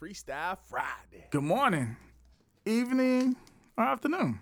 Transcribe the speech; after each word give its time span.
Freestyle 0.00 0.58
Friday. 0.68 1.26
Good 1.30 1.42
morning, 1.42 1.96
evening, 2.64 3.36
or 3.76 3.84
afternoon. 3.84 4.38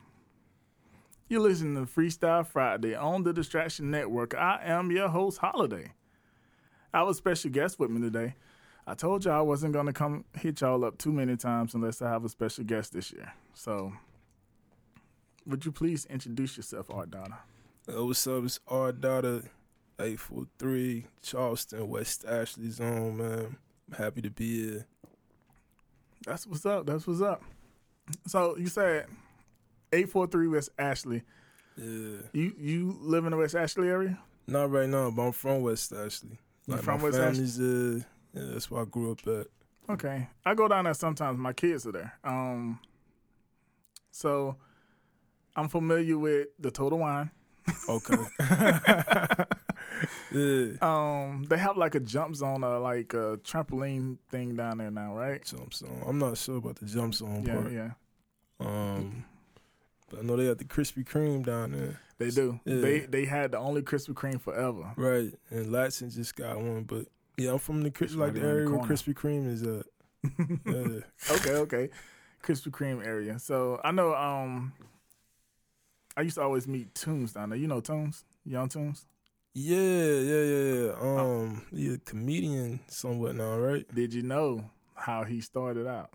You're 1.32 1.40
listening 1.40 1.76
to 1.76 1.90
Freestyle 1.90 2.46
Friday 2.46 2.94
on 2.94 3.22
the 3.22 3.32
Distraction 3.32 3.90
Network. 3.90 4.34
I 4.34 4.60
am 4.64 4.90
your 4.90 5.08
host, 5.08 5.38
Holiday. 5.38 5.92
I 6.92 6.98
have 6.98 7.08
a 7.08 7.14
special 7.14 7.50
guest 7.50 7.78
with 7.78 7.88
me 7.88 8.02
today. 8.02 8.34
I 8.86 8.92
told 8.92 9.24
y'all 9.24 9.38
I 9.38 9.40
wasn't 9.40 9.72
going 9.72 9.86
to 9.86 9.94
come 9.94 10.26
hit 10.34 10.60
y'all 10.60 10.84
up 10.84 10.98
too 10.98 11.10
many 11.10 11.38
times 11.38 11.72
unless 11.72 12.02
I 12.02 12.10
have 12.10 12.26
a 12.26 12.28
special 12.28 12.64
guest 12.64 12.92
this 12.92 13.10
year. 13.14 13.32
So, 13.54 13.94
would 15.46 15.64
you 15.64 15.72
please 15.72 16.04
introduce 16.10 16.58
yourself, 16.58 16.90
Art 16.90 17.10
Donna? 17.10 17.38
Uh, 17.88 18.04
what's 18.04 18.26
up? 18.26 18.44
It's 18.44 18.60
our 18.68 18.92
daughter, 18.92 19.44
843, 19.98 21.06
Charleston, 21.22 21.88
West 21.88 22.26
Ashley 22.28 22.68
Zone, 22.68 23.16
man. 23.16 23.56
I'm 23.88 23.96
happy 23.96 24.20
to 24.20 24.30
be 24.30 24.66
here. 24.66 24.86
That's 26.26 26.46
what's 26.46 26.66
up. 26.66 26.84
That's 26.84 27.06
what's 27.06 27.22
up. 27.22 27.42
So, 28.26 28.54
you 28.58 28.66
said 28.66 29.06
843 29.92 30.48
West 30.48 30.70
Ashley. 30.78 31.22
Yeah. 31.76 32.18
You 32.32 32.52
you 32.58 32.96
live 33.00 33.24
in 33.24 33.30
the 33.30 33.36
West 33.36 33.54
Ashley 33.54 33.88
area? 33.88 34.18
Not 34.46 34.70
right 34.70 34.88
now, 34.88 35.10
but 35.10 35.22
I'm 35.22 35.32
from 35.32 35.62
West 35.62 35.92
Ashley. 35.92 36.38
You 36.66 36.76
from 36.78 36.98
my 37.00 37.04
West 37.04 37.18
Ashley? 37.18 37.44
uh, 37.44 37.94
yeah, 38.34 38.52
that's 38.52 38.70
where 38.70 38.82
I 38.82 38.84
grew 38.84 39.12
up 39.12 39.26
at. 39.26 39.46
Okay. 39.90 40.28
I 40.44 40.54
go 40.54 40.68
down 40.68 40.84
there 40.84 40.94
sometimes. 40.94 41.38
My 41.38 41.52
kids 41.52 41.86
are 41.86 41.92
there. 41.92 42.12
Um 42.24 42.78
so 44.10 44.56
I'm 45.56 45.68
familiar 45.68 46.18
with 46.18 46.48
the 46.58 46.70
Total 46.70 46.98
Wine. 46.98 47.30
Okay. 47.88 48.16
yeah. 50.32 50.66
Um 50.80 51.44
they 51.48 51.58
have 51.58 51.76
like 51.76 51.94
a 51.94 52.00
jump 52.00 52.34
zone 52.36 52.64
or 52.64 52.78
like 52.78 53.12
a 53.14 53.38
trampoline 53.44 54.18
thing 54.30 54.56
down 54.56 54.78
there 54.78 54.90
now, 54.90 55.14
right? 55.16 55.44
Jump 55.44 55.72
zone. 55.74 56.02
I'm 56.06 56.18
not 56.18 56.36
sure 56.38 56.56
about 56.58 56.76
the 56.76 56.86
jump 56.86 57.14
zone 57.14 57.44
Yeah, 57.46 57.54
part. 57.54 57.72
yeah. 57.72 57.90
Um, 58.60 59.24
I 60.18 60.22
know 60.22 60.36
they 60.36 60.46
got 60.46 60.58
the 60.58 60.64
Krispy 60.64 61.04
Kreme 61.04 61.44
down 61.44 61.72
there. 61.72 62.00
They 62.18 62.30
do. 62.30 62.60
Yeah. 62.64 62.80
They 62.80 63.00
they 63.00 63.24
had 63.24 63.52
the 63.52 63.58
only 63.58 63.82
Krispy 63.82 64.14
Kreme 64.14 64.40
forever. 64.40 64.92
Right. 64.96 65.32
And 65.50 65.66
Ladson 65.66 66.14
just 66.14 66.36
got 66.36 66.56
one. 66.56 66.84
But 66.84 67.06
yeah, 67.36 67.52
I'm 67.52 67.58
from 67.58 67.82
the, 67.82 67.90
Kris- 67.90 68.14
like 68.14 68.34
the 68.34 68.40
around 68.40 68.48
the 68.48 68.54
area 68.54 68.70
where. 68.70 68.88
Krispy 68.88 69.14
Kreme 69.14 69.46
is 69.46 69.62
at. 69.62 69.86
Yeah. 70.66 71.34
okay, 71.34 71.54
okay. 71.54 71.88
Krispy 72.42 72.70
Kreme 72.70 73.04
area. 73.04 73.38
So 73.38 73.80
I 73.82 73.90
know 73.90 74.14
um 74.14 74.72
I 76.16 76.22
used 76.22 76.36
to 76.36 76.42
always 76.42 76.68
meet 76.68 76.94
Tunes 76.94 77.32
down 77.32 77.50
there. 77.50 77.58
You 77.58 77.66
know 77.68 77.80
Tunes? 77.80 78.24
Young 78.44 78.68
Tunes? 78.68 79.06
Yeah, 79.54 79.76
yeah, 79.78 80.42
yeah, 80.42 80.84
yeah. 80.86 80.92
Um, 81.00 81.62
he's 81.74 81.94
a 81.94 81.98
comedian 81.98 82.80
somewhat 82.86 83.34
now, 83.34 83.58
right? 83.58 83.86
Did 83.94 84.14
you 84.14 84.22
know 84.22 84.70
how 84.94 85.24
he 85.24 85.40
started 85.40 85.86
out? 85.86 86.10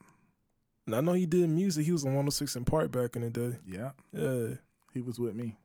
And 0.87 0.95
I 0.95 1.01
know 1.01 1.13
he 1.13 1.25
did 1.25 1.49
music. 1.49 1.85
He 1.85 1.91
was 1.91 2.05
on 2.05 2.11
106 2.11 2.57
& 2.61 2.65
Park 2.65 2.91
back 2.91 3.15
in 3.17 3.21
the 3.21 3.29
day. 3.29 3.57
Yeah. 3.67 3.91
Yeah. 4.13 4.55
He 4.93 5.01
was 5.01 5.19
with 5.19 5.35
me. 5.35 5.57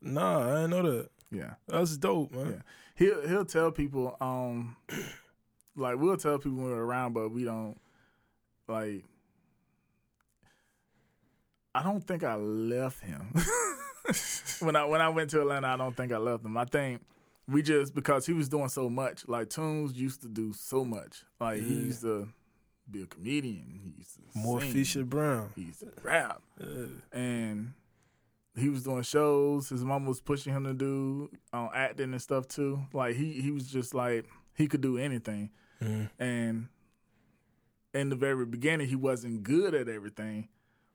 Nah, 0.00 0.42
I 0.42 0.54
didn't 0.56 0.70
know 0.70 0.82
that. 0.82 1.08
Yeah. 1.32 1.54
That's 1.66 1.96
dope, 1.96 2.32
man. 2.32 2.46
Yeah. 2.46 2.62
He'll 2.94 3.28
he'll 3.28 3.44
tell 3.44 3.72
people, 3.72 4.16
um 4.20 4.76
like 5.76 5.98
we'll 5.98 6.16
tell 6.16 6.38
people 6.38 6.58
when 6.58 6.66
we're 6.70 6.84
around, 6.84 7.14
but 7.14 7.30
we 7.30 7.44
don't 7.44 7.76
like 8.68 9.04
I 11.74 11.82
don't 11.82 12.06
think 12.06 12.22
I 12.22 12.34
left 12.36 13.02
him. 13.02 13.32
when 14.60 14.76
I 14.76 14.84
when 14.84 15.00
I 15.00 15.08
went 15.08 15.30
to 15.30 15.40
Atlanta, 15.40 15.68
I 15.68 15.76
don't 15.76 15.96
think 15.96 16.12
I 16.12 16.18
left 16.18 16.44
him. 16.44 16.56
I 16.56 16.64
think 16.66 17.02
we 17.48 17.62
just 17.62 17.94
because 17.94 18.26
he 18.26 18.34
was 18.34 18.48
doing 18.48 18.68
so 18.68 18.90
much. 18.90 19.26
Like 19.26 19.48
Tunes 19.48 19.94
used 19.94 20.22
to 20.22 20.28
do 20.28 20.52
so 20.52 20.84
much. 20.84 21.24
Like 21.40 21.62
he 21.62 21.74
used 21.74 22.02
to 22.02 22.28
be 22.90 23.02
a 23.02 23.06
comedian. 23.06 23.80
He 23.82 23.98
used 23.98 24.14
to 24.14 24.20
More 24.38 24.60
sing. 24.60 24.72
Fisher 24.72 25.04
Brown. 25.04 25.50
He 25.54 25.62
used 25.62 25.80
to 25.80 25.92
rap. 26.02 26.42
Yeah. 26.60 26.86
and 27.12 27.72
he 28.56 28.68
was 28.68 28.82
doing 28.84 29.02
shows. 29.02 29.68
His 29.68 29.84
mom 29.84 30.06
was 30.06 30.20
pushing 30.20 30.52
him 30.52 30.64
to 30.64 30.74
do 30.74 31.30
uh, 31.52 31.68
acting 31.74 32.12
and 32.12 32.22
stuff 32.22 32.48
too. 32.48 32.80
Like 32.92 33.16
he 33.16 33.40
he 33.40 33.50
was 33.50 33.66
just 33.68 33.94
like 33.94 34.26
he 34.54 34.66
could 34.66 34.80
do 34.80 34.98
anything. 34.98 35.50
Mm. 35.82 36.10
And 36.18 36.68
in 37.94 38.08
the 38.08 38.16
very 38.16 38.44
beginning, 38.46 38.88
he 38.88 38.96
wasn't 38.96 39.42
good 39.42 39.74
at 39.74 39.88
everything, 39.88 40.48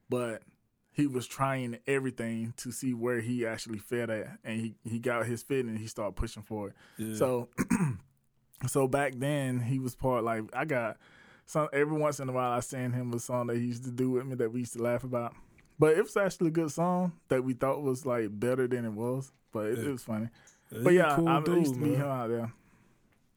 but 0.09 0.43
he 0.91 1.07
was 1.07 1.25
trying 1.25 1.79
everything 1.87 2.53
to 2.57 2.71
see 2.71 2.93
where 2.93 3.19
he 3.19 3.45
actually 3.45 3.79
fit 3.79 4.09
at, 4.09 4.37
and 4.43 4.59
he 4.59 4.75
he 4.83 4.99
got 4.99 5.25
his 5.25 5.41
fit 5.41 5.65
and 5.65 5.77
he 5.77 5.87
started 5.87 6.15
pushing 6.15 6.43
for 6.43 6.69
it. 6.69 6.73
Yeah. 6.97 7.15
So, 7.15 7.49
so 8.67 8.87
back 8.87 9.13
then 9.15 9.59
he 9.59 9.79
was 9.79 9.95
part 9.95 10.23
like 10.23 10.43
I 10.53 10.65
got 10.65 10.97
some 11.45 11.67
every 11.73 11.97
once 11.97 12.19
in 12.19 12.29
a 12.29 12.31
while 12.31 12.51
I 12.51 12.59
send 12.61 12.93
him 12.95 13.13
a 13.13 13.19
song 13.19 13.47
that 13.47 13.57
he 13.57 13.63
used 13.65 13.83
to 13.85 13.91
do 13.91 14.11
with 14.11 14.25
me 14.25 14.35
that 14.35 14.51
we 14.51 14.61
used 14.61 14.73
to 14.73 14.81
laugh 14.83 15.03
about. 15.03 15.33
But 15.79 15.97
it 15.97 16.03
was 16.03 16.15
actually 16.17 16.47
a 16.47 16.51
good 16.51 16.71
song 16.71 17.13
that 17.29 17.43
we 17.43 17.53
thought 17.53 17.81
was 17.81 18.05
like 18.05 18.27
better 18.39 18.67
than 18.67 18.85
it 18.85 18.93
was. 18.93 19.31
But 19.51 19.67
it, 19.67 19.79
Yeah. 19.79 19.85
it 19.85 19.91
was 19.91 20.03
funny. 20.03 20.29
He's 20.71 20.83
But 20.83 20.93
yeah, 20.93 21.15
cool 21.15 21.27
I, 21.27 21.37
I 21.37 21.41
dude, 21.43 21.57
used 21.59 21.73
to 21.75 21.79
meet 21.79 21.95
him 21.95 22.07
out 22.07 22.29
there. 22.29 22.53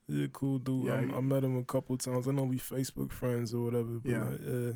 He's 0.07 0.25
a 0.25 0.29
cool 0.29 0.59
dude. 0.59 0.85
Yeah, 0.87 0.95
I, 1.15 1.17
I 1.17 1.21
met 1.21 1.43
him 1.45 1.59
a 1.59 1.65
couple 1.65 1.97
times. 1.97 2.29
I 2.29 2.31
know 2.33 2.45
we 2.45 2.59
Facebook 2.59 3.11
friends 3.11 3.53
or 3.53 3.65
whatever. 3.65 3.99
But 3.99 4.11
Yeah. 4.11 4.25
like, 4.25 4.41
yeah. 4.47 4.73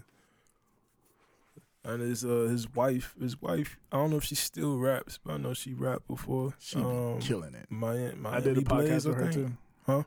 And 1.82 2.02
his 2.02 2.24
uh 2.26 2.46
his 2.50 2.70
wife, 2.74 3.14
his 3.18 3.40
wife. 3.40 3.78
I 3.90 3.96
don't 3.96 4.10
know 4.10 4.18
if 4.18 4.24
she 4.24 4.34
still 4.34 4.76
raps, 4.76 5.18
but 5.24 5.34
I 5.34 5.36
know 5.38 5.54
she 5.54 5.72
rapped 5.72 6.06
before. 6.08 6.52
She 6.58 6.76
um, 6.76 7.18
killing 7.20 7.54
it. 7.54 7.66
My, 7.70 7.94
Miami 7.94 8.26
I 8.26 8.40
did 8.40 8.58
a 8.58 8.60
podcast 8.60 8.68
Blaze, 8.68 9.06
with 9.06 9.16
her 9.16 9.32
too. 9.32 9.52
Huh? 9.86 10.02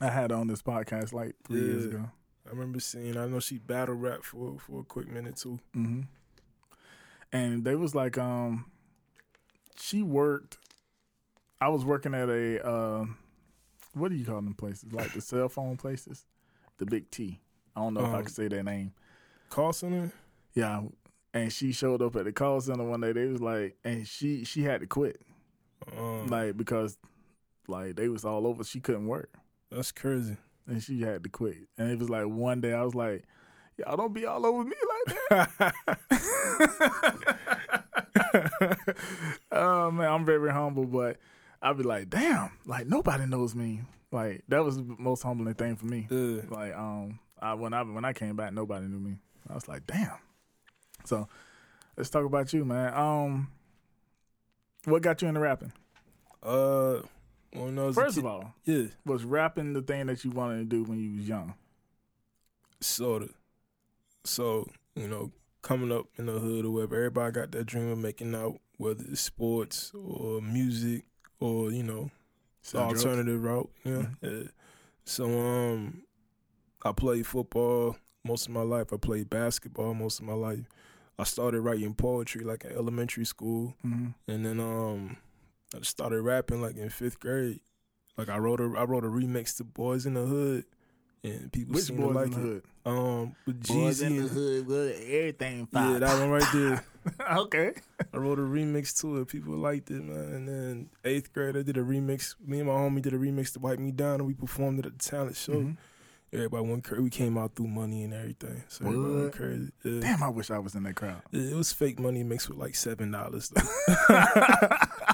I 0.00 0.08
had 0.08 0.32
her 0.32 0.36
on 0.36 0.48
this 0.48 0.60
podcast 0.62 1.12
like 1.12 1.36
three 1.46 1.60
years 1.60 1.84
ago. 1.86 2.10
I 2.46 2.50
remember 2.50 2.80
seeing. 2.80 3.16
I 3.16 3.26
know 3.26 3.40
she 3.40 3.58
battle 3.58 3.94
rap 3.94 4.22
for 4.22 4.58
for 4.58 4.80
a 4.80 4.84
quick 4.84 5.08
minute 5.10 5.36
too. 5.36 5.58
hmm 5.72 6.02
And 7.32 7.64
they 7.64 7.74
was 7.74 7.94
like, 7.94 8.18
um, 8.18 8.66
she 9.78 10.02
worked. 10.02 10.58
I 11.60 11.68
was 11.68 11.84
working 11.84 12.14
at 12.14 12.28
a, 12.28 12.66
uh, 12.66 13.06
what 13.94 14.10
do 14.10 14.16
you 14.16 14.24
call 14.26 14.36
them 14.42 14.54
places? 14.54 14.92
Like 14.92 15.12
the 15.12 15.20
cell 15.20 15.48
phone 15.48 15.76
places, 15.76 16.26
the 16.78 16.84
Big 16.86 17.10
T. 17.10 17.40
I 17.74 17.80
don't 17.80 17.94
know 17.94 18.00
if 18.04 18.08
I 18.12 18.18
Um, 18.18 18.24
can 18.24 18.32
say 18.32 18.48
their 18.48 18.62
name. 18.62 18.92
Call 19.48 19.72
center. 19.72 20.12
Yeah, 20.52 20.82
and 21.32 21.52
she 21.52 21.72
showed 21.72 22.02
up 22.02 22.14
at 22.16 22.24
the 22.24 22.32
call 22.32 22.60
center 22.60 22.84
one 22.84 23.00
day. 23.00 23.12
They 23.12 23.26
was 23.26 23.40
like, 23.40 23.76
and 23.84 24.06
she 24.06 24.44
she 24.44 24.62
had 24.62 24.80
to 24.80 24.86
quit, 24.86 25.22
Um, 25.96 26.26
like 26.28 26.56
because 26.56 26.98
like 27.66 27.96
they 27.96 28.08
was 28.08 28.24
all 28.24 28.46
over. 28.46 28.62
She 28.62 28.80
couldn't 28.80 29.06
work, 29.06 29.30
that's 29.70 29.90
crazy. 29.90 30.36
And 30.66 30.82
she 30.82 31.00
had 31.02 31.22
to 31.24 31.28
quit. 31.30 31.68
And 31.78 31.90
it 31.90 31.98
was 31.98 32.10
like 32.10 32.26
one 32.26 32.60
day 32.60 32.72
I 32.72 32.82
was 32.82 32.94
like, 32.94 33.24
y'all 33.78 33.96
don't 33.96 34.12
be 34.12 34.26
all 34.26 34.44
over 34.46 34.64
me 34.64 34.76
like 34.88 35.16
that. 35.58 35.74
oh 39.52 39.90
man, 39.90 40.10
I'm 40.10 40.24
very 40.24 40.50
humble, 40.50 40.86
but 40.86 41.18
I'd 41.62 41.76
be 41.76 41.82
like, 41.82 42.10
damn, 42.10 42.50
like 42.66 42.86
nobody 42.86 43.26
knows 43.26 43.54
me. 43.54 43.82
Like 44.10 44.44
that 44.48 44.64
was 44.64 44.76
the 44.76 44.96
most 44.98 45.22
humbling 45.22 45.54
thing 45.54 45.76
for 45.76 45.86
me. 45.86 46.06
Yeah. 46.10 46.42
Like 46.48 46.74
um, 46.74 47.18
I 47.40 47.54
when 47.54 47.74
I 47.74 47.82
when 47.82 48.04
I 48.04 48.12
came 48.12 48.36
back, 48.36 48.52
nobody 48.52 48.86
knew 48.86 49.00
me. 49.00 49.16
I 49.48 49.54
was 49.54 49.68
like, 49.68 49.86
damn. 49.86 50.18
So 51.04 51.28
let's 51.96 52.10
talk 52.10 52.24
about 52.24 52.52
you, 52.52 52.64
man. 52.64 52.94
Um, 52.94 53.48
what 54.84 55.02
got 55.02 55.20
you 55.20 55.28
into 55.28 55.40
rapping? 55.40 55.72
Uh, 56.42 57.00
when 57.54 57.78
I 57.78 57.84
was 57.84 57.96
First 57.96 58.18
of 58.18 58.26
all, 58.26 58.52
yeah, 58.64 58.84
was 59.06 59.24
rapping 59.24 59.72
the 59.72 59.82
thing 59.82 60.06
that 60.06 60.24
you 60.24 60.30
wanted 60.30 60.58
to 60.58 60.64
do 60.64 60.84
when 60.84 60.98
you 60.98 61.16
was 61.16 61.28
young? 61.28 61.54
sorta. 62.80 63.28
So 64.24 64.68
you 64.94 65.08
know, 65.08 65.32
coming 65.62 65.92
up 65.92 66.06
in 66.18 66.26
the 66.26 66.38
hood 66.38 66.64
or 66.64 66.70
whatever, 66.70 66.96
everybody 66.96 67.32
got 67.32 67.50
that 67.52 67.64
dream 67.66 67.90
of 67.90 67.98
making 67.98 68.34
out, 68.34 68.58
whether 68.78 69.04
it's 69.10 69.20
sports 69.20 69.92
or 69.94 70.40
music 70.40 71.04
or 71.40 71.70
you 71.70 71.82
know, 71.82 72.04
the 72.62 72.68
Sell 72.68 72.88
drugs? 72.88 73.04
alternative 73.04 73.42
route. 73.42 73.70
Yeah. 73.84 73.92
Mhm. 73.92 74.16
yeah. 74.22 74.48
So 75.04 75.26
um, 75.38 76.02
I 76.82 76.92
played 76.92 77.26
football 77.26 77.96
most 78.24 78.46
of 78.46 78.52
my 78.54 78.62
life. 78.62 78.92
I 78.92 78.96
played 78.96 79.28
basketball 79.28 79.92
most 79.94 80.18
of 80.20 80.24
my 80.26 80.32
life. 80.32 80.64
I 81.18 81.24
started 81.24 81.60
writing 81.60 81.94
poetry 81.94 82.42
like 82.44 82.64
in 82.64 82.72
elementary 82.72 83.24
school. 83.24 83.74
Mhm. 83.86 84.14
And 84.26 84.46
then 84.46 84.60
um 84.60 85.16
I 85.74 85.78
just 85.78 85.90
started 85.90 86.22
rapping 86.22 86.62
like 86.62 86.76
in 86.76 86.88
fifth 86.90 87.18
grade. 87.20 87.60
Like 88.16 88.28
I 88.28 88.38
wrote 88.38 88.60
a 88.60 88.64
I 88.78 88.84
wrote 88.84 89.04
a 89.04 89.08
remix 89.08 89.56
to 89.56 89.64
Boys 89.64 90.06
in 90.06 90.14
the 90.14 90.24
Hood 90.24 90.64
and 91.24 91.50
people 91.52 91.74
Which 91.74 91.84
seem 91.84 91.96
to 91.96 92.02
boys 92.04 92.14
like 92.14 92.26
in 92.26 92.32
the 92.32 92.38
it. 92.38 92.42
hood? 92.42 92.62
Um, 92.86 93.36
with 93.46 93.66
Boys 93.66 94.02
Jeezy 94.02 94.06
in 94.06 94.16
the 94.16 94.20
and 94.22 94.30
hood, 94.30 94.66
with 94.66 95.00
everything. 95.08 95.68
yeah, 95.72 95.98
that 95.98 96.20
one 96.20 96.30
right 96.30 96.44
there. 96.52 96.84
okay. 97.38 97.72
I 98.12 98.16
wrote 98.18 98.38
a 98.38 98.42
remix 98.42 99.00
to 99.00 99.20
it. 99.22 99.28
People 99.28 99.54
liked 99.54 99.90
it, 99.90 100.02
man. 100.04 100.34
And 100.34 100.48
then 100.48 100.90
eighth 101.04 101.32
grade, 101.32 101.56
I 101.56 101.62
did 101.62 101.76
a 101.78 101.82
remix. 101.82 102.34
Me 102.46 102.58
and 102.60 102.68
my 102.68 102.74
homie 102.74 103.00
did 103.02 103.14
a 103.14 103.18
remix 103.18 103.52
to 103.54 103.58
Wipe 103.58 103.78
Me 103.78 103.90
Down, 103.90 104.16
and 104.16 104.26
we 104.26 104.34
performed 104.34 104.78
it 104.80 104.86
at 104.86 104.98
the 104.98 105.04
talent 105.04 105.36
show. 105.36 105.54
Mhm. 105.54 105.76
Everybody 106.32 106.66
went 106.68 106.84
crazy. 106.84 107.02
We 107.02 107.10
came 107.10 107.38
out 107.38 107.54
through 107.54 107.68
money 107.68 108.02
and 108.04 108.12
everything. 108.12 108.64
So 108.68 108.84
everybody 108.86 109.12
What? 109.14 109.20
went 109.22 109.32
crazy. 109.34 109.72
Yeah. 109.82 110.00
Damn, 110.00 110.22
I 110.22 110.28
wish 110.28 110.50
I 110.50 110.58
was 110.58 110.74
in 110.74 110.82
that 110.82 110.94
crowd. 110.96 111.22
It 111.32 111.52
it 111.52 111.54
was 111.54 111.72
fake 111.72 111.98
money 112.00 112.22
mixed 112.22 112.48
with 112.50 112.58
like 112.58 112.74
seven 112.74 113.10
dollars 113.12 113.50
though. 113.50 113.62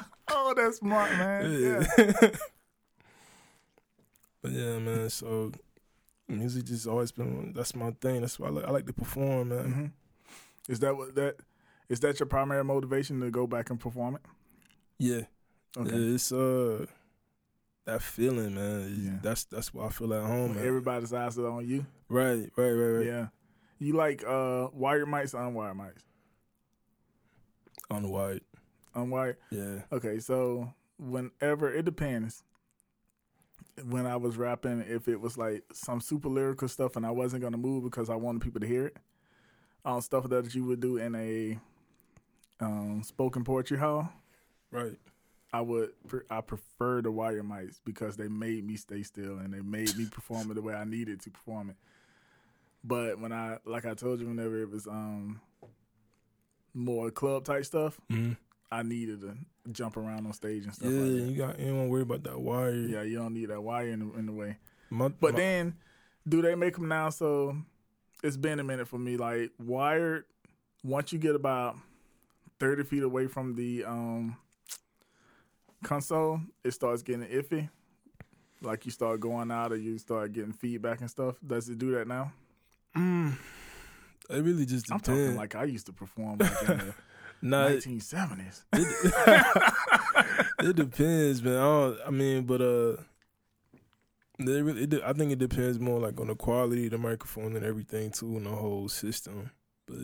oh, 0.50 0.55
that's 0.55 0.79
smart, 0.79 1.11
man. 1.12 1.52
Yeah. 1.52 1.87
Yeah. 1.99 2.31
but 4.43 4.52
yeah, 4.52 4.79
man. 4.79 5.11
So 5.11 5.52
music 6.29 6.64
just 6.64 6.87
always 6.87 7.12
been 7.12 7.52
that's 7.55 7.75
my 7.75 7.91
thing. 8.00 8.20
That's 8.20 8.38
why 8.38 8.49
I 8.49 8.50
like, 8.50 8.64
I 8.64 8.70
like 8.70 8.87
to 8.87 8.93
perform, 8.93 9.49
man. 9.50 9.73
hmm 9.73 10.73
Is 10.73 10.81
that 10.81 10.97
what 10.97 11.14
that 11.14 11.37
is 11.88 12.00
that 12.00 12.20
your 12.20 12.26
primary 12.26 12.64
motivation 12.64 13.20
to 13.20 13.31
go 13.31 13.47
back 13.47 13.70
and 13.70 13.79
perform 13.81 14.17
it? 14.17 14.23
Yeah. 14.99 15.23
Okay. 15.76 15.97
It's 15.97 16.32
uh 16.32 16.87
that 17.87 18.02
feeling, 18.02 18.55
man. 18.55 18.97
Yeah. 19.02 19.19
That's 19.23 19.44
that's 19.44 19.73
why 19.73 19.87
I 19.87 19.88
feel 19.91 20.12
at 20.14 20.25
home. 20.25 20.55
When 20.55 20.67
everybody's 20.67 21.12
eyes 21.12 21.38
are 21.38 21.49
on 21.49 21.67
you. 21.67 21.87
right, 22.08 22.50
right, 22.56 22.70
right, 22.70 22.91
right. 22.99 23.06
Yeah. 23.06 23.26
You 23.79 23.94
like 23.94 24.23
uh 24.26 24.69
wired 24.73 25.08
mics 25.08 25.35
or 25.35 25.38
unwired 25.38 25.76
mics? 25.76 26.02
On 27.91 28.08
the 28.95 29.05
white. 29.05 29.37
Yeah. 29.51 29.83
Okay, 29.93 30.19
so 30.19 30.73
whenever 30.99 31.73
it 31.73 31.85
depends. 31.85 32.43
When 33.89 34.05
I 34.07 34.17
was 34.17 34.37
rapping, 34.37 34.85
if 34.87 35.09
it 35.09 35.21
was 35.21 35.39
like 35.39 35.63
some 35.73 36.01
super 36.03 36.29
lyrical 36.29 36.69
stuff 36.69 36.97
and 36.97 37.07
I 37.07 37.11
wasn't 37.13 37.43
gonna 37.43 37.57
move 37.57 37.85
because 37.85 38.11
I 38.11 38.15
wanted 38.15 38.43
people 38.43 38.61
to 38.61 38.67
hear 38.67 38.87
it, 38.87 38.97
um, 39.87 40.01
stuff 40.03 40.29
that 40.29 40.55
you 40.55 40.65
would 40.65 40.81
do 40.81 40.99
in 40.99 41.15
a 41.15 41.59
um, 42.61 43.03
spoken 43.03 43.43
poetry 43.45 43.79
hall, 43.79 44.11
Right. 44.71 44.99
I 45.53 45.63
would 45.63 45.91
pre- 46.07 46.21
I 46.29 46.43
prefer 46.43 47.01
the 47.01 47.11
wire 47.11 47.43
mics 47.43 47.81
because 47.85 48.17
they 48.17 48.29
made 48.29 48.67
me 48.67 48.77
stay 48.77 49.03
still 49.03 49.39
and 49.39 49.55
they 49.55 49.61
made 49.63 49.97
me 49.97 50.07
perform 50.11 50.51
it 50.51 50.55
the 50.55 50.63
way 50.63 50.75
I 50.75 50.85
needed 50.85 51.21
to 51.23 51.31
perform 51.31 51.71
it. 51.71 51.77
But 52.85 53.19
when 53.19 53.33
I 53.33 53.59
like 53.65 53.87
I 53.87 53.95
told 53.95 54.21
you, 54.21 54.27
whenever 54.29 54.61
it 54.61 54.69
was 54.71 54.87
um 54.87 55.41
more 56.75 57.11
club 57.11 57.45
type 57.45 57.65
stuff, 57.65 57.99
Mm-hmm. 58.11 58.33
I 58.73 58.83
needed 58.83 59.21
to 59.23 59.35
jump 59.73 59.97
around 59.97 60.27
on 60.27 60.33
stage 60.33 60.65
and 60.65 60.75
stuff 60.75 60.91
Yeah, 60.91 61.01
like 61.01 61.11
that. 61.11 61.23
you 61.31 61.37
got 61.37 61.59
you 61.59 61.67
don't 61.67 61.89
worry 61.89 62.03
about 62.03 62.23
that 62.25 62.41
wire. 62.41 62.73
Yeah, 62.73 63.03
you 63.03 63.19
don't 63.19 63.35
need 63.35 63.51
that 63.51 63.61
wire 63.63 63.89
in 63.89 64.01
the, 64.13 64.19
in 64.19 64.27
the 64.27 64.33
way. 64.33 64.57
My, 64.91 65.09
But 65.09 65.33
my- 65.35 65.39
then, 65.41 65.75
do 66.29 66.41
they 66.43 66.55
make 66.55 66.75
them 66.75 66.89
now? 66.89 67.11
So 67.11 67.57
it's 68.23 68.37
been 68.37 68.61
a 68.61 68.65
minute 68.65 68.87
for 68.89 68.99
me. 68.99 69.17
Like 69.17 69.51
wired, 69.59 70.25
once 70.85 71.13
you 71.13 71.19
get 71.19 71.35
about 71.35 71.77
thirty 72.59 72.85
feet 72.85 73.03
away 73.03 73.27
from 73.27 73.55
the 73.55 73.85
um 73.85 74.37
console, 75.85 76.41
it 76.65 76.73
starts 76.73 77.03
getting 77.03 77.27
iffy. 77.27 77.69
Like 78.63 78.85
you 78.85 78.93
start 78.93 79.21
going 79.21 79.51
out, 79.51 79.73
or 79.73 79.77
you 79.77 79.97
start 79.99 80.33
getting 80.33 80.53
feedback 80.53 81.01
and 81.01 81.11
stuff. 81.11 81.37
Does 81.47 81.69
it 81.69 81.79
do 81.79 81.93
that 81.93 82.07
now? 82.07 82.33
mm, 82.97 83.33
it 84.29 84.43
really 84.45 84.67
just 84.67 84.91
I'm 84.93 84.99
talking 85.01 85.37
like 85.37 85.55
I 85.55 85.65
used 85.65 85.87
to 85.87 85.93
perform 85.93 86.39
like 86.39 86.51
in 86.63 86.67
the 86.79 86.95
nah, 87.43 87.67
it, 87.69 87.85
1970s. 87.85 88.65
it 90.61 90.77
depends, 90.77 91.43
man. 91.43 91.57
I, 91.57 91.61
don't, 91.61 91.99
I 92.07 92.11
mean, 92.11 92.45
but 92.45 92.61
uh, 92.61 92.97
it 94.39 94.65
really, 94.65 94.83
it, 94.85 94.95
I 95.05 95.13
think 95.13 95.33
it 95.33 95.39
depends 95.39 95.79
more 95.79 96.01
like 96.01 96.19
on 96.21 96.29
the 96.29 96.35
quality 96.35 96.87
of 96.87 96.93
the 96.93 96.99
microphone 96.99 97.57
and 97.57 97.65
everything 97.65 98.11
too, 98.11 98.37
and 98.37 98.47
the 98.47 98.51
whole 98.51 98.89
system. 98.89 99.51
But 99.87 99.99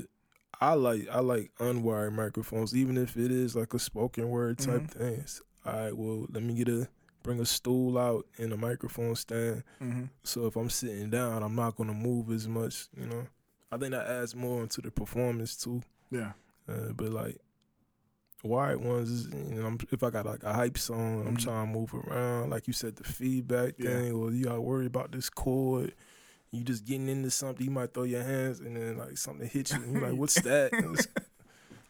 I 0.60 0.74
like 0.74 1.08
I 1.10 1.20
like 1.20 1.52
unwired 1.58 2.12
microphones, 2.12 2.74
even 2.76 2.96
if 2.98 3.16
it 3.16 3.30
is 3.30 3.56
like 3.56 3.74
a 3.74 3.78
spoken 3.78 4.28
word 4.28 4.58
type 4.58 4.82
Mhm. 4.82 4.90
thing. 4.90 5.24
All 5.64 5.72
right, 5.72 5.96
well, 5.96 6.26
let 6.30 6.42
me 6.42 6.54
get 6.54 6.68
a 6.68 6.88
bring 7.22 7.40
a 7.40 7.46
stool 7.46 7.98
out 7.98 8.24
and 8.38 8.52
a 8.52 8.56
microphone 8.56 9.16
stand. 9.16 9.64
hmm 9.80 10.04
So 10.22 10.46
if 10.46 10.54
I'm 10.56 10.70
sitting 10.70 11.10
down, 11.10 11.42
I'm 11.42 11.56
not 11.56 11.76
gonna 11.76 11.94
move 11.94 12.30
as 12.30 12.46
much. 12.46 12.88
You 12.96 13.06
know, 13.06 13.26
I 13.72 13.78
think 13.78 13.92
that 13.92 14.06
adds 14.06 14.34
more 14.36 14.62
into 14.62 14.80
the 14.80 14.90
performance 14.90 15.56
too. 15.56 15.82
Yeah. 16.10 16.32
Uh, 16.68 16.92
but 16.94 17.10
like 17.10 17.38
wired 18.42 18.80
ones, 18.84 19.26
you 19.28 19.54
know, 19.60 19.66
I'm, 19.66 19.78
if 19.90 20.02
I 20.02 20.10
got 20.10 20.26
like 20.26 20.42
a 20.42 20.52
hype 20.52 20.78
song, 20.78 21.20
and 21.20 21.28
I'm 21.28 21.36
trying 21.36 21.66
to 21.66 21.72
move 21.78 21.92
around, 21.94 22.50
like 22.50 22.66
you 22.66 22.72
said, 22.72 22.96
the 22.96 23.04
feedback 23.04 23.74
Yeah. 23.78 23.90
thing, 23.90 24.12
or 24.12 24.30
you 24.32 24.44
got 24.44 24.54
to 24.54 24.60
worry 24.60 24.86
about 24.86 25.12
this 25.12 25.28
chord. 25.30 25.94
You 26.52 26.62
just 26.62 26.84
getting 26.84 27.08
into 27.08 27.30
something, 27.30 27.64
you 27.64 27.70
might 27.72 27.92
throw 27.92 28.04
your 28.04 28.22
hands, 28.22 28.60
and 28.60 28.76
then 28.76 28.98
like 28.98 29.18
something 29.18 29.48
hits 29.48 29.72
you, 29.72 29.82
and 29.82 29.92
you're 29.92 30.08
like, 30.08 30.18
"What's 30.18 30.40
that?" 30.42 30.72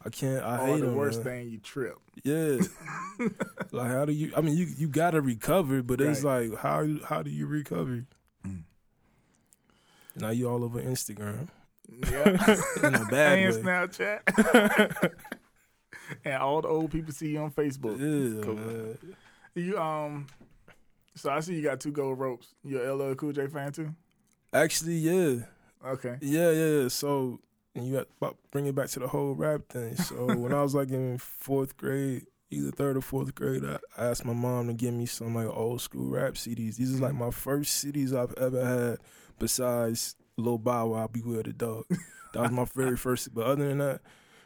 I 0.04 0.08
can't. 0.08 0.42
I 0.44 0.60
or 0.60 0.66
hate 0.66 0.80
the 0.80 0.86
them, 0.86 0.94
worst 0.94 1.24
man. 1.24 1.24
thing, 1.24 1.48
you 1.50 1.58
trip. 1.58 1.96
Yeah. 2.24 2.58
like 3.72 3.90
how 3.90 4.04
do 4.06 4.12
you? 4.12 4.32
I 4.36 4.40
mean, 4.40 4.56
you 4.56 4.66
you 4.66 4.88
gotta 4.88 5.20
recover, 5.20 5.82
but 5.82 6.00
it's 6.00 6.24
like 6.24 6.56
how 6.56 6.86
how 7.04 7.22
do 7.22 7.30
you 7.30 7.46
recover? 7.46 8.06
Mm. 8.46 8.62
Now 10.16 10.30
you 10.30 10.48
all 10.48 10.64
over 10.64 10.80
Instagram 10.80 11.48
Yeah. 11.88 12.28
in 12.82 12.94
a 12.94 13.04
bad 13.10 13.38
and 13.38 13.54
way. 13.54 13.62
Snapchat. 13.62 15.12
and 16.24 16.34
all 16.34 16.62
the 16.62 16.68
old 16.68 16.90
people 16.90 17.12
see 17.12 17.30
you 17.30 17.38
on 17.38 17.50
Facebook. 17.50 17.98
Yeah, 17.98 18.42
Cool. 18.42 18.96
You 19.54 19.78
um, 19.78 20.26
so 21.14 21.30
I 21.30 21.40
see 21.40 21.54
you 21.54 21.62
got 21.62 21.80
two 21.80 21.92
gold 21.92 22.18
ropes. 22.18 22.54
You 22.62 22.82
a 22.82 22.92
LL 22.94 23.14
Cool 23.14 23.32
J 23.32 23.46
fan 23.46 23.72
too? 23.72 23.94
Actually, 24.52 24.96
yeah, 24.96 25.44
Okay. 25.84 26.16
yeah, 26.20 26.50
yeah. 26.50 26.82
yeah. 26.82 26.88
So, 26.88 27.40
and 27.74 27.86
you 27.86 27.94
got 27.94 28.08
about 28.20 28.36
bring 28.50 28.66
it 28.66 28.74
back 28.74 28.88
to 28.90 29.00
the 29.00 29.08
whole 29.08 29.34
rap 29.34 29.62
thing. 29.68 29.96
So 29.96 30.34
when 30.36 30.52
I 30.52 30.62
was 30.62 30.74
like 30.74 30.90
in 30.90 31.18
fourth 31.18 31.76
grade, 31.76 32.26
either 32.50 32.70
third 32.70 32.96
or 32.96 33.00
fourth 33.00 33.34
grade, 33.34 33.64
I, 33.64 33.78
I 33.96 34.06
asked 34.08 34.24
my 34.24 34.32
mom 34.34 34.66
to 34.68 34.74
give 34.74 34.92
me 34.94 35.06
some 35.06 35.34
like 35.34 35.46
old 35.48 35.80
school 35.80 36.10
rap 36.10 36.34
CDs. 36.34 36.76
These 36.76 36.90
is 36.90 37.00
like 37.00 37.14
my 37.14 37.30
first 37.30 37.82
CDs 37.84 38.14
I've 38.14 38.34
ever 38.34 38.64
had, 38.64 38.98
besides 39.38 40.16
Lil 40.36 40.58
Bow 40.58 40.88
Wow, 40.88 41.06
Beware 41.08 41.42
the 41.42 41.52
Dog. 41.52 41.84
That 42.32 42.42
was 42.42 42.50
my 42.50 42.64
very 42.74 42.96
first. 42.98 43.32
But 43.32 43.46
other 43.46 43.66
than 43.66 43.78
that, 43.78 44.00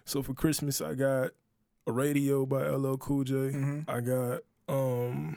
so 0.04 0.22
for 0.22 0.32
Christmas 0.32 0.81
I 0.81 0.94
got 0.94 1.31
a 1.88 1.92
radio 1.92 2.46
by 2.46 2.69
LL 2.69 2.96
Cool 2.98 3.25
J. 3.25 3.34
Mm-hmm. 3.34 3.81
I 3.90 4.00
got 4.00 4.42
um 4.69 5.37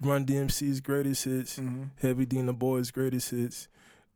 Run 0.00 0.24
DMC's 0.26 0.80
greatest 0.80 1.24
hits. 1.24 1.58
Mm-hmm. 1.58 1.84
Heavy 2.00 2.26
D 2.26 2.38
and 2.38 2.48
the 2.48 2.52
Boys' 2.52 2.90
greatest 2.92 3.30
hits, 3.30 3.68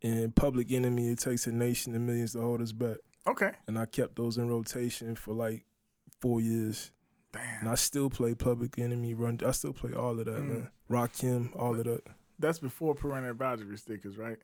and 0.03 0.35
Public 0.37 0.71
Enemy. 0.71 1.09
It 1.09 1.19
takes 1.19 1.47
a 1.49 1.53
nation 1.53 1.95
and 1.97 2.07
millions 2.07 2.33
to 2.33 2.41
hold 2.41 2.61
us 2.61 2.73
back. 2.73 2.99
Okay. 3.27 3.51
And 3.67 3.79
I 3.79 3.87
kept 3.87 4.17
those 4.17 4.37
in 4.39 4.49
rotation 4.49 5.17
for 5.17 5.33
like 5.35 5.65
four 6.21 6.41
years, 6.41 6.93
Damn. 7.33 7.43
and 7.61 7.69
I 7.69 7.75
still 7.75 8.11
play 8.11 8.35
Public 8.35 8.79
Enemy. 8.79 9.15
Run. 9.15 9.41
I 9.45 9.51
still 9.53 9.73
play 9.73 9.93
all 9.95 10.19
of 10.19 10.27
that, 10.27 10.37
Mm. 10.39 10.49
man. 10.49 10.71
Rock 10.89 11.17
him, 11.17 11.53
all 11.57 11.75
of 11.79 11.85
that. 11.85 12.03
That's 12.39 12.59
before 12.61 12.95
parental 12.95 13.31
advisory 13.33 13.77
stickers, 13.79 14.17
right? 14.17 14.39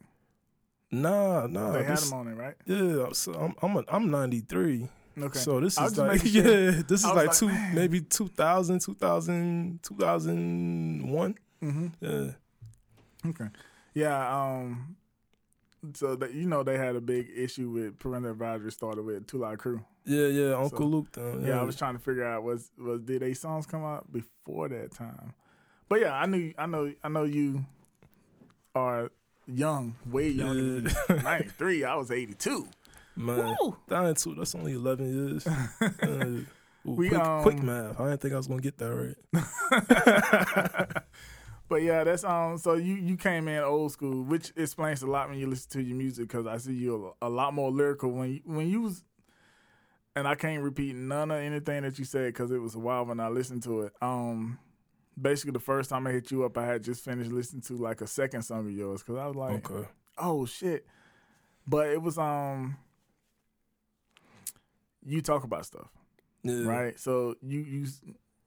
Nah, 0.93 1.47
nah. 1.47 1.73
they 1.73 1.83
had 1.85 1.97
this- 1.97 2.11
them 2.11 2.19
on 2.21 2.29
it, 2.29 2.35
right? 2.37 2.55
yeah, 2.67 3.07
so 3.13 3.33
I'm 3.35 3.55
I'm 3.63 3.77
a, 3.79 3.85
I'm 3.89 4.11
93. 4.11 4.89
Okay. 5.19 5.39
So 5.39 5.61
this 5.61 5.79
is 5.79 5.99
like 5.99 6.21
sure. 6.27 6.43
yeah, 6.43 6.83
this 6.87 7.01
is 7.01 7.05
like, 7.07 7.29
like, 7.29 7.37
two 7.37 7.49
man. 7.49 7.75
maybe 7.75 8.01
2000, 8.01 8.81
2000, 8.81 9.81
2001. 9.83 11.35
mm-hmm. 11.63 11.87
Yeah. 12.01 12.31
Okay. 13.31 13.47
Yeah. 13.95 14.39
Um. 14.43 14.97
So 15.95 16.15
that 16.17 16.33
you 16.33 16.47
know 16.47 16.63
they 16.63 16.79
had 16.79 16.95
a 16.97 17.01
big 17.01 17.29
issue 17.35 17.69
with 17.71 17.99
parental 17.99 18.31
advisory 18.31 18.71
started 18.71 19.03
with 19.05 19.33
Live 19.35 19.59
Crew. 19.59 19.85
Yeah, 20.05 20.29
yeah, 20.29 20.55
Uncle 20.55 20.79
So- 20.79 20.85
Luke. 20.85 21.09
Though, 21.13 21.41
Yeah, 21.45 21.61
I 21.61 21.63
was 21.65 21.77
trying 21.77 21.95
to 21.95 21.99
figure 22.03 22.25
out 22.25 22.43
was 22.43 22.71
was 22.79 23.01
did 23.01 23.23
they 23.23 23.35
songs 23.35 23.67
come 23.67 23.85
out 23.85 24.11
before 24.13 24.69
that 24.69 24.93
time? 24.93 25.35
But 25.89 26.01
yeah, 26.01 26.15
I 26.15 26.27
knew 26.27 26.55
I 26.57 26.67
know 26.67 26.93
I 27.05 27.09
know 27.09 27.25
you 27.25 27.65
are 28.75 29.11
young, 29.47 29.97
way 30.07 30.29
younger 30.29 30.81
than 30.81 30.93
93. 31.25 31.85
I 31.85 31.95
was 31.97 32.11
82. 32.11 32.69
Man, 33.15 33.57
Woo! 33.61 33.77
down 33.89 34.15
to 34.15 34.35
that's 34.35 34.55
only 34.55 34.73
eleven 34.73 35.13
years. 35.13 35.47
Uh, 36.03 36.07
ooh, 36.07 36.47
We, 36.85 37.09
quick, 37.11 37.21
um, 37.21 37.43
quick 37.43 37.63
math. 37.63 38.01
I 38.01 38.05
didn't 38.09 38.21
think 38.23 38.33
I 38.35 38.39
was 38.39 38.47
gonna 38.47 38.63
get 38.63 38.79
that 38.79 39.15
right. 39.33 40.93
but 41.69 41.83
yeah, 41.83 42.05
that's 42.05 42.25
um. 42.25 42.57
So 42.59 42.75
you 42.75 42.95
you 42.95 43.17
came 43.17 43.49
in 43.49 43.63
old 43.63 43.93
school, 43.93 44.23
which 44.23 44.53
explains 44.57 45.03
a 45.03 45.07
lot 45.07 45.29
when 45.29 45.39
you 45.39 45.47
listen 45.47 45.71
to 45.73 45.83
your 45.83 45.97
music 45.97 46.29
because 46.29 46.47
I 46.47 46.57
see 46.57 46.73
you 46.73 47.15
a, 47.21 47.27
a 47.27 47.31
lot 47.31 47.53
more 47.53 47.71
lyrical 47.71 48.11
when 48.11 48.31
you, 48.35 48.41
when 48.45 48.69
you 48.69 48.81
was. 48.83 49.05
And 50.15 50.27
I 50.29 50.35
can't 50.35 50.63
repeat 50.63 50.95
none 50.95 51.31
of 51.31 51.39
anything 51.39 51.83
that 51.85 51.99
you 51.99 52.05
said 52.05 52.33
because 52.35 52.51
it 52.51 52.59
was 52.59 52.75
a 52.75 52.79
while 52.79 53.07
when 53.07 53.19
I 53.21 53.29
listened 53.29 53.63
to 53.65 53.83
it. 53.83 53.93
Um, 54.03 54.59
basically 55.21 55.53
the 55.53 55.59
first 55.61 55.91
time 55.91 56.07
I 56.07 56.13
hit 56.13 56.31
you 56.31 56.45
up, 56.45 56.57
I 56.59 56.67
had 56.67 56.83
just 56.83 57.05
finished 57.05 57.31
listening 57.31 57.63
to 57.63 57.75
like 57.77 58.01
a 58.01 58.07
second 58.07 58.43
song 58.43 58.67
of 58.67 58.73
yours 58.73 59.03
because 59.03 59.19
I 59.19 59.27
was 59.27 59.37
like, 59.37 59.71
Okay. 59.71 59.89
oh 60.19 60.45
shit. 60.47 60.87
But 61.67 61.89
it 61.89 62.01
was 62.03 62.19
um. 62.19 62.77
You 65.05 65.21
talk 65.21 65.43
about 65.45 65.67
stuff, 65.67 65.89
Yeah. 66.43 66.63
right? 66.65 66.99
So 66.99 67.35
you 67.43 67.61
you 67.61 67.87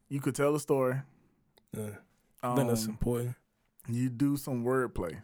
you 0.08 0.20
could 0.22 0.36
tell 0.36 0.56
a 0.56 0.60
story. 0.60 1.02
Yeah. 1.76 1.98
I 2.42 2.48
Um, 2.48 2.56
think 2.56 2.70
that's 2.70 2.86
important. 2.86 3.36
you 3.90 4.10
do 4.10 4.38
some 4.38 4.64
wordplay. 4.64 5.22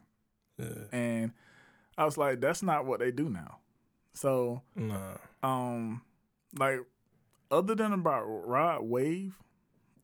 Yeah. 0.58 0.84
and 0.92 1.32
I 1.98 2.06
was 2.06 2.18
like, 2.18 2.40
that's 2.42 2.62
not 2.62 2.86
what 2.86 3.00
they 3.00 3.12
do 3.12 3.30
now. 3.30 3.60
So, 4.14 4.62
Nah. 4.76 5.18
um, 5.42 6.02
like 6.58 6.80
other 7.50 7.74
than 7.76 7.94
about 7.94 8.24
Rod 8.26 8.84
Wave, 8.84 9.38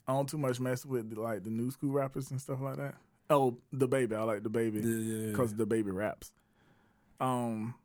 I 0.07 0.13
don't 0.13 0.27
too 0.29 0.37
much 0.37 0.59
mess 0.59 0.85
with 0.85 1.13
like 1.17 1.43
the 1.43 1.49
new 1.49 1.69
school 1.71 1.91
rappers 1.91 2.31
and 2.31 2.39
stuff 2.41 2.61
like 2.61 2.77
that. 2.77 2.95
Oh, 3.29 3.57
DaBaby, 3.75 4.15
I 4.15 4.23
like 4.23 4.41
DaBaby 4.43 4.83
Yeah, 4.83 5.15
yeah. 5.25 5.31
because 5.31 5.53
DaBaby 5.53 5.93
raps. 5.93 6.31
Um, 7.19 7.75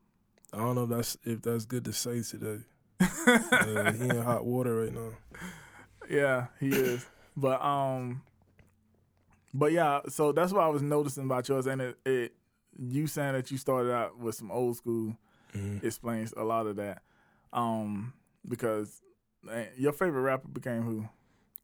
I 0.52 0.58
don't 0.58 0.74
know 0.76 0.84
if 0.84 0.90
that's 0.90 1.16
if 1.24 1.42
that's 1.42 1.64
good 1.64 1.84
to 1.86 1.92
say 1.92 2.22
today. 2.22 2.62
uh, 3.00 3.92
he 3.92 4.08
in 4.08 4.22
hot 4.22 4.44
water 4.44 4.82
right 4.82 4.92
now. 4.94 5.10
yeah, 6.08 6.46
he 6.60 6.68
is. 6.68 7.04
But 7.36 7.60
um, 7.64 8.22
but 9.54 9.72
yeah, 9.72 10.00
so 10.08 10.32
that's 10.32 10.52
what 10.52 10.62
I 10.62 10.68
was 10.68 10.82
noticing 10.82 11.24
about 11.24 11.48
yours, 11.48 11.66
and 11.66 11.80
it, 11.80 11.96
it 12.06 12.34
you 12.78 13.06
saying 13.06 13.32
that 13.34 13.50
you 13.50 13.58
started 13.58 13.92
out 13.92 14.18
with 14.18 14.34
some 14.34 14.50
old 14.50 14.76
school 14.76 15.16
Mhm. 15.54 15.82
explains 15.84 16.32
a 16.36 16.42
lot 16.44 16.66
of 16.66 16.76
that. 16.76 17.02
Um, 17.52 18.14
because 18.48 19.02
eh, 19.50 19.66
your 19.76 19.92
favorite 19.92 20.22
rapper 20.22 20.48
became 20.48 20.82
who? 20.82 21.06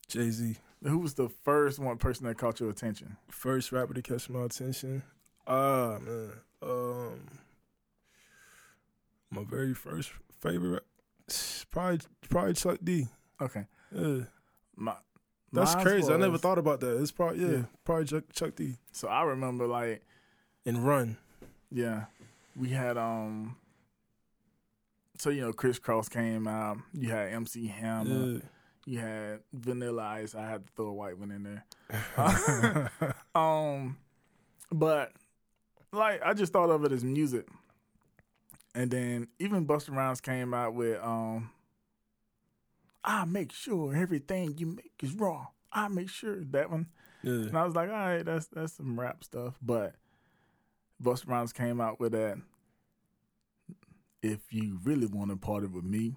Jay 0.09 0.31
Z, 0.31 0.57
Who 0.83 0.99
was 0.99 1.15
the 1.15 1.29
first 1.29 1.79
one 1.79 1.99
person 1.99 2.27
that 2.27 2.39
caught 2.39 2.61
your 2.61 2.71
attention? 2.71 3.17
first 3.31 3.73
rapper 3.73 3.95
to 3.95 4.03
catch 4.03 4.29
my 4.31 4.43
attention. 4.45 5.03
Ah 5.47 5.99
man, 6.01 6.33
um, 6.63 7.21
my 9.31 9.45
very 9.45 9.75
first 9.75 10.11
favorite, 10.41 10.71
rap- 11.29 11.35
probably 11.71 11.99
probably 12.29 12.53
Chuck 12.55 12.79
D. 12.83 13.07
Okay, 13.41 13.67
Yeah, 13.95 14.21
my 14.77 14.95
that's 15.53 15.75
crazy. 15.77 16.13
I 16.13 16.17
never 16.17 16.39
thought 16.39 16.59
about 16.59 16.81
that. 16.81 17.01
It's 17.01 17.13
probably 17.13 17.41
yeah, 17.45 17.51
Yeah. 17.59 17.63
probably 17.85 18.07
Chuck, 18.07 18.25
Chuck 18.33 18.55
D. 18.57 18.77
So 18.93 19.09
I 19.09 19.23
remember 19.23 19.67
like 19.67 20.03
And 20.67 20.87
Run. 20.87 21.17
yeah, 21.71 22.07
we 22.57 22.71
had 22.71 22.97
um. 22.97 23.57
So 25.19 25.31
you 25.31 25.41
know, 25.43 25.53
Kris 25.53 25.79
Kross 25.79 26.09
came 26.11 26.47
out. 26.47 26.79
You 26.93 27.11
had 27.11 27.33
MC 27.33 27.67
Hammer. 27.69 28.33
Yeah. 28.33 28.39
You 28.89 29.01
had 29.01 29.41
Vanilla 29.53 30.03
Ice. 30.03 30.35
I 30.35 30.49
had 30.49 30.67
to 30.67 30.73
throw 30.75 30.87
a 30.87 30.93
white 30.95 31.19
one 31.19 31.31
in 31.31 31.43
there. 31.43 31.65
Um, 33.35 33.99
but 34.73 35.13
like 35.93 36.23
I 36.25 36.33
just 36.33 36.55
thought 36.55 36.71
of 36.71 36.83
it 36.85 36.93
as 36.93 37.05
music, 37.05 37.47
and 38.75 38.91
then 38.91 39.29
even 39.39 39.67
Busta 39.67 39.95
Rhymes 39.95 40.23
came 40.23 40.55
out 40.55 40.73
with 40.73 40.99
um, 41.03 41.51
I 43.05 43.27
make 43.27 43.53
sure 43.53 43.95
everything 43.95 44.55
you 44.57 44.67
make 44.69 44.93
is 45.03 45.13
raw. 45.13 45.49
I 45.71 45.89
make 45.89 46.09
sure 46.09 46.43
that 46.47 46.71
one, 46.71 46.87
and 47.23 47.59
I 47.59 47.67
was 47.67 47.75
like, 47.77 47.91
all 47.91 47.95
right, 47.95 48.25
that's 48.25 48.47
that's 48.47 48.73
some 48.73 48.99
rap 48.99 49.23
stuff. 49.23 49.59
But 49.61 49.97
Busta 51.01 51.29
Rhymes 51.29 51.53
came 51.53 51.79
out 51.79 52.01
with 52.01 52.13
that. 52.13 52.39
If 54.23 54.41
you 54.51 54.81
really 54.83 55.07
want 55.07 55.31
to 55.31 55.37
party 55.37 55.67
with 55.67 55.85
me, 55.85 56.17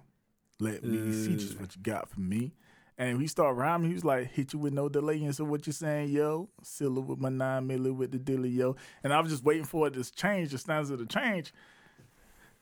let 0.62 0.84
me 0.84 1.12
see 1.12 1.36
just 1.36 1.60
what 1.60 1.74
you 1.76 1.82
got 1.82 2.08
for 2.08 2.20
me. 2.20 2.52
And 2.98 3.18
we 3.18 3.26
start 3.26 3.56
rhyming. 3.56 3.88
He 3.88 3.94
was 3.94 4.04
like, 4.04 4.30
"Hit 4.30 4.52
you 4.52 4.58
with 4.58 4.72
no 4.72 4.88
delay." 4.88 5.22
And 5.24 5.34
so, 5.34 5.44
what 5.44 5.66
you 5.66 5.72
saying, 5.72 6.10
yo? 6.10 6.48
It 6.80 6.88
with 6.88 7.18
my 7.18 7.30
nine 7.30 7.66
milli 7.66 7.94
with 7.94 8.12
the 8.12 8.18
dilly, 8.18 8.50
yo. 8.50 8.76
And 9.02 9.12
I 9.12 9.20
was 9.20 9.30
just 9.32 9.44
waiting 9.44 9.64
for 9.64 9.86
it 9.88 9.94
to 9.94 10.04
change, 10.12 10.50
the 10.50 10.58
stanza 10.58 10.96
to 10.96 11.06
change, 11.06 11.52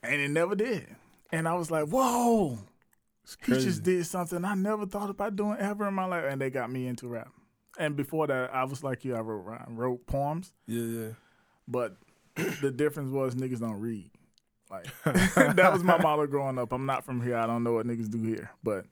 and 0.03 0.21
it 0.21 0.31
never 0.31 0.55
did. 0.55 0.87
And 1.33 1.47
I 1.49 1.55
was 1.55 1.71
like, 1.71 1.89
"Whoa!" 1.89 2.59
He 3.45 3.53
just 3.53 3.83
did 3.83 4.07
something 4.07 4.45
I 4.45 4.55
never 4.55 4.87
thought 4.87 5.11
about 5.11 5.37
doing 5.37 5.59
ever 5.59 5.87
in 5.87 5.95
my 5.95 6.07
life, 6.07 6.25
and 6.29 6.41
they 6.41 6.51
got 6.51 6.71
me 6.71 6.87
into 6.87 7.07
rap. 7.09 7.29
And 7.79 7.97
before 7.97 8.27
that, 8.27 8.55
I 8.55 8.65
was 8.65 8.83
like 8.83 9.05
you. 9.05 9.15
I 9.15 9.21
wrote 9.21 9.45
rhyme- 9.45 9.77
wrote 9.77 10.07
poems, 10.07 10.53
Yeah, 10.67 10.83
yeah. 10.83 11.09
but 11.69 11.97
the 12.61 12.71
difference 12.71 13.11
was 13.11 13.35
niggas 13.35 13.61
don't 13.61 13.79
read. 13.81 14.11
Like 14.71 14.87
that 15.57 15.73
was 15.73 15.83
my 15.83 15.99
motto 15.99 16.27
growing 16.27 16.59
up. 16.59 16.73
I'm 16.73 16.87
not 16.87 17.05
from 17.05 17.21
here. 17.23 17.37
I 17.37 17.47
don't 17.47 17.65
know 17.65 17.73
what 17.73 17.87
niggas 17.87 18.09
do 18.11 18.23
here, 18.23 18.51
but 18.63 18.85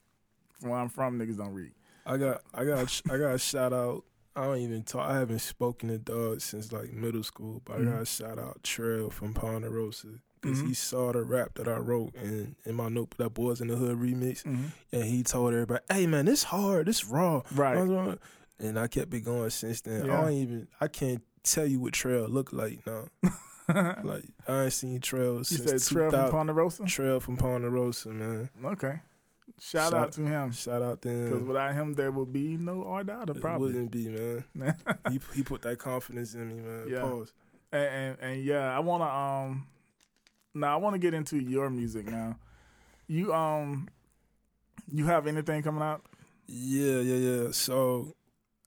from 0.61 0.71
where 0.71 0.81
I'm 0.81 0.89
from, 0.89 1.19
niggas 1.19 1.37
don't 1.39 1.55
read. 1.55 1.73
I 2.05 2.17
got 2.17 2.43
I 2.53 2.65
got 2.65 3.03
I 3.11 3.17
got 3.19 3.35
a 3.35 3.39
shout 3.39 3.73
out. 3.73 4.05
I 4.35 4.45
don't 4.45 4.59
even 4.59 4.83
talk. 4.83 5.09
I 5.09 5.19
haven't 5.19 5.41
spoken 5.41 5.89
to 5.89 5.99
Doug 5.99 6.41
since 6.41 6.73
like 6.73 6.93
middle 6.93 7.23
school, 7.23 7.63
but 7.65 7.81
I 7.81 7.85
got 7.85 8.03
a 8.03 8.07
shout 8.07 8.39
out 8.39 8.63
Trail 8.63 9.11
from 9.11 9.35
Ponderosa 9.35 10.09
because 10.41 10.61
he 10.61 10.67
Mhm. 10.69 10.77
saw 10.77 11.13
the 11.13 11.23
rap 11.23 11.55
that 11.55 11.67
I 11.69 11.77
wrote 11.79 12.15
in 12.15 12.55
in 12.65 12.75
my 12.77 12.89
note 12.89 13.15
that 13.19 13.31
Boys 13.35 13.61
in 13.61 13.67
the 13.69 13.77
Hood 13.77 13.99
remix, 13.99 14.43
Mm-hmm. 14.45 14.67
and 14.93 15.05
he 15.05 15.23
told 15.23 15.53
everybody, 15.55 15.83
"Hey 15.91 16.07
man, 16.07 16.27
this 16.27 16.45
hard, 16.45 16.87
this 16.87 17.05
raw." 17.05 17.43
Right. 17.55 18.19
And 18.61 18.79
I 18.79 18.89
kept 18.89 19.13
it 19.15 19.21
going 19.21 19.51
since 19.51 19.81
then. 19.83 20.07
Yeah. 20.07 20.19
I 20.19 20.23
don't 20.23 20.33
even 20.33 20.69
I 20.81 20.89
can't 20.89 21.23
tell 21.45 21.67
you 21.67 21.79
what 21.81 21.93
Trail 21.93 22.27
looked 22.29 22.53
like 22.53 22.85
now. 22.87 23.07
like 24.05 24.25
I 24.47 24.65
ain't 24.65 24.73
seen 24.73 25.01
Trail 25.01 25.39
you 25.39 25.45
since 25.45 25.85
said 25.85 25.95
Trev 25.97 26.13
from 26.13 26.31
Ponderosa. 26.31 26.85
Trail 26.87 27.21
from 27.21 27.37
Ponderosa, 27.37 28.09
man. 28.11 28.51
Okay. 28.65 29.01
Shout, 29.61 29.93
Shout- 29.93 29.95
out 29.95 30.13
to 30.13 30.23
him. 30.23 30.53
Shout 30.53 30.83
out 30.83 31.03
to 31.03 31.09
him. 31.09 31.25
Because 31.31 31.43
without 31.43 31.75
him, 31.75 31.95
there 31.95 32.11
would 32.13 32.33
be 32.33 32.57
no 32.57 32.85
Ardada, 32.85 33.39
probably. 33.41 33.69
wouldn't 33.69 33.91
be, 33.91 34.09
man. 34.09 34.77
he 35.11 35.21
he 35.35 35.43
put 35.43 35.63
that 35.63 35.79
confidence 35.79 36.35
in 36.35 36.49
me, 36.49 36.63
man. 36.63 36.87
Yeah. 36.89 37.01
Pause. 37.03 37.33
and, 37.73 37.85
and 37.89 38.19
and 38.21 38.45
yeah, 38.45 38.75
I 38.75 38.81
wanna 38.81 39.05
um 39.05 39.67
now 40.55 40.73
I 40.75 40.77
wanna 40.77 40.99
get 40.99 41.13
into 41.15 41.39
your 41.39 41.71
music 41.71 42.07
now. 42.07 42.37
You 43.07 43.35
um 43.35 43.89
you 44.93 45.07
have 45.07 45.27
anything 45.27 45.63
coming 45.63 45.83
out? 45.83 46.03
Yeah, 46.47 47.01
yeah, 47.01 47.17
yeah. 47.17 47.51
So 47.51 48.15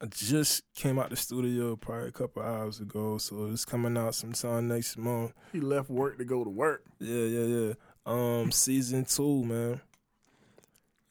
I 0.01 0.07
just 0.07 0.63
came 0.73 0.97
out 0.97 1.11
the 1.11 1.15
studio 1.15 1.75
probably 1.75 2.07
a 2.07 2.11
couple 2.11 2.41
hours 2.41 2.79
ago, 2.79 3.19
so 3.19 3.49
it's 3.51 3.65
coming 3.65 3.95
out 3.97 4.15
sometime 4.15 4.67
next 4.67 4.97
month. 4.97 5.33
He 5.51 5.59
left 5.59 5.91
work 5.91 6.17
to 6.17 6.25
go 6.25 6.43
to 6.43 6.49
work. 6.49 6.83
Yeah, 6.99 7.25
yeah, 7.25 7.45
yeah. 7.45 7.73
Um, 8.05 8.51
season 8.51 9.05
two, 9.05 9.43
man. 9.43 9.81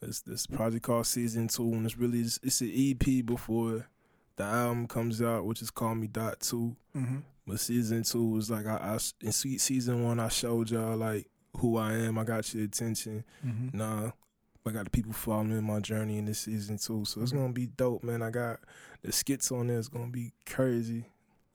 It's 0.03 0.23
this 0.23 0.47
project 0.47 0.83
called 0.83 1.07
Season 1.07 1.47
Two, 1.47 1.73
and 1.73 1.87
it's 1.87 1.99
really 1.99 2.21
it's 2.21 2.61
an 2.63 2.73
EP 2.75 3.25
before 3.25 3.87
the 4.37 4.45
album 4.45 4.89
comes 4.89 5.23
out, 5.23 5.45
which 5.45 5.63
is 5.63 5.71
called 5.71 5.99
Me 5.99 6.09
Dot 6.09 6.41
Two. 6.41 6.75
Mm-hmm. 6.97 7.19
But 7.47 7.61
season 7.61 8.03
two 8.03 8.27
was 8.27 8.51
like 8.51 8.67
I, 8.67 8.77
I 8.77 8.99
in 9.23 9.33
sweet 9.33 9.61
season 9.61 10.03
one 10.03 10.19
I 10.19 10.29
showed 10.29 10.71
y'all 10.71 10.97
like 10.97 11.29
who 11.59 11.77
I 11.77 11.93
am. 11.93 12.19
I 12.19 12.25
got 12.25 12.53
your 12.55 12.65
attention. 12.65 13.25
Mm-hmm. 13.47 13.77
Nah, 13.77 14.11
I 14.67 14.73
got 14.73 14.85
the 14.85 14.91
people 14.91 15.13
following 15.13 15.63
my 15.65 15.81
journey 15.81 16.19
in 16.19 16.27
this 16.27 16.41
season 16.41 16.79
too. 16.79 17.05
So 17.05 17.23
it's 17.23 17.33
gonna 17.33 17.53
be 17.53 17.67
dope, 17.67 18.05
man. 18.05 18.23
I 18.23 18.31
got 18.31 18.61
the 19.03 19.13
skits 19.13 19.51
on 19.53 19.69
there. 19.69 19.79
It's 19.79 19.89
gonna 19.89 20.11
be 20.11 20.33
crazy. 20.47 21.07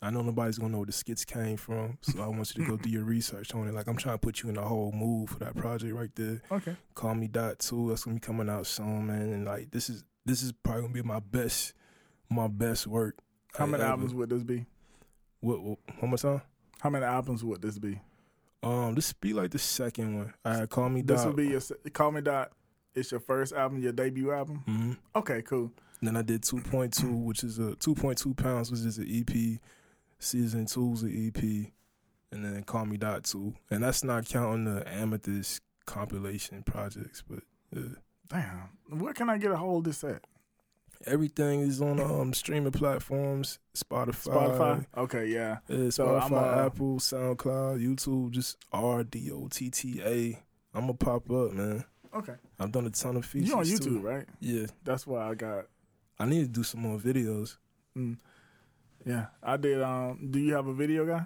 I 0.02 0.10
know 0.10 0.22
nobody's 0.22 0.58
gonna 0.58 0.72
know 0.72 0.80
where 0.80 0.86
the 0.88 0.92
skits 0.92 1.24
came 1.26 1.58
from, 1.58 1.98
so 2.02 2.22
I 2.22 2.28
want 2.28 2.56
you 2.56 2.64
to 2.66 2.70
go 2.72 2.78
do 2.78 2.90
your 2.98 3.04
research 3.04 3.54
on 3.56 3.68
it. 3.68 3.74
Like 3.74 3.88
I'm 3.88 3.96
trying 3.98 4.16
to 4.16 4.20
put 4.20 4.42
you 4.44 4.50
in 4.50 4.56
the 4.56 4.62
whole 4.62 4.92
mood 4.92 5.30
for 5.30 5.40
that 5.40 5.56
project 5.56 5.94
right 5.94 6.10
there. 6.16 6.42
Okay. 6.52 6.76
Call 6.96 7.16
me 7.16 7.28
dot 7.28 7.60
two. 7.60 7.90
That's 7.90 8.04
gonna 8.04 8.16
be 8.16 8.20
coming 8.22 8.50
out 8.50 8.66
soon, 8.68 9.08
man. 9.08 9.22
And 9.34 9.46
like 9.46 9.72
this 9.72 9.90
is 9.90 10.04
this 10.26 10.42
is 10.42 10.52
probably 10.52 10.82
gonna 10.84 10.94
be 10.94 11.02
my 11.04 11.20
best 11.20 11.74
my 12.30 12.48
best 12.48 12.88
work. 12.88 13.16
How 13.54 13.66
like, 13.66 13.72
many 13.72 13.84
ever. 13.84 13.92
albums 13.92 14.14
would 14.14 14.30
this 14.30 14.44
be? 14.44 14.66
What, 15.42 15.62
what 15.62 15.78
one 16.00 16.10
more 16.10 16.18
time? 16.18 16.42
How 16.82 16.90
many 16.90 17.06
albums 17.06 17.44
would 17.44 17.62
this 17.62 17.78
be? 17.78 18.00
Um, 18.64 18.96
this 18.96 19.14
be 19.14 19.34
like 19.34 19.52
the 19.52 19.60
second 19.60 20.18
one. 20.18 20.34
I 20.44 20.58
had 20.58 20.70
call 20.70 20.90
me 20.90 21.02
This 21.02 21.22
dot. 21.22 21.28
will 21.28 21.36
be 21.36 21.48
your 21.50 21.60
se- 21.62 21.76
Call 21.94 22.12
Me 22.12 22.22
Dot. 22.22 22.52
It's 22.96 23.12
your 23.12 23.20
first 23.20 23.54
album, 23.54 23.82
your 23.82 23.92
debut 23.92 24.32
album. 24.32 24.64
hmm 24.66 24.94
Okay, 25.16 25.42
cool. 25.42 25.72
Then 26.02 26.16
I 26.18 26.22
did 26.22 26.42
2.2, 26.44 27.24
which 27.24 27.44
is 27.44 27.58
a 27.60 27.74
2.2 27.76 28.36
pounds, 28.38 28.72
which 28.72 28.82
is 28.82 28.98
an 28.98 29.08
EP. 29.10 29.60
Season 30.20 30.66
two 30.66 30.94
is 30.94 31.04
an 31.04 31.28
EP, 31.28 31.44
and 32.32 32.46
then 32.46 32.64
Call 32.64 32.86
Me 32.86 32.96
Dot 32.98 33.26
two, 33.26 33.54
and 33.70 33.84
that's 33.84 34.04
not 34.04 34.26
counting 34.28 34.64
the 34.64 34.88
Amethyst 34.92 35.62
compilation 35.86 36.64
projects. 36.64 37.22
But 37.28 37.40
uh, 37.76 37.96
Damn. 38.30 38.70
Where 39.00 39.14
can 39.14 39.30
I 39.30 39.38
get 39.38 39.52
a 39.52 39.58
hold 39.58 39.86
of 39.86 39.92
this 39.94 40.04
at? 40.04 40.22
everything 41.06 41.60
is 41.60 41.82
on 41.82 42.00
um 42.00 42.34
streaming 42.34 42.72
platforms, 42.72 43.60
Spotify, 43.76 44.34
Spotify. 44.34 44.86
Okay, 44.98 45.28
yeah. 45.28 45.58
yeah, 45.68 45.90
So 45.90 46.08
Spotify, 46.08 46.24
I'm, 46.24 46.34
uh, 46.34 46.66
Apple, 46.66 47.00
SoundCloud, 47.00 47.86
YouTube, 47.86 48.32
just 48.32 48.58
R 48.72 49.04
D 49.04 49.30
O 49.32 49.48
T 49.50 49.70
T 49.70 50.02
A. 50.04 50.40
I'm 50.74 50.82
gonna 50.88 50.94
pop 50.94 51.30
up, 51.30 51.52
man. 51.52 51.84
Okay. 52.16 52.34
I've 52.60 52.72
done 52.72 52.86
a 52.86 52.90
ton 52.90 53.18
of 53.18 53.26
features. 53.26 53.50
You 53.50 53.58
on 53.58 53.66
too. 53.66 53.74
YouTube, 53.74 54.04
right? 54.04 54.26
Yeah, 54.40 54.68
That's 54.84 55.06
why 55.06 55.30
I 55.30 55.36
got. 55.36 55.66
I 56.18 56.26
need 56.26 56.42
to 56.42 56.48
do 56.48 56.64
some 56.64 56.82
more 56.82 56.98
videos. 56.98 57.58
Mm, 57.98 58.18
yeah, 59.06 59.26
I 59.44 59.58
did. 59.58 59.82
Um, 59.82 60.30
do 60.32 60.40
you 60.40 60.54
have 60.54 60.68
a 60.68 60.74
video 60.74 61.06
guy? 61.06 61.26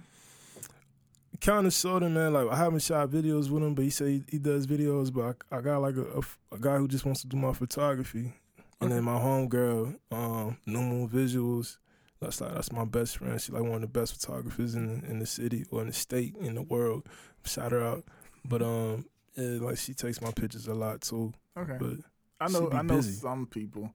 kind 1.42 1.66
of 1.66 1.74
sort 1.74 2.04
of 2.04 2.12
man. 2.12 2.34
Like 2.34 2.48
I 2.50 2.56
haven't 2.56 2.82
shot 2.82 3.10
videos 3.10 3.50
with 3.50 3.64
him, 3.64 3.74
but 3.76 3.84
he 3.84 3.90
said 3.90 4.08
he, 4.08 4.24
he 4.30 4.40
does 4.40 4.68
videos. 4.68 5.14
But 5.14 5.38
I, 5.52 5.58
I 5.58 5.62
got 5.62 5.82
like 5.82 5.96
a 5.96 6.22
a 6.52 6.60
guy 6.60 6.78
who 6.78 6.88
just 6.88 7.06
wants 7.06 7.22
to 7.22 7.28
do 7.28 7.38
my 7.38 7.54
photography, 7.54 8.34
and 8.82 8.92
then 8.92 9.04
my 9.04 9.20
homegirl, 9.20 9.98
um, 10.12 10.58
New 10.66 10.82
Moon 10.82 11.10
Visuals. 11.10 11.78
That's 12.20 12.42
like 12.42 12.54
that's 12.54 12.72
my 12.72 12.86
best 12.86 13.18
friend. 13.18 13.40
She's 13.40 13.52
like 13.52 13.64
one 13.64 13.76
of 13.76 13.82
the 13.82 13.88
best 13.88 14.14
photographers 14.20 14.76
in 14.76 15.04
in 15.08 15.20
the 15.20 15.26
city 15.26 15.66
or 15.72 15.82
in 15.82 15.88
the 15.88 15.94
state 15.94 16.36
in 16.40 16.56
the 16.56 16.62
world. 16.64 17.08
Shout 17.46 17.72
her 17.72 17.82
out. 17.82 18.04
But 18.44 18.62
um, 18.62 19.06
yeah, 19.40 19.60
like 19.62 19.78
she 19.78 19.94
takes 19.94 20.22
my 20.22 20.32
pictures 20.32 20.68
a 20.68 20.74
lot 20.74 21.02
too. 21.02 21.34
Okay. 21.58 21.78
But 21.80 21.98
I 22.40 22.50
know 22.52 22.70
I 22.72 22.82
know 22.82 22.98
busy. 22.98 23.14
some 23.14 23.46
people. 23.46 23.92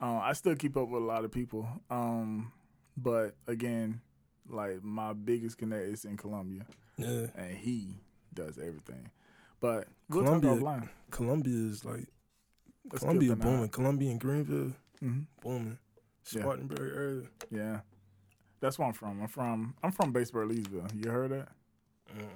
Uh, 0.00 0.18
I 0.18 0.32
still 0.32 0.54
keep 0.54 0.76
up 0.76 0.88
with 0.88 1.02
a 1.02 1.04
lot 1.04 1.24
of 1.24 1.32
people. 1.32 1.68
Um, 1.90 2.52
but 2.96 3.34
again, 3.46 4.00
like 4.48 4.82
my 4.82 5.12
biggest 5.12 5.58
connect 5.58 5.84
is 5.84 6.04
in 6.04 6.16
Columbia, 6.16 6.66
Yeah, 6.96 7.26
and 7.36 7.56
he 7.56 7.96
does 8.34 8.58
everything. 8.58 9.10
But 9.60 9.88
we'll 10.08 10.24
Columbia-. 10.24 10.88
Columbia 11.10 11.68
is 11.68 11.84
like 11.84 12.06
Let's 12.90 13.00
Columbia 13.04 13.34
booming. 13.36 13.68
Columbia 13.68 14.10
and 14.10 14.20
Greenville 14.20 14.72
hmm 15.00 15.20
booming. 15.42 15.78
Yeah. 16.32 16.42
Spartanburg 16.42 16.92
area. 16.94 17.22
Yeah, 17.50 17.80
that's 18.60 18.78
where 18.78 18.86
I'm 18.88 18.94
from. 18.94 19.22
I'm 19.22 19.28
from 19.28 19.74
I'm 19.82 19.92
from 19.92 20.12
Batesburg, 20.12 20.50
Leesville. 20.52 21.04
You 21.04 21.10
heard 21.10 21.30
that? 21.32 21.48
Mm. 22.16 22.28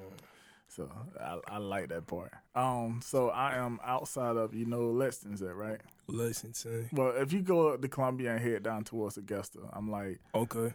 So 0.74 0.90
I, 1.20 1.38
I 1.48 1.58
like 1.58 1.90
that 1.90 2.06
part. 2.06 2.32
Um, 2.54 3.00
so 3.04 3.28
I 3.28 3.56
am 3.56 3.78
outside 3.84 4.36
of 4.36 4.54
you 4.54 4.64
know 4.64 4.90
Lexington's 4.90 5.42
at 5.42 5.54
right. 5.54 5.80
Lexington. 6.06 6.88
Well, 6.92 7.12
if 7.16 7.32
you 7.32 7.42
go 7.42 7.68
up 7.68 7.82
to 7.82 7.88
Columbia 7.88 8.32
and 8.32 8.40
head 8.40 8.62
down 8.62 8.84
towards 8.84 9.18
Augusta, 9.18 9.58
I'm 9.72 9.90
like 9.90 10.20
Okay. 10.34 10.72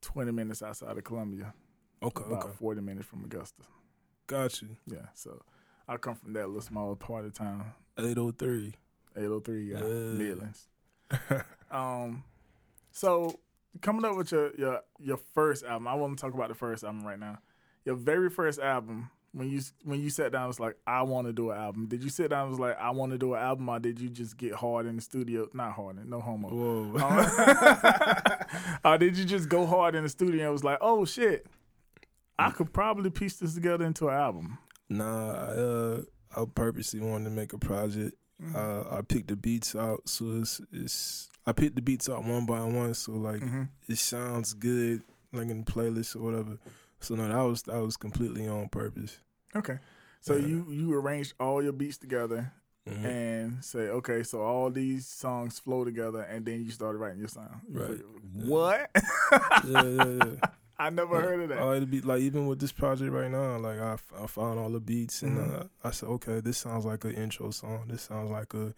20 0.00 0.32
minutes 0.32 0.62
outside 0.62 0.96
of 0.96 1.04
Columbia, 1.04 1.52
Okay. 2.02 2.24
about 2.26 2.44
Okay. 2.44 2.54
40 2.58 2.80
minutes 2.80 3.06
from 3.06 3.24
Augusta. 3.24 3.62
Got 4.26 4.62
you. 4.62 4.68
Yeah, 4.86 5.06
so 5.14 5.42
I 5.86 5.98
come 5.98 6.14
from 6.14 6.32
that 6.32 6.46
little 6.46 6.62
small 6.62 6.94
part 6.96 7.26
of 7.26 7.34
town, 7.34 7.72
Eight 7.98 8.16
oh 8.18 8.30
three. 8.30 8.74
803 9.16 9.70
yeah, 9.70 9.78
Yeah. 9.78 9.84
Midlands. 10.18 10.68
Um, 11.70 12.22
so 12.92 13.40
coming 13.82 14.04
up 14.04 14.16
with 14.16 14.30
your 14.30 14.54
your 14.56 14.80
your 15.00 15.16
first 15.34 15.64
album, 15.64 15.88
I 15.88 15.94
want 15.94 16.16
to 16.16 16.22
talk 16.24 16.32
about 16.34 16.48
the 16.48 16.54
first 16.54 16.84
album 16.84 17.04
right 17.04 17.18
now. 17.18 17.38
Your 17.84 17.96
very 17.96 18.30
first 18.30 18.58
album. 18.60 19.10
When 19.32 19.50
you 19.50 19.60
when 19.82 20.00
you 20.00 20.10
sat 20.10 20.30
down, 20.30 20.48
it's 20.48 20.60
like 20.60 20.76
I 20.86 21.02
want 21.02 21.26
to 21.26 21.32
do 21.32 21.50
an 21.50 21.58
album. 21.58 21.86
Did 21.86 22.04
you 22.04 22.08
sit 22.08 22.30
down? 22.30 22.42
and 22.42 22.50
was 22.50 22.60
like 22.60 22.78
I 22.80 22.90
want 22.90 23.10
to 23.12 23.18
do 23.18 23.34
an 23.34 23.40
album, 23.42 23.68
or 23.68 23.80
did 23.80 23.98
you 24.00 24.08
just 24.08 24.36
get 24.36 24.54
hard 24.54 24.86
in 24.86 24.94
the 24.94 25.02
studio? 25.02 25.48
Not 25.52 25.72
hard, 25.72 26.08
no 26.08 26.20
homo. 26.20 26.48
Whoa. 26.50 26.98
Um, 27.04 28.36
or 28.84 28.98
did 28.98 29.16
you 29.18 29.24
just 29.24 29.48
go 29.48 29.66
hard 29.66 29.94
in 29.96 30.04
the 30.04 30.08
studio 30.08 30.44
and 30.44 30.52
was 30.52 30.62
like, 30.62 30.78
oh 30.80 31.04
shit, 31.04 31.46
I 32.38 32.50
could 32.50 32.72
probably 32.72 33.10
piece 33.10 33.36
this 33.38 33.54
together 33.54 33.84
into 33.84 34.08
an 34.08 34.14
album? 34.14 34.58
Nah, 34.88 35.32
I, 35.32 35.46
uh, 35.50 36.00
I 36.36 36.44
purposely 36.54 37.00
wanted 37.00 37.24
to 37.24 37.30
make 37.30 37.52
a 37.52 37.58
project. 37.58 38.14
Mm-hmm. 38.40 38.54
Uh, 38.56 38.98
I 38.98 39.02
picked 39.02 39.28
the 39.28 39.36
beats 39.36 39.74
out, 39.74 40.08
so 40.08 40.26
it's, 40.40 40.60
it's 40.72 41.28
I 41.46 41.52
picked 41.52 41.76
the 41.76 41.82
beats 41.82 42.08
out 42.08 42.24
one 42.24 42.46
by 42.46 42.62
one, 42.62 42.94
so 42.94 43.12
like 43.12 43.40
Mhm. 43.40 43.68
it 43.88 43.98
sounds 43.98 44.54
good, 44.54 45.02
like 45.32 45.48
in 45.48 45.64
the 45.64 45.72
playlist 45.72 46.14
or 46.16 46.20
whatever. 46.20 46.58
So 47.04 47.14
no, 47.14 47.28
that 47.28 47.40
was 47.42 47.62
that 47.64 47.80
was 47.80 47.96
completely 47.96 48.48
on 48.48 48.68
purpose. 48.68 49.18
Okay. 49.54 49.78
So 50.20 50.34
Yeah. 50.36 50.46
you 50.46 50.66
you 50.70 50.94
arranged 50.94 51.34
all 51.38 51.62
your 51.62 51.72
beats 51.72 51.98
together 51.98 52.52
Mhm. 52.88 53.04
and 53.04 53.64
say, 53.64 53.88
okay, 53.88 54.22
so 54.22 54.40
all 54.42 54.70
these 54.70 55.06
songs 55.06 55.58
flow 55.58 55.84
together, 55.84 56.20
and 56.22 56.44
then 56.44 56.64
you 56.64 56.70
started 56.70 56.98
writing 56.98 57.18
your 57.20 57.28
song. 57.28 57.62
Right. 57.70 57.88
figured, 57.88 58.04
What? 58.32 58.90
yeah, 59.64 59.88
yeah, 59.88 60.24
yeah. 60.24 60.48
I 60.78 60.90
never 60.90 61.20
heard 61.20 61.40
of 61.42 61.48
that. 61.50 61.62
I 61.62 61.78
to 61.78 61.86
be 61.86 62.00
like 62.00 62.20
even 62.20 62.46
with 62.46 62.58
this 62.58 62.72
project 62.72 63.12
right 63.12 63.30
now, 63.30 63.58
like 63.58 63.78
I, 63.78 63.96
I 64.20 64.26
found 64.26 64.58
all 64.58 64.70
the 64.70 64.80
beats 64.80 65.22
and 65.22 65.38
Mhm. 65.38 65.60
uh, 65.60 65.64
I 65.84 65.90
said, 65.92 66.08
okay, 66.08 66.40
this 66.40 66.58
sounds 66.58 66.84
like 66.84 67.04
an 67.04 67.12
intro 67.12 67.50
song. 67.50 67.86
This 67.88 68.02
sounds 68.02 68.30
like 68.30 68.52
a 68.54 68.74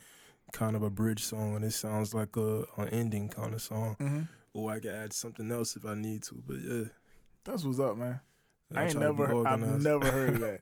kind 0.52 0.76
of 0.76 0.83
a 0.83 0.90
bridge 0.90 1.25
song, 1.25 1.54
and 1.56 1.64
this 1.64 1.76
sounds 1.76 2.12
like 2.14 2.37
a 2.37 2.64
an 2.76 2.88
ending 2.90 3.28
kind 3.28 3.54
of 3.54 3.62
song. 3.62 3.97
hmm 3.99 4.23
Or 4.52 4.71
I 4.73 4.78
could 4.80 4.95
add 4.95 5.12
something 5.12 5.50
else 5.50 5.75
if 5.76 5.85
I 5.87 5.95
need 5.95 6.23
to. 6.25 6.35
But 6.47 6.59
yeah, 6.61 6.85
That's 7.46 7.64
what's 7.64 7.78
up, 7.80 7.96
man. 7.96 8.20
I 8.74 8.86
ain't 8.86 8.98
never, 8.98 9.46
I've 9.46 9.82
never 9.82 10.10
heard 10.10 10.34
of 10.34 10.40
that. 10.40 10.60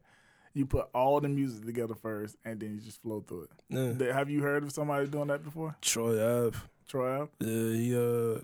You 0.52 0.66
put 0.66 0.88
all 0.94 1.20
the 1.20 1.28
music 1.28 1.64
together 1.64 1.94
first, 1.94 2.36
and 2.44 2.60
then 2.60 2.74
you 2.74 2.80
just 2.80 3.02
flow 3.02 3.24
through 3.26 3.48
it. 3.70 3.98
Yeah. 4.00 4.12
Have 4.12 4.30
you 4.30 4.40
heard 4.42 4.62
of 4.62 4.70
somebody 4.72 5.06
doing 5.08 5.28
that 5.28 5.42
before? 5.42 5.74
Troy 5.80 6.22
Ave. 6.46 6.56
Troy 6.86 7.22
Ave? 7.22 7.30
Yeah, 7.40 7.76
he 7.76 7.96
uh 7.96 8.40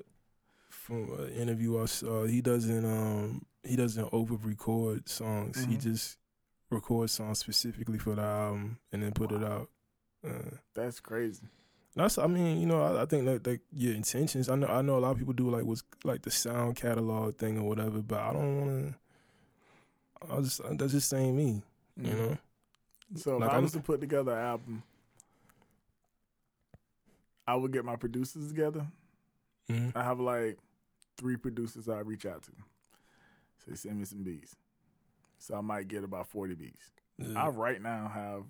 from 0.70 1.12
an 1.20 1.28
interview 1.34 1.80
I 1.80 1.84
saw, 1.86 2.24
he 2.24 2.40
doesn't 2.40 2.84
um 2.84 3.44
he 3.62 3.76
doesn't 3.76 4.08
over 4.12 4.34
record 4.36 5.08
songs. 5.08 5.62
He 5.64 5.76
Mhm. 5.76 5.80
just 5.82 6.16
records 6.70 7.12
songs 7.12 7.38
specifically 7.38 7.98
for 7.98 8.14
the 8.14 8.22
album 8.22 8.78
and 8.92 9.02
then 9.02 9.12
put 9.12 9.30
it 9.32 9.44
out. 9.44 9.68
Uh, 10.26 10.56
That's 10.74 10.98
crazy. 11.00 11.42
That's 11.96 12.18
I 12.18 12.26
mean, 12.26 12.60
you 12.60 12.66
know, 12.66 12.82
I, 12.82 13.02
I 13.02 13.06
think 13.06 13.24
that, 13.26 13.44
that 13.44 13.60
your 13.72 13.94
intentions. 13.94 14.48
I 14.48 14.54
know 14.56 14.66
I 14.68 14.82
know 14.82 14.96
a 14.96 15.00
lot 15.00 15.10
of 15.12 15.18
people 15.18 15.32
do 15.34 15.50
like 15.50 15.64
what's 15.64 15.82
like 16.04 16.22
the 16.22 16.30
sound 16.30 16.76
catalog 16.76 17.36
thing 17.36 17.58
or 17.58 17.68
whatever, 17.68 18.00
but 18.00 18.20
I 18.20 18.32
don't 18.32 18.60
want 18.60 18.94
to. 20.20 20.34
I 20.34 20.40
just 20.40 20.62
that 20.62 20.88
just 20.90 21.12
ain't 21.14 21.36
me, 21.36 21.62
you 21.96 22.10
Mhm. 22.12 22.16
know. 22.30 22.38
So 23.16 23.34
if 23.36 23.40
Like, 23.40 23.50
I 23.50 23.54
I'm- 23.54 23.62
was 23.64 23.72
to 23.72 23.80
put 23.80 24.00
together 24.00 24.32
an 24.32 24.38
album, 24.44 24.82
I 27.46 27.56
would 27.56 27.72
get 27.72 27.84
my 27.84 27.96
producers 27.96 28.48
together. 28.48 28.86
Mhm. 29.68 29.92
I 29.96 30.02
have 30.04 30.20
like 30.20 30.58
three 31.16 31.36
producers 31.36 31.88
I 31.88 32.00
reach 32.00 32.26
out 32.26 32.42
to. 32.44 32.52
Say 33.66 33.74
send 33.74 33.98
me 33.98 34.04
some 34.04 34.22
beats. 34.22 34.56
So 35.38 35.56
I 35.56 35.60
might 35.60 35.88
get 35.88 36.04
about 36.04 36.28
forty 36.28 36.54
beats. 36.54 36.92
Yeah, 37.18 37.42
I 37.44 37.48
right 37.48 37.80
now 37.80 38.08
have 38.08 38.44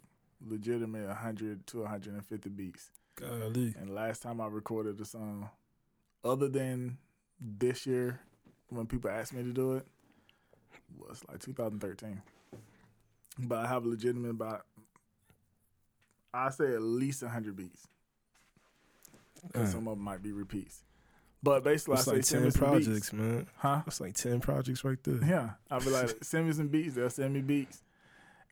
legitimate 0.46 1.11
hundred 1.14 1.66
to 1.68 1.85
hundred 1.85 2.14
and 2.14 2.24
fifty 2.26 2.48
beats. 2.50 2.90
Golly. 3.20 3.74
And 3.78 3.90
last 3.94 4.22
time 4.22 4.40
I 4.40 4.46
recorded 4.46 5.00
a 5.00 5.04
song, 5.04 5.48
other 6.24 6.48
than 6.48 6.98
this 7.40 7.87
year 7.87 8.20
when 8.68 8.87
people 8.87 9.11
asked 9.11 9.33
me 9.33 9.42
to 9.42 9.52
do 9.52 9.74
it, 9.74 9.87
was 10.98 11.22
like 11.28 11.40
2013. 11.40 12.22
But 13.38 13.59
I 13.64 13.68
have 13.68 13.85
legitimate 13.87 14.30
about 14.30 14.64
I 16.33 16.50
say 16.50 16.74
at 16.74 16.83
least 16.83 17.22
100 17.22 17.56
beats. 17.56 17.88
'Cause 19.52 19.68
Uh, 19.68 19.72
some 19.72 19.88
of 19.88 19.96
them 19.96 20.04
might 20.04 20.22
be 20.22 20.33
repeats. 20.33 20.85
But 21.42 21.64
basically, 21.64 21.94
That's 21.96 22.09
I 22.09 22.11
say 22.11 22.16
like 22.18 22.24
send 22.26 22.52
ten 22.52 22.52
projects, 22.52 22.87
beats. 23.11 23.12
man. 23.14 23.46
Huh? 23.56 23.83
It's 23.87 24.00
like 24.00 24.14
ten 24.14 24.40
projects 24.40 24.85
right 24.85 25.02
there. 25.02 25.24
Yeah. 25.24 25.54
I'll 25.70 25.80
be 25.80 25.88
like, 25.90 26.18
send 26.22 26.46
me 26.46 26.52
some 26.52 26.68
beats. 26.68 26.94
They'll 26.94 27.09
send 27.11 27.33
me 27.33 27.40
beats. 27.40 27.83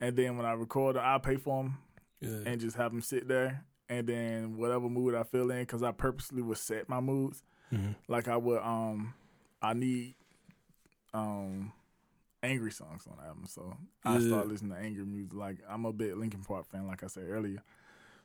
And 0.00 0.16
then 0.16 0.36
when 0.36 0.46
I 0.46 0.52
record 0.52 0.96
I'll 0.96 1.20
pay 1.20 1.36
for 1.36 1.62
them 1.64 1.78
Yeah. 2.20 2.50
and 2.50 2.60
just 2.60 2.76
have 2.76 2.90
them 2.92 3.02
sit 3.02 3.28
there. 3.28 3.64
And 3.88 4.06
then 4.06 4.56
whatever 4.58 4.88
mood 4.88 5.14
I 5.14 5.22
feel 5.22 5.50
in, 5.50 5.60
because 5.60 5.82
I 5.82 5.92
purposely 5.92 6.42
would 6.42 6.58
set 6.58 6.88
my 6.88 7.00
moods. 7.00 7.42
Mhm. 7.72 7.96
Like 8.06 8.28
I 8.28 8.36
would, 8.36 8.60
um, 8.62 9.14
I 9.62 9.72
need, 9.74 10.14
um, 11.14 11.72
angry 12.42 12.70
songs 12.70 13.06
on 13.10 13.16
the 13.16 13.24
album. 13.24 13.46
So 13.46 13.76
I 14.04 14.20
start 14.20 14.46
listening 14.48 14.72
to 14.72 14.78
angry 14.78 15.04
music. 15.04 15.34
Like 15.34 15.58
I'm 15.68 15.84
a 15.84 15.92
bit 15.92 16.16
Linkin 16.18 16.42
Park 16.44 16.66
fan, 16.70 16.86
like 16.86 17.02
I 17.02 17.06
said 17.08 17.24
earlier. 17.28 17.62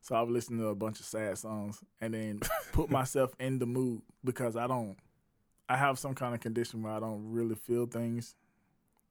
So 0.02 0.16
I 0.16 0.22
would 0.22 0.32
listen 0.34 0.58
to 0.58 0.68
a 0.68 0.76
bunch 0.76 1.00
of 1.00 1.06
sad 1.06 1.38
songs 1.38 1.82
and 2.02 2.14
then 2.14 2.42
put 2.74 2.90
myself 2.90 3.34
in 3.40 3.60
the 3.60 3.66
mood 3.66 4.02
because 4.24 4.56
I 4.58 4.68
don't. 4.68 4.98
I 5.70 5.78
have 5.78 5.98
some 5.98 6.14
kind 6.14 6.36
of 6.36 6.42
condition 6.42 6.84
where 6.84 6.92
I 6.94 7.00
don't 7.00 7.32
really 7.32 7.56
feel 7.56 7.86
things. 7.86 8.36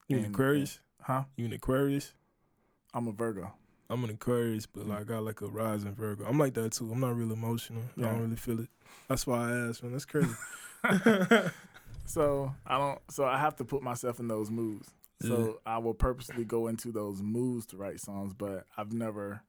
You 0.07 0.17
an 0.19 0.25
And- 0.25 0.35
Aquarius? 0.35 0.79
Huh? 1.01 1.23
You 1.35 1.45
an 1.47 1.53
Aquarius? 1.53 2.13
I'm 2.93 3.07
a 3.07 3.11
Virgo. 3.11 3.51
I'm 3.93 4.03
an 4.03 4.09
Aquarius, 4.09 4.65
but 4.65 4.87
like 4.87 5.01
I 5.01 5.03
got 5.03 5.23
like 5.23 5.41
a 5.41 5.47
rising 5.47 5.93
Virgo. 5.93 6.25
I'm 6.25 6.39
like 6.39 6.55
that 6.55 6.71
too. 6.71 6.91
I'm 6.91 6.99
not 6.99 7.15
real 7.15 7.31
emotional. 7.31 7.83
I 7.97 8.01
don't 8.01 8.21
really 8.21 8.35
feel 8.35 8.59
it. 8.59 8.69
That's 9.07 9.27
why 9.27 9.51
I 9.51 9.67
asked, 9.69 9.83
man. 9.83 9.91
That's 9.91 10.05
crazy. 10.05 10.33
So 12.05 12.53
I 12.65 12.77
don't. 12.77 12.99
So 13.09 13.25
I 13.25 13.37
have 13.37 13.55
to 13.57 13.65
put 13.65 13.81
myself 13.81 14.19
in 14.19 14.27
those 14.27 14.51
moods. 14.51 14.89
So 15.21 15.61
I 15.65 15.77
will 15.77 15.93
purposely 15.93 16.43
go 16.43 16.67
into 16.67 16.91
those 16.91 17.21
moods 17.21 17.65
to 17.67 17.77
write 17.77 18.01
songs, 18.01 18.33
but 18.33 18.65
I've 18.75 18.91
never. 18.91 19.41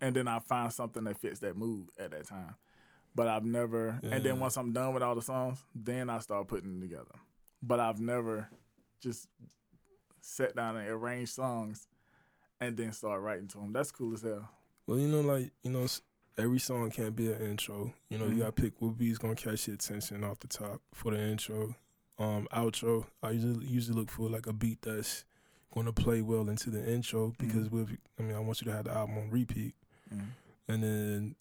And 0.00 0.16
then 0.16 0.26
I 0.26 0.38
find 0.38 0.72
something 0.72 1.04
that 1.04 1.18
fits 1.18 1.40
that 1.40 1.54
mood 1.54 1.88
at 1.98 2.12
that 2.12 2.26
time. 2.26 2.54
But 3.14 3.28
I've 3.28 3.44
never. 3.44 4.00
And 4.02 4.24
then 4.24 4.40
once 4.40 4.56
I'm 4.56 4.72
done 4.72 4.94
with 4.94 5.02
all 5.02 5.14
the 5.14 5.22
songs, 5.22 5.62
then 5.74 6.08
I 6.08 6.20
start 6.20 6.48
putting 6.48 6.70
them 6.70 6.80
together. 6.80 7.14
But 7.62 7.78
I've 7.78 8.00
never 8.00 8.48
just 9.00 9.28
sat 10.22 10.56
down 10.56 10.76
and 10.76 10.88
arranged 10.88 11.32
songs 11.32 11.86
and 12.60 12.76
then 12.76 12.92
start 12.92 13.20
writing 13.20 13.48
to 13.48 13.58
them. 13.58 13.72
That's 13.72 13.90
cool 13.90 14.14
as 14.14 14.22
hell. 14.22 14.48
well, 14.86 14.98
you 14.98 15.08
know, 15.08 15.20
like 15.20 15.50
you 15.62 15.70
know, 15.70 15.86
every 16.36 16.58
song 16.58 16.90
can't 16.90 17.14
be 17.16 17.32
an 17.32 17.40
intro. 17.42 17.92
You 18.10 18.18
know, 18.18 18.24
Mhm. 18.26 18.30
you 18.32 18.38
gotta 18.40 18.52
pick 18.52 18.80
what 18.80 18.96
beat's 18.98 19.18
gonna 19.18 19.34
catch 19.34 19.66
your 19.68 19.74
attention 19.74 20.24
off 20.24 20.38
the 20.40 20.48
top 20.48 20.80
for 20.94 21.12
the 21.12 21.20
intro. 21.20 21.74
Um, 22.18 22.48
outro, 22.52 23.06
I 23.22 23.30
usually 23.30 23.66
usually 23.66 23.96
look 23.98 24.10
for 24.10 24.28
like 24.28 24.46
a 24.46 24.52
beat 24.52 24.82
that's 24.82 25.24
gonna 25.72 25.92
play 25.92 26.22
well 26.22 26.48
into 26.48 26.70
the 26.70 26.90
intro 26.92 27.32
because 27.38 27.70
with 27.70 27.96
I 28.18 28.22
mean, 28.22 28.34
I 28.34 28.40
want 28.40 28.60
you 28.60 28.64
to 28.66 28.72
have 28.72 28.86
the 28.86 28.92
album 28.92 29.18
on 29.18 29.30
repeat, 29.30 29.74
and 30.10 30.82
then 30.82 31.36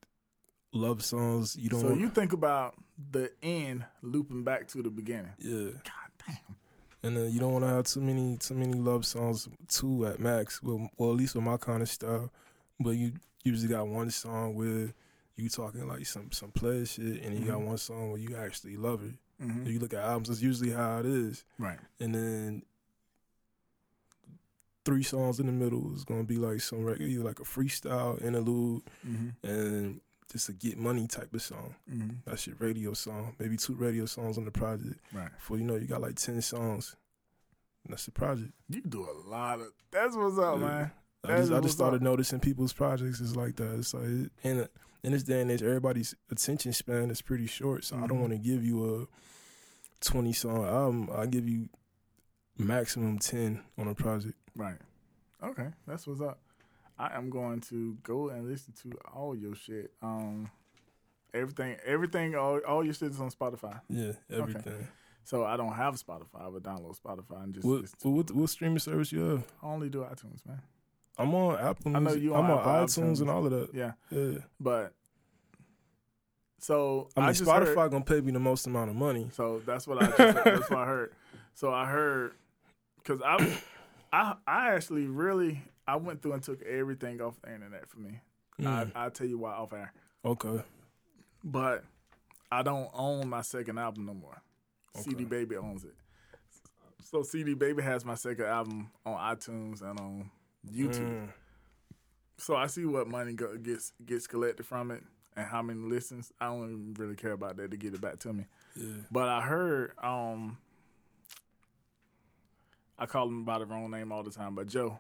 love 0.74 1.04
songs. 1.04 1.56
You 1.56 1.70
don't. 1.70 1.80
so 1.82 1.88
want, 1.90 2.02
you 2.02 2.10
think 2.10 2.34
about 2.34 2.76
the 3.12 3.32
end 3.42 3.86
looping 4.02 4.44
back 4.44 4.68
to 4.70 4.84
the 4.84 4.90
beginning. 4.92 5.32
yeah. 5.40 5.72
God 5.72 6.12
damn. 6.28 6.56
And 7.08 7.16
then 7.16 7.32
you 7.32 7.40
don't 7.40 7.54
want 7.54 7.64
to 7.64 7.70
have 7.70 7.86
too 7.86 8.02
many 8.02 8.36
too 8.38 8.54
many 8.54 8.74
love 8.74 9.06
songs 9.06 9.48
two 9.70 10.06
at 10.08 10.20
max. 10.20 10.62
Well, 10.62 10.90
well, 10.98 11.12
at 11.12 11.16
least 11.16 11.36
with 11.36 11.44
my 11.46 11.56
kind 11.58 11.82
of 11.82 11.90
style. 11.90 12.30
But 12.80 12.92
you 12.92 13.14
usually 13.44 13.70
got 13.70 13.88
one 13.88 14.10
song 14.12 14.56
where 14.56 14.94
you 15.38 15.48
talking 15.50 15.88
like 15.88 16.06
some 16.06 16.32
some 16.32 16.52
play 16.52 16.84
shit, 16.86 17.24
and 17.24 17.40
you 17.40 17.46
got 17.46 17.60
Mhm. 17.60 17.66
one 17.68 17.78
song 17.78 18.12
where 18.12 18.20
you 18.20 18.36
actually 18.36 18.76
love 18.76 19.04
it. 19.04 19.14
Mhm. 19.42 19.68
You 19.72 19.80
look 19.80 19.94
at 19.94 20.04
albums, 20.04 20.28
that's 20.28 20.42
usually 20.42 20.72
how 20.72 21.00
it 21.00 21.06
is. 21.06 21.44
Right. 21.58 21.80
And 22.00 22.14
then 22.14 22.64
three 24.84 25.04
songs 25.04 25.40
in 25.40 25.46
the 25.48 25.52
middle 25.52 25.94
is 25.94 26.04
gonna 26.06 26.24
be 26.24 26.38
like 26.38 26.62
some 26.62 26.84
record, 26.84 27.04
either 27.08 27.24
like 27.24 27.40
a 27.40 27.44
freestyle 27.44 28.22
interlude, 28.22 28.84
Mm-hmm. 29.08 29.48
and 29.48 30.02
just 30.32 30.50
a 30.50 30.54
get 30.54 30.78
money 30.78 31.08
type 31.08 31.34
of 31.34 31.42
song. 31.42 31.76
Mm-hmm. 31.92 32.10
That's 32.26 32.46
your 32.48 32.56
radio 32.60 32.94
song. 32.94 33.36
Maybe 33.40 33.58
two 33.58 33.76
radio 33.76 34.06
songs 34.06 34.38
on 34.38 34.46
the 34.46 34.52
project. 34.52 35.00
Right. 35.14 35.30
Before 35.36 35.58
you 35.58 35.64
know, 35.64 35.76
you 35.76 35.88
got 35.88 36.02
like 36.02 36.16
ten 36.16 36.42
songs. 36.42 36.96
That's 37.88 38.06
the 38.06 38.12
project. 38.12 38.52
You 38.70 38.82
do 38.82 39.04
a 39.10 39.30
lot 39.30 39.60
of. 39.62 39.68
That's 39.92 40.16
what's 40.16 40.38
up, 40.38 40.60
Yeah. 40.60 40.66
man. 40.68 40.92
I 41.24 41.38
just, 41.38 41.52
I 41.52 41.60
just 41.62 41.76
started 41.76 41.98
up. 41.98 42.02
noticing 42.04 42.40
people's 42.40 42.74
projects 42.74 43.20
is 43.22 43.36
like 43.36 43.56
that. 43.58 43.76
It's 43.80 43.94
like 43.94 44.04
in 44.44 44.60
a, 44.62 44.70
in 45.04 45.12
this 45.14 45.24
day 45.24 45.42
and 45.42 45.50
age, 45.52 45.64
everybody's 45.64 46.14
attention 46.32 46.74
span 46.74 47.10
is 47.10 47.22
pretty 47.22 47.48
short. 47.48 47.84
So 47.86 47.96
I 47.98 48.02
don't 48.08 48.18
Mhm. 48.18 48.22
want 48.22 48.32
to 48.34 48.38
give 48.40 48.64
you 48.64 49.02
a 49.02 49.08
twenty 50.06 50.34
song 50.34 50.66
album. 50.66 51.10
I 51.16 51.26
give 51.26 51.48
you 51.48 51.70
maximum 52.58 53.18
ten 53.20 53.62
on 53.78 53.88
a 53.88 53.96
project. 53.96 54.36
Right. 54.56 54.78
Okay, 55.44 55.68
that's 55.86 56.08
what's 56.08 56.22
up. 56.22 56.40
I 57.00 57.16
am 57.16 57.30
going 57.30 57.62
to 57.62 57.98
go 58.04 58.30
and 58.30 58.48
listen 58.48 58.74
to 58.84 58.98
all 59.14 59.36
your 59.36 59.56
shit. 59.56 59.92
Um, 60.02 60.50
everything, 61.34 61.76
everything, 61.86 62.36
all, 62.36 62.60
all 62.68 62.84
your 62.84 62.94
shit 62.94 63.12
is 63.12 63.20
on 63.20 63.30
Spotify. 63.30 63.80
Yeah, 63.90 64.14
everything. 64.32 64.88
So 65.24 65.44
I 65.46 65.58
don't 65.58 65.74
have 65.74 65.96
Spotify. 65.96 66.42
I 66.42 66.48
would 66.48 66.64
download 66.64 67.00
Spotify 67.00 67.44
and 67.44 67.54
just 67.54 67.66
What, 67.68 67.82
listen 67.82 68.00
to 68.02 68.10
what 68.10 68.32
what 68.32 68.50
streaming 68.50 68.80
service 68.80 69.12
you 69.12 69.20
have? 69.22 69.44
I 69.62 69.68
only 69.68 69.90
do 69.90 70.00
iTunes, 70.00 70.46
man. 70.48 70.62
I'm 71.18 71.34
on 71.36 71.60
Apple. 71.60 71.96
I 71.96 72.00
know 72.00 72.14
you. 72.14 72.34
On 72.34 72.46
I'm 72.46 72.52
on 72.52 72.64
iTunes 72.86 73.00
iTunes. 73.18 73.22
and 73.22 73.30
all 73.30 73.46
of 73.46 73.52
that. 73.52 73.70
Yeah, 73.74 73.92
Yeah. 74.10 74.40
but 74.60 74.94
so 76.60 77.10
I 77.16 77.22
mean, 77.22 77.30
just 77.34 77.44
Spotify 77.44 77.76
heard- 77.76 77.92
gonna 77.92 78.04
pay 78.04 78.22
me 78.22 78.32
the 78.32 78.40
most 78.40 78.66
amount 78.68 78.90
of 78.90 78.96
money. 78.96 79.30
So 79.34 79.62
that's 79.66 79.88
what 79.88 80.02
I 80.02 80.08
just, 80.08 80.18
that's 80.18 80.70
what 80.70 80.80
I 80.80 80.86
heard. 80.86 81.14
So 81.54 81.72
I 81.74 81.86
heard 81.86 82.34
because 82.98 83.22
I, 83.22 83.58
I 84.14 84.36
I 84.48 84.70
actually 84.74 85.08
really 85.08 85.62
I 85.88 85.96
went 85.96 86.22
through 86.22 86.34
and 86.34 86.44
took 86.44 86.62
everything 86.64 87.22
off 87.22 87.40
the 87.42 87.54
internet 87.54 87.88
for 87.88 88.00
me. 88.00 88.20
Mm, 88.62 88.92
I 88.96 89.00
I'll 89.04 89.12
tell 89.12 89.28
you 89.28 89.38
why 89.38 89.54
off 89.54 89.72
air, 89.74 89.94
okay. 90.26 90.62
but 91.44 91.84
I 92.52 92.62
don't 92.64 92.90
own 92.94 93.30
my 93.30 93.42
second 93.42 93.78
album 93.78 94.06
no 94.06 94.14
more. 94.14 94.42
CD 94.96 95.26
Baby 95.26 95.56
owns 95.58 95.84
it. 95.84 95.94
So 97.04 97.22
CD 97.24 97.54
Baby 97.54 97.84
has 97.84 98.04
my 98.04 98.16
second 98.16 98.46
album 98.46 98.90
on 99.06 99.36
iTunes 99.36 99.82
and 99.82 100.00
on 100.00 100.32
YouTube. 100.70 101.00
Mm, 101.08 101.30
So 102.38 102.56
I 102.56 102.68
see 102.68 102.86
what 102.86 103.08
money 103.08 103.34
go, 103.34 103.56
gets 103.58 103.94
gets 104.06 104.26
collected 104.28 104.66
from 104.66 104.92
it 104.92 105.04
and 105.36 105.46
how 105.46 105.62
many 105.62 105.80
listens. 105.80 106.34
I 106.42 106.48
don't 106.48 106.64
even 106.72 106.96
really 106.98 107.16
care 107.16 107.32
about 107.34 107.58
that 107.58 107.70
to 107.72 107.78
get 107.78 107.94
it 107.94 108.02
back 108.02 108.18
to 108.20 108.34
me. 108.34 108.46
yeah. 108.76 109.04
But 109.12 109.30
I 109.30 109.42
heard 109.42 109.92
um 110.02 110.58
I 112.98 113.06
call 113.06 113.28
him 113.28 113.44
by 113.46 113.60
the 113.60 113.66
wrong 113.66 113.92
name 113.92 114.12
all 114.12 114.24
the 114.24 114.32
time, 114.32 114.56
but 114.56 114.68
Joe. 114.68 115.00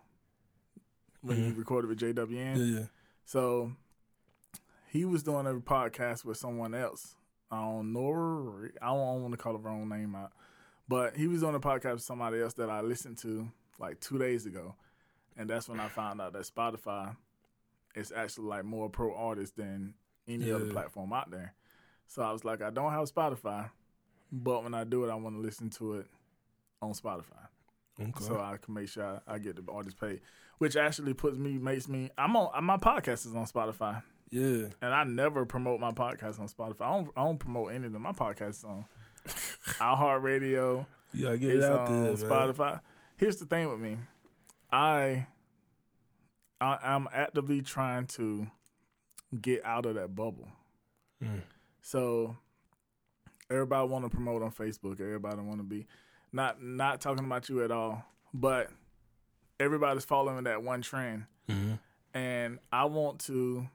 When 1.21 1.38
he 1.38 1.51
Mhm. 1.51 1.58
recorded 1.58 1.88
with 1.89 1.99
JWN. 1.99 2.58
Yeah. 2.58 2.80
Yeah. 2.80 2.86
So 3.25 3.73
he 4.89 5.03
was 5.06 5.23
doing 5.23 5.47
a 5.47 5.53
podcast 5.56 6.23
with 6.25 6.38
someone 6.38 6.73
else. 6.73 7.15
I 7.51 7.62
don't 7.62 7.93
know 7.93 8.67
I 8.82 8.88
don't 8.88 9.21
want 9.21 9.32
to 9.32 9.38
call 9.38 9.53
the 9.53 9.60
wrong 9.60 9.88
name 9.89 10.15
out. 10.15 10.32
But 10.88 11.15
he 11.17 11.27
was 11.27 11.43
on 11.43 11.56
a 11.56 11.60
podcast 11.60 11.93
with 11.93 12.01
somebody 12.03 12.41
else 12.41 12.53
that 12.56 12.69
I 12.69 12.82
listened 12.82 13.17
to 13.19 13.51
like 13.80 13.99
two 13.99 14.17
days 14.17 14.45
ago. 14.45 14.75
And 15.36 15.49
that's 15.49 15.67
when 15.67 15.80
I 15.80 15.88
found 15.89 16.21
out 16.21 16.34
that 16.34 16.43
Spotify 16.43 17.15
is 17.95 18.12
actually 18.12 18.47
like 18.47 18.63
more 18.65 18.89
pro 18.89 19.13
artists 19.13 19.56
than 19.56 19.93
any 20.27 20.51
other 20.51 20.71
platform 20.71 21.13
out 21.13 21.30
there. 21.32 21.53
So 22.08 22.21
I 22.21 22.32
was 22.32 22.45
like, 22.45 22.62
I 22.62 22.69
don't 22.69 22.91
have 22.91 23.12
Spotify, 23.12 23.69
but 24.32 24.63
when 24.63 24.73
I 24.73 24.84
do 24.84 25.03
it, 25.06 25.10
I 25.12 25.15
want 25.15 25.36
to 25.36 25.41
listen 25.41 25.69
to 25.71 25.95
it 25.95 26.08
on 26.82 26.91
Spotify 26.93 27.47
Okay. 27.99 28.23
so 28.23 28.39
I 28.39 28.57
can 28.57 28.73
make 28.73 28.89
sure 28.89 29.21
I, 29.27 29.36
I 29.36 29.38
get 29.39 29.55
the 29.55 29.71
artist 29.71 29.99
paid, 29.99 30.21
which 30.60 30.75
actually 30.75 31.13
puts 31.13 31.38
me 31.38 31.57
makes 31.57 31.88
me 31.88 32.10
I'm 32.17 32.36
on 32.36 32.63
my 32.63 32.77
podcast 32.77 33.25
is 33.25 33.36
on 33.36 33.45
Spotify, 33.45 34.03
yeah. 34.29 34.67
and 34.81 34.93
I 34.93 35.03
never 35.03 35.45
promote 35.45 35.79
my 35.79 35.91
podcast 35.91 36.39
on 36.39 36.47
Spotify. 36.47 36.81
I 36.81 36.91
don't 36.91 37.10
I 37.15 37.23
don't 37.23 37.39
promote 37.39 37.73
any 37.73 37.88
of 37.88 37.93
them. 37.93 38.03
My 38.03 38.12
podcast 38.12 38.49
is 38.49 38.63
on 38.63 38.86
iHeartRadio. 39.27 40.86
Gotta 41.19 41.38
get 41.38 41.55
It's 41.55 41.65
it 41.65 41.71
out 41.71 41.88
on 41.88 42.03
there, 42.03 42.13
man. 42.13 42.17
Spotify. 42.17 42.79
Here's 43.17 43.38
the 43.38 43.45
thing 43.45 43.69
with 43.69 43.79
me, 43.79 43.97
I, 44.71 45.25
I 46.62 46.77
I'm 46.83 47.07
actively 47.12 47.62
trying 47.62 48.05
to 48.07 48.47
get 49.41 49.65
out 49.65 49.86
of 49.86 49.95
that 49.95 50.13
bubble. 50.15 50.47
Mm. 51.23 51.41
So 51.81 52.36
everybody 53.49 53.88
want 53.88 54.05
to 54.05 54.10
promote 54.10 54.43
on 54.43 54.51
Facebook. 54.51 54.99
Everybody 55.01 55.41
want 55.41 55.60
to 55.60 55.63
be 55.63 55.88
not 56.32 56.62
not 56.62 57.02
talking 57.02 57.26
about 57.26 57.50
you 57.50 57.63
at 57.63 57.72
all, 57.72 58.04
but 58.34 58.70
everybody's 59.60 60.06
following 60.06 60.44
that 60.46 60.63
one 60.63 60.82
trend, 60.82 61.26
hmm 61.50 61.74
and 62.13 62.60
I 62.72 62.86
want 62.86 63.20
to. 63.22 63.68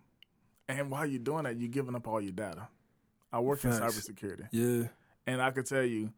And 0.68 0.90
while 0.90 1.04
you're 1.06 1.18
doing 1.18 1.44
that, 1.44 1.56
you're 1.56 1.68
giving 1.68 1.94
up 1.94 2.06
all 2.08 2.20
your 2.20 2.32
data. 2.32 2.68
I 3.32 3.40
work 3.40 3.64
in 3.64 3.70
cybersecurity, 3.70 4.48
Yeah. 4.52 4.88
and 5.26 5.40
I 5.42 5.50
could 5.50 5.66
tell 5.66 5.82
you, 5.82 6.12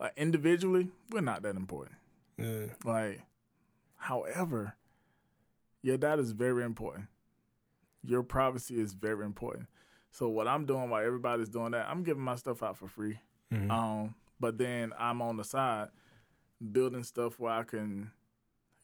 like 0.00 0.12
individually, 0.16 0.88
we're 1.10 1.20
not 1.20 1.42
that 1.42 1.56
important. 1.56 1.96
Yeah. 2.36 2.66
Like, 2.84 3.22
however, 3.96 4.74
your 5.82 5.96
data 5.98 6.20
is 6.22 6.32
very 6.32 6.64
important. 6.64 7.06
Your 8.04 8.22
privacy 8.22 8.80
is 8.80 8.92
very 8.94 9.24
important. 9.24 9.66
So 10.10 10.28
what 10.28 10.46
I'm 10.48 10.64
doing 10.66 10.88
while 10.90 11.04
everybody's 11.04 11.48
doing 11.48 11.72
that, 11.72 11.88
I'm 11.88 12.02
giving 12.02 12.22
my 12.22 12.36
stuff 12.36 12.62
out 12.62 12.76
for 12.76 12.88
free. 12.88 13.18
Mhm. 13.52 13.70
Um, 13.70 14.14
but 14.40 14.58
then 14.58 14.92
I'm 14.98 15.20
on 15.22 15.36
the 15.36 15.44
side 15.44 15.88
building 16.72 17.04
stuff 17.04 17.38
where 17.38 17.52
I 17.52 17.62
can 17.62 18.10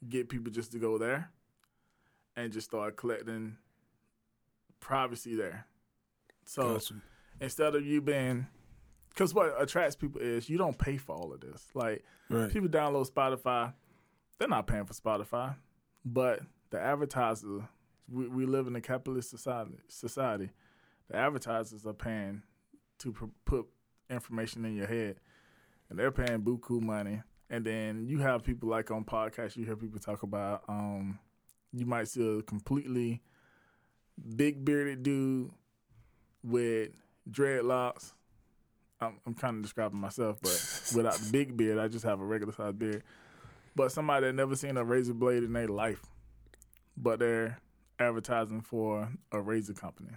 get 0.09 0.29
people 0.29 0.53
just 0.53 0.73
to 0.73 0.79
go 0.79 0.97
there 0.99 1.31
and 2.37 2.53
just 2.53 2.67
start 2.69 2.97
collecting 2.97 3.57
privacy 4.81 5.35
there. 5.35 5.67
So 6.45 6.75
Got 6.75 6.91
you. 6.91 7.01
instead 7.41 7.75
of 7.75 7.85
you 7.85 8.01
being, 8.01 8.47
because 9.11 9.35
what 9.35 9.55
attracts 9.61 9.97
people 9.97 10.21
is 10.21 10.49
you 10.49 10.59
don't 10.59 10.77
pay 10.79 10.97
for 10.97 11.15
all 11.15 11.33
of 11.33 11.41
this. 11.41 11.67
Like 11.75 12.05
Right. 12.31 12.51
people 12.51 12.69
download 12.69 13.11
Spotify, 13.11 13.73
they're 14.39 14.49
not 14.49 14.67
paying 14.67 14.85
for 14.87 14.95
Spotify, 14.95 15.57
but 16.05 16.41
the 16.71 16.81
advertiser, 16.81 17.69
we, 18.11 18.29
we 18.29 18.47
live 18.47 18.67
in 18.67 18.77
a 18.77 18.81
capitalist 18.81 19.31
society. 19.31 19.79
Society, 19.89 20.51
the 21.09 21.17
advertisers 21.17 21.87
are 21.87 21.93
paying 21.93 22.43
to 22.99 23.13
pr- 23.13 23.25
put 23.45 23.67
information 24.11 24.65
in 24.65 24.75
your 24.77 24.87
head, 24.87 25.17
and 25.89 25.99
they're 25.99 26.13
paying 26.13 26.43
buku 26.43 26.81
money. 26.81 27.23
And 27.51 27.65
then 27.65 28.07
you 28.07 28.19
have 28.19 28.43
people 28.43 28.69
like 28.69 28.91
on 28.91 29.05
podcasts, 29.05 29.57
you 29.57 29.65
hear 29.65 29.77
people 29.77 30.01
talk 30.01 30.23
about, 30.23 30.63
um, 30.69 31.19
you 31.73 31.87
might 31.87 32.09
see 32.09 32.39
a 32.39 32.43
completely 32.43 33.23
big 34.37 34.65
bearded 34.65 35.03
dude 35.03 35.51
with 36.43 36.91
dreadlocks. 37.31 38.13
I'm, 39.01 39.21
I'm 39.27 39.35
kind 39.35 39.57
of 39.57 39.63
describing 39.63 39.99
myself, 40.01 40.39
but 40.41 40.53
without 40.97 41.15
the 41.15 41.31
big 41.31 41.57
beard, 41.57 41.79
I 41.79 41.89
just 41.89 42.05
have 42.05 42.21
a 42.21 42.25
regular 42.25 42.53
sized 42.53 42.79
beard. 42.79 43.03
But 43.77 43.93
somebody 43.93 44.27
that 44.27 44.33
never 44.35 44.55
seen 44.57 44.77
a 44.77 44.85
razor 44.85 45.15
blade 45.15 45.43
in 45.43 45.53
their 45.53 45.69
life, 45.69 46.01
but 46.97 47.19
they're 47.19 47.59
advertising 47.99 48.61
for 48.61 49.09
a 49.33 49.41
razor 49.41 49.75
company, 49.75 50.11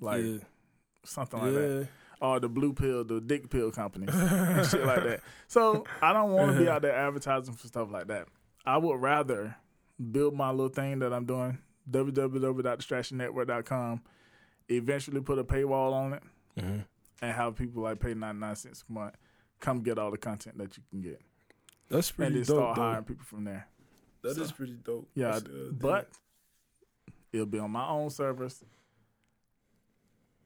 like 0.00 0.24
yeah. 0.24 0.38
something 1.04 1.40
like 1.40 1.52
that, 1.52 1.88
yeah. 2.20 2.26
or 2.28 2.40
the 2.40 2.48
blue 2.48 2.72
pill, 2.72 3.04
the 3.04 3.20
dick 3.20 3.50
pill 3.50 3.70
company, 3.70 4.06
and 4.12 4.66
shit 4.68 4.84
like 4.84 5.02
that. 5.04 5.20
So 5.48 5.84
I 6.02 6.12
don't 6.12 6.32
want 6.32 6.52
to 6.52 6.58
be 6.58 6.68
out 6.68 6.82
there 6.82 6.94
advertising 6.94 7.54
for 7.54 7.66
stuff 7.66 7.90
like 7.90 8.06
that. 8.08 8.26
I 8.66 8.76
would 8.78 9.00
rather 9.00 9.56
build 10.12 10.34
my 10.34 10.50
little 10.50 10.68
thing 10.68 10.98
that 11.00 11.12
I'm 11.12 11.24
doing, 11.26 11.58
www.distractionnetwork.com, 11.90 14.02
eventually 14.68 15.20
put 15.20 15.38
a 15.38 15.44
paywall 15.44 15.92
on 15.92 16.12
it, 16.14 16.22
Mhm. 16.58 16.84
and 17.22 17.32
have 17.32 17.56
people 17.56 17.82
like 17.82 18.00
pay 18.00 18.14
99 18.14 18.56
cents 18.56 18.84
a 18.88 18.92
month 18.92 19.14
come 19.60 19.82
get 19.82 19.98
all 19.98 20.10
the 20.10 20.18
content 20.18 20.56
that 20.58 20.76
you 20.76 20.82
can 20.90 21.00
get 21.02 21.20
That's 21.90 22.08
and 22.10 22.16
pretty 22.16 22.34
then 22.36 22.42
dope. 22.44 22.56
start 22.56 22.76
though. 22.76 22.82
hiring 22.82 23.04
people 23.04 23.24
from 23.24 23.44
there 23.44 23.68
That 24.22 24.36
is 24.38 24.48
So- 24.48 24.54
pretty 24.54 24.72
dope. 24.82 25.08
yeah 25.14 25.32
That's, 25.32 25.44
uh, 25.44 25.70
but 25.72 26.08
it'll 27.32 27.46
be 27.46 27.58
on 27.58 27.70
my 27.70 27.86
own 27.88 28.10
service 28.10 28.64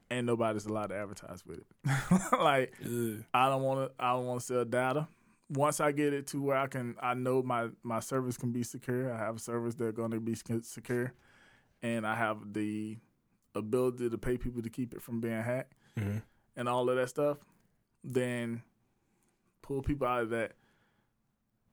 and 0.09 0.25
nobody's 0.27 0.65
allowed 0.65 0.87
to 0.87 0.95
advertise 0.95 1.43
with 1.45 1.59
it 1.59 1.65
like 2.39 2.73
yeah. 2.85 3.15
i 3.33 3.49
don't 3.49 3.63
want 3.63 3.89
to 3.89 4.03
i 4.03 4.13
don't 4.13 4.25
want 4.25 4.39
to 4.39 4.45
sell 4.45 4.63
data 4.65 5.07
once 5.49 5.79
i 5.79 5.91
get 5.91 6.13
it 6.13 6.27
to 6.27 6.41
where 6.41 6.57
i 6.57 6.67
can 6.67 6.95
i 7.01 7.13
know 7.13 7.41
my 7.41 7.69
my 7.83 7.99
service 7.99 8.37
can 8.37 8.51
be 8.51 8.63
secure 8.63 9.11
i 9.13 9.17
have 9.17 9.35
a 9.35 9.39
service 9.39 9.75
that's 9.75 9.95
going 9.95 10.11
to 10.11 10.19
be 10.19 10.35
secure 10.61 11.11
and 11.81 12.05
i 12.05 12.15
have 12.15 12.37
the 12.53 12.97
ability 13.55 14.09
to 14.09 14.17
pay 14.17 14.37
people 14.37 14.61
to 14.61 14.69
keep 14.69 14.93
it 14.93 15.01
from 15.01 15.19
being 15.21 15.41
hacked 15.41 15.73
Mhm. 15.97 16.21
and 16.57 16.67
all 16.67 16.89
of 16.89 16.95
that 16.97 17.07
stuff, 17.09 17.37
then 18.03 18.61
pull 19.61 19.81
people 19.81 20.05
out 20.05 20.23
of 20.23 20.29
that. 20.31 20.51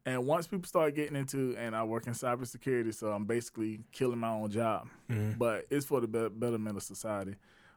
And 0.05 0.27
once 0.27 0.47
people 0.47 0.67
start 0.67 0.95
getting 0.95 1.15
into, 1.17 1.57
and 1.57 1.77
I 1.77 1.85
work 1.85 2.07
in 2.07 2.13
cybersecurity, 2.13 2.93
so 2.95 3.13
I'm 3.13 3.25
basically 3.25 3.81
killing 3.93 4.19
my 4.19 4.31
own 4.31 4.51
job, 4.51 4.89
Mhm. 5.09 5.39
but 5.39 5.67
it's 5.71 5.87
for 5.87 6.01
the 6.01 6.07
betterment 6.31 6.77
of 6.77 6.83
society. 6.83 7.35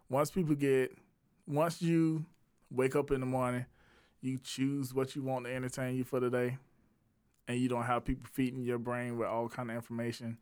Once 0.09 0.31
people 0.31 0.55
get, 0.55 0.95
once 1.47 1.81
you 1.81 2.25
wake 2.71 2.95
up 2.95 3.11
in 3.11 3.19
the 3.19 3.25
morning, 3.25 3.65
you 4.21 4.37
choose 4.37 4.93
what 4.93 5.15
you 5.15 5.23
want 5.23 5.45
to 5.45 5.53
entertain 5.53 5.95
you 5.95 6.03
for 6.03 6.19
the 6.19 6.29
day, 6.29 6.57
and 7.47 7.59
you 7.59 7.69
don't 7.69 7.83
have 7.83 8.05
people 8.05 8.27
feeding 8.31 8.63
your 8.63 8.77
brain 8.79 9.17
with 9.17 9.27
all 9.27 9.47
kind 9.49 9.69
of 9.69 9.75
information. 9.75 10.37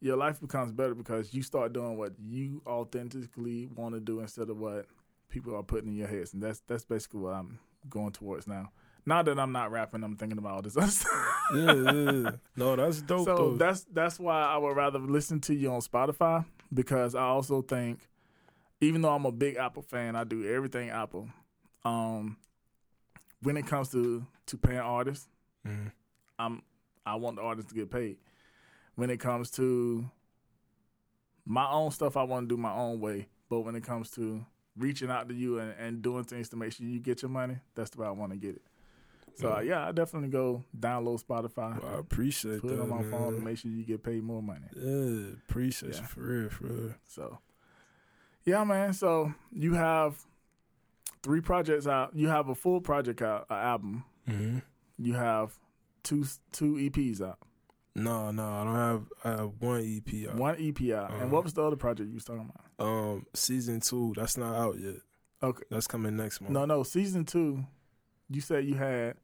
your 0.00 0.16
life 0.16 0.40
becomes 0.40 0.70
better 0.70 0.94
because 0.94 1.34
you 1.34 1.42
start 1.42 1.72
doing 1.72 1.96
what 1.96 2.12
you 2.24 2.62
authentically 2.66 3.66
want 3.74 3.94
to 3.94 4.00
do 4.00 4.20
instead 4.20 4.48
of 4.48 4.56
what 4.58 4.86
people 5.28 5.54
are 5.56 5.62
putting 5.62 5.88
in 5.90 5.96
your 5.96 6.06
heads, 6.08 6.32
and 6.32 6.42
that's 6.42 6.60
that's 6.66 6.84
basically 6.84 7.20
what 7.20 7.34
I'm 7.34 7.58
going 7.90 8.12
towards 8.12 8.46
now. 8.46 8.70
Now 9.06 9.22
that 9.22 9.38
I'm 9.38 9.52
not 9.52 9.70
rapping, 9.72 10.04
I'm 10.04 10.16
thinking 10.16 10.38
about 10.38 10.52
all 10.52 10.62
this 10.62 10.76
other 10.76 10.86
stuff. 10.88 11.12
yeah, 11.54 11.72
yeah, 11.74 12.10
yeah. 12.12 12.30
No, 12.56 12.76
that's 12.76 13.00
dope. 13.02 13.24
so 13.26 13.36
though. 13.36 13.56
that's 13.56 13.84
that's 13.92 14.20
why 14.20 14.42
I 14.42 14.56
would 14.58 14.76
rather 14.76 14.98
listen 14.98 15.40
to 15.42 15.54
you 15.54 15.72
on 15.72 15.80
Spotify 15.80 16.44
because 16.72 17.14
I 17.14 17.22
also 17.22 17.62
think, 17.62 18.08
even 18.80 19.02
though 19.02 19.14
I'm 19.14 19.24
a 19.26 19.32
big 19.32 19.56
Apple 19.56 19.82
fan, 19.82 20.16
I 20.16 20.24
do 20.24 20.44
everything 20.46 20.90
Apple. 20.90 21.28
Um, 21.84 22.36
when 23.42 23.56
it 23.56 23.66
comes 23.66 23.90
to 23.90 24.26
to 24.46 24.56
paying 24.56 24.78
artists, 24.78 25.28
Mhm. 25.66 25.92
I'm 26.38 26.62
I 27.06 27.14
want 27.16 27.36
the 27.36 27.42
artists 27.42 27.70
to 27.72 27.74
get 27.74 27.90
paid. 27.90 28.18
When 28.94 29.10
it 29.10 29.18
comes 29.20 29.50
to 29.52 30.10
my 31.46 31.70
own 31.70 31.90
stuff, 31.90 32.16
I 32.16 32.22
want 32.24 32.48
to 32.48 32.54
do 32.54 32.60
my 32.60 32.72
own 32.72 33.00
way. 33.00 33.28
But 33.48 33.60
when 33.60 33.74
it 33.76 33.82
comes 33.82 34.10
to 34.12 34.44
reaching 34.76 35.10
out 35.10 35.28
to 35.28 35.34
you 35.34 35.58
and, 35.58 35.72
and 35.78 36.02
doing 36.02 36.24
things 36.24 36.48
to 36.50 36.56
make 36.56 36.72
sure 36.72 36.86
you 36.86 37.00
get 37.00 37.22
your 37.22 37.30
money, 37.30 37.58
that's 37.74 37.90
the 37.90 38.00
way 38.00 38.06
I 38.06 38.10
want 38.10 38.32
to 38.32 38.38
get 38.38 38.56
it. 38.56 38.62
So 39.38 39.52
uh, 39.56 39.60
yeah, 39.60 39.86
I 39.86 39.92
definitely 39.92 40.30
go 40.30 40.64
download 40.78 41.22
Spotify, 41.24 41.80
Well, 41.82 41.94
I 41.94 41.98
appreciate 41.98 42.60
put 42.60 42.72
it 42.72 42.76
that. 42.76 42.82
on 42.82 42.88
my 42.88 43.02
man. 43.02 43.10
phone 43.10 43.34
to 43.34 43.40
make 43.40 43.58
sure 43.58 43.70
you 43.70 43.84
get 43.84 44.02
paid 44.02 44.22
more 44.22 44.42
money. 44.42 44.66
Yeah, 44.76 45.34
appreciate 45.48 45.94
Yeah. 45.94 46.06
for 46.06 46.20
real, 46.20 46.48
for 46.50 46.64
real. 46.66 46.94
So 47.06 47.38
yeah, 48.44 48.64
man. 48.64 48.92
So 48.94 49.32
you 49.52 49.74
have 49.74 50.24
three 51.22 51.40
projects 51.40 51.86
out. 51.86 52.16
You 52.16 52.28
have 52.28 52.48
a 52.48 52.54
full 52.54 52.80
project 52.80 53.22
out, 53.22 53.46
an 53.50 53.56
album. 53.56 54.04
hmm 54.26 54.58
You 54.98 55.14
have 55.14 55.56
two 56.02 56.24
two 56.52 56.74
EPs 56.74 57.20
out, 57.20 57.38
No, 57.94 58.30
no, 58.32 58.44
I 58.44 58.64
don't 58.64 58.74
have. 58.74 59.02
I 59.24 59.28
have 59.40 59.52
one 59.60 59.80
EP 59.82 60.28
out. 60.28 60.36
one 60.36 60.56
EP 60.58 60.80
out. 60.92 61.10
And 61.12 61.22
Uh-huh. 61.22 61.28
what 61.28 61.44
was 61.44 61.52
the 61.54 61.62
other 61.62 61.76
project 61.76 62.08
you 62.08 62.14
was 62.14 62.24
talking 62.24 62.50
about? 62.50 62.86
Um, 62.86 63.26
season 63.34 63.80
two. 63.80 64.14
That's 64.16 64.36
not 64.36 64.54
out 64.56 64.78
yet. 64.80 64.96
Okay. 65.42 65.62
That's 65.70 65.86
coming 65.86 66.16
next 66.16 66.40
month. 66.40 66.52
No, 66.52 66.64
no. 66.64 66.82
Season 66.82 67.24
two. 67.24 67.64
You 68.30 68.40
said 68.40 68.64
you 68.66 68.74
had 68.74 69.16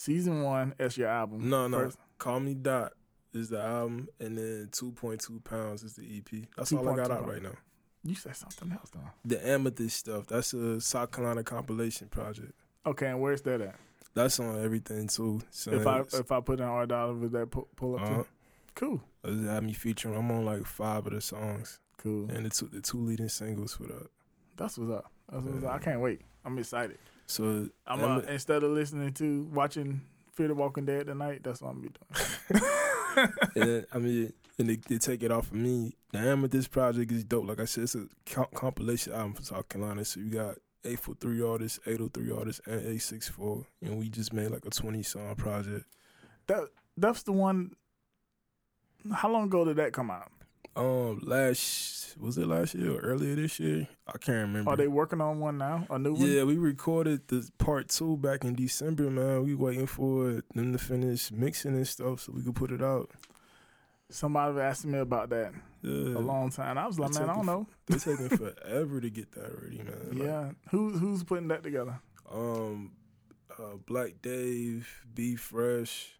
season 0.00 0.42
one 0.42 0.74
as 0.78 0.96
your 0.96 1.08
album. 1.08 1.48
No, 1.48 1.68
no. 1.68 1.78
First- 1.78 1.98
Call 2.18 2.40
Me 2.40 2.54
Dot 2.54 2.92
is 3.32 3.48
the 3.48 3.60
album, 3.60 4.08
and 4.18 4.36
then 4.36 4.68
two 4.72 4.92
point 4.92 5.20
two 5.20 5.40
pounds 5.40 5.82
is 5.82 5.94
the 5.94 6.04
EP. 6.18 6.46
That's 6.56 6.72
all 6.72 6.88
I 6.88 6.96
got 6.96 7.10
out 7.10 7.28
right 7.28 7.42
now. 7.42 7.54
You 8.02 8.14
said 8.14 8.36
something 8.36 8.72
else 8.72 8.90
though. 8.90 9.10
The 9.24 9.46
Amethyst 9.46 9.96
stuff. 9.96 10.26
That's 10.26 10.52
a 10.54 10.80
South 10.80 11.10
Carolina 11.12 11.42
compilation 11.44 12.08
project. 12.08 12.52
Okay, 12.86 13.06
and 13.06 13.20
where's 13.20 13.42
that 13.42 13.60
at? 13.60 13.74
That's 14.14 14.40
on 14.40 14.62
everything 14.62 15.06
too. 15.08 15.42
So 15.50 15.72
if 15.72 15.86
I 15.86 16.00
if 16.00 16.32
I 16.32 16.40
put 16.40 16.60
in 16.60 16.66
R 16.66 16.86
dollar, 16.86 17.14
would 17.14 17.32
that 17.32 17.50
pull, 17.50 17.68
pull 17.76 17.96
up? 17.96 18.02
uh-huh. 18.02 18.22
too? 18.22 18.26
Cool, 18.74 19.02
had 19.24 19.64
me 19.64 19.72
featuring. 19.72 20.16
I'm 20.16 20.30
on 20.30 20.44
like 20.44 20.64
five 20.64 21.06
of 21.06 21.12
the 21.12 21.20
songs, 21.20 21.78
cool. 21.98 22.30
and 22.30 22.46
the 22.46 22.50
two 22.50 22.68
the 22.72 22.80
two 22.80 22.98
leading 22.98 23.28
singles 23.28 23.74
for 23.74 23.84
that. 23.84 24.08
That's 24.56 24.78
what's 24.78 24.92
up. 24.92 25.10
That's 25.30 25.44
what's 25.44 25.64
up. 25.64 25.72
I 25.72 25.78
can't 25.78 26.00
wait. 26.00 26.22
I'm 26.44 26.58
excited. 26.58 26.98
So 27.30 27.68
I'm 27.86 28.02
uh, 28.02 28.18
instead 28.20 28.62
of 28.62 28.72
listening 28.72 29.12
to 29.14 29.44
watching 29.52 30.02
Fear 30.32 30.48
the 30.48 30.54
Walking 30.54 30.84
Dead 30.84 31.06
tonight. 31.06 31.42
That's 31.42 31.62
what 31.62 31.70
I'm 31.70 31.82
gonna 31.82 31.90
be 31.90 32.58
doing. 33.16 33.32
and 33.68 33.86
I 33.92 33.98
mean, 33.98 34.32
and 34.58 34.68
they, 34.68 34.76
they 34.76 34.98
take 34.98 35.22
it 35.22 35.30
off 35.30 35.46
of 35.48 35.54
me. 35.54 35.94
The 36.12 36.18
Amethyst 36.18 36.70
project 36.70 37.12
is 37.12 37.24
dope. 37.24 37.46
Like 37.46 37.60
I 37.60 37.66
said, 37.66 37.84
it's 37.84 37.94
a 37.94 38.06
co- 38.26 38.48
compilation 38.54 39.12
album 39.12 39.34
from 39.34 39.44
South 39.44 39.68
Carolina. 39.68 40.04
So 40.04 40.20
you 40.20 40.30
got 40.30 40.56
843 40.84 41.42
artists, 41.42 41.78
803 41.86 42.32
artists, 42.32 42.60
and 42.66 42.76
864. 42.76 43.66
And 43.82 43.98
we 43.98 44.08
just 44.08 44.32
made 44.32 44.50
like 44.50 44.64
a 44.66 44.70
20 44.70 45.02
song 45.02 45.34
project. 45.36 45.86
that 46.48 46.64
that's 46.96 47.22
the 47.22 47.32
one. 47.32 47.72
How 49.12 49.30
long 49.30 49.44
ago 49.44 49.64
did 49.64 49.76
that 49.76 49.92
come 49.92 50.10
out? 50.10 50.32
Um, 50.76 51.20
last, 51.24 52.16
was 52.18 52.38
it 52.38 52.46
last 52.46 52.74
year 52.74 52.92
or 52.92 53.00
earlier 53.00 53.34
this 53.34 53.58
year? 53.58 53.88
I 54.06 54.12
can't 54.18 54.38
remember. 54.48 54.70
Are 54.70 54.76
they 54.76 54.88
working 54.88 55.20
on 55.20 55.40
one 55.40 55.58
now? 55.58 55.86
A 55.90 55.98
new 55.98 56.12
one? 56.14 56.30
yeah, 56.30 56.44
we 56.44 56.56
recorded 56.58 57.26
the 57.28 57.48
part 57.58 57.88
two 57.88 58.16
back 58.16 58.44
in 58.44 58.54
December, 58.54 59.10
man. 59.10 59.44
We 59.44 59.54
waiting 59.54 59.86
for 59.86 60.42
them 60.54 60.72
to 60.72 60.78
finish 60.78 61.30
mixing 61.32 61.74
and 61.74 61.86
stuff 61.86 62.20
so 62.20 62.32
we 62.34 62.42
could 62.42 62.54
put 62.54 62.70
it 62.70 62.82
out. 62.82 63.10
Somebody 64.12 64.58
asked 64.60 64.84
me 64.86 64.98
about 64.98 65.30
that 65.30 65.52
Yeah. 65.82 66.18
a 66.18 66.20
long 66.20 66.50
time. 66.50 66.78
I 66.78 66.86
was 66.86 66.98
like, 66.98 67.10
It's 67.10 67.20
man, 67.20 67.30
I 67.30 67.34
don't 67.34 67.46
know. 67.46 67.66
They're 67.86 67.98
taking 67.98 68.28
forever 68.36 69.00
to 69.00 69.10
get 69.10 69.32
that 69.32 69.52
ready, 69.62 69.78
man. 69.78 70.08
Like, 70.12 70.18
Yeah, 70.22 70.50
who's 70.70 70.98
who's 70.98 71.22
putting 71.24 71.48
that 71.48 71.62
together? 71.62 72.00
Um, 72.32 72.92
uh, 73.58 73.76
Black 73.86 74.14
Dave, 74.22 75.04
B 75.14 75.36
Fresh. 75.36 76.14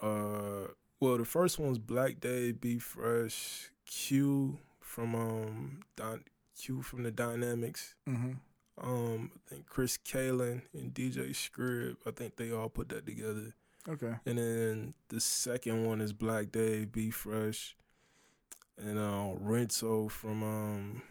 Uh, 0.00 0.68
well, 1.00 1.16
the 1.18 1.24
first 1.24 1.58
one's 1.58 1.78
Black 1.78 2.20
Day, 2.20 2.52
B 2.52 2.78
Fresh, 2.78 3.70
Q 3.86 4.58
from 4.80 5.14
um, 5.14 5.80
Don, 5.96 6.24
Q 6.60 6.82
from 6.82 7.02
the 7.04 7.10
Dynamics. 7.10 7.94
hmm 8.06 8.32
Um, 8.80 9.30
I 9.34 9.48
think 9.54 9.66
Chris 9.66 9.98
Kalen 9.98 10.62
and 10.72 10.92
DJ 10.94 11.30
Scrib. 11.30 11.96
I 12.06 12.10
think 12.10 12.36
they 12.36 12.50
all 12.52 12.68
put 12.68 12.88
that 12.90 13.06
together. 13.06 13.54
Okay. 13.88 14.14
And 14.26 14.38
then 14.38 14.94
the 15.08 15.20
second 15.20 15.84
one 15.86 16.00
is 16.00 16.12
Black 16.12 16.50
Day, 16.52 16.84
B 16.84 17.10
Fresh, 17.10 17.76
and 18.76 18.98
uh, 18.98 19.32
Renzo 19.38 20.08
from 20.08 20.42
um, 20.42 21.02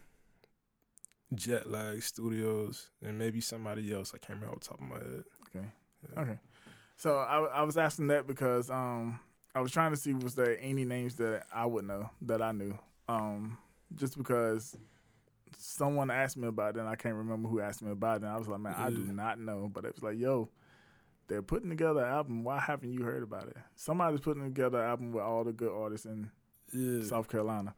Jet 1.33 1.69
Lag 1.69 2.01
Studios, 2.03 2.89
and 3.01 3.17
maybe 3.17 3.41
somebody 3.41 3.91
else. 3.93 4.13
I 4.13 4.17
can't 4.19 4.39
remember 4.39 4.55
off 4.55 4.61
the 4.61 4.67
top 4.67 4.81
of 4.81 4.87
my 4.87 4.95
head. 4.97 5.23
Okay. 5.55 5.65
Yeah. 6.13 6.21
Okay. 6.21 6.39
So 6.97 7.17
I, 7.17 7.39
I 7.45 7.63
was 7.63 7.77
asking 7.77 8.07
that 8.07 8.27
because 8.27 8.69
um 8.69 9.19
I 9.57 9.61
was 9.61 9.71
trying 9.71 9.91
to 9.91 9.97
see 9.97 10.13
was 10.13 10.35
there 10.35 10.57
any 10.61 10.85
names 10.85 11.15
that 11.15 11.45
I 11.53 11.65
would 11.65 11.85
know 11.85 12.09
that 12.23 12.41
I 12.41 12.51
knew. 12.51 12.77
Um 13.09 13.57
just 13.95 14.17
because 14.17 14.77
someone 15.57 16.11
asked 16.11 16.37
me 16.37 16.47
about 16.47 16.75
it 16.75 16.79
and 16.79 16.89
I 16.89 16.95
can't 16.95 17.15
remember 17.15 17.47
who 17.49 17.59
asked 17.59 17.81
me 17.81 17.91
about 17.91 18.17
it 18.17 18.23
and 18.25 18.31
I 18.31 18.37
was 18.37 18.47
like, 18.47 18.59
Man, 18.59 18.75
I 18.77 18.89
do 18.89 18.97
not 19.11 19.39
know. 19.39 19.69
But 19.73 19.85
it 19.85 19.95
was 19.95 20.03
like, 20.03 20.17
yo, 20.19 20.49
they're 21.27 21.41
putting 21.41 21.69
together 21.69 22.01
an 22.03 22.11
album. 22.11 22.43
Why 22.43 22.59
haven't 22.59 22.91
you 22.93 23.03
heard 23.03 23.23
about 23.23 23.47
it? 23.47 23.57
Somebody's 23.75 24.19
putting 24.21 24.43
together 24.43 24.79
an 24.83 24.89
album 24.89 25.11
with 25.13 25.23
all 25.23 25.43
the 25.43 25.53
good 25.53 25.71
artists 25.71 26.05
in 26.05 26.29
Yeah. 26.73 27.03
South 27.03 27.27
Carolina. 27.29 27.73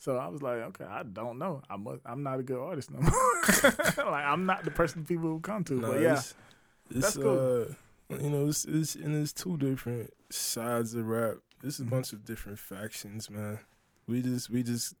So 0.00 0.16
I 0.16 0.28
was 0.28 0.42
like, 0.42 0.58
okay, 0.58 0.84
I 0.84 1.02
don't 1.04 1.38
know. 1.38 1.62
I'm 1.70 1.86
a, 1.86 1.98
I'm 2.04 2.22
not 2.22 2.38
a 2.38 2.42
good 2.42 2.58
artist 2.60 2.90
no 2.90 3.00
more. 3.00 3.42
like 4.12 4.24
I'm 4.24 4.46
not 4.46 4.64
the 4.64 4.70
person 4.70 5.04
people 5.04 5.28
will 5.30 5.40
come 5.40 5.64
to. 5.64 5.74
No, 5.74 5.92
but 5.92 6.00
yeah, 6.00 6.12
it's, 6.18 6.34
it's 6.90 7.00
That's 7.00 7.16
cool. 7.16 7.66
uh, 8.10 8.16
you 8.22 8.30
know, 8.30 8.46
it's, 8.48 8.64
it's 8.64 8.94
and 8.94 9.14
it's 9.16 9.32
two 9.32 9.56
different 9.56 10.12
sides 10.30 10.94
of 10.94 11.06
rap. 11.06 11.36
This 11.62 11.74
is 11.80 11.86
a 11.86 11.90
bunch 11.90 12.12
of 12.12 12.24
different 12.24 12.58
factions, 12.58 13.28
man. 13.30 13.58
We 14.06 14.22
just, 14.22 14.48
we 14.50 14.62
just, 14.62 14.94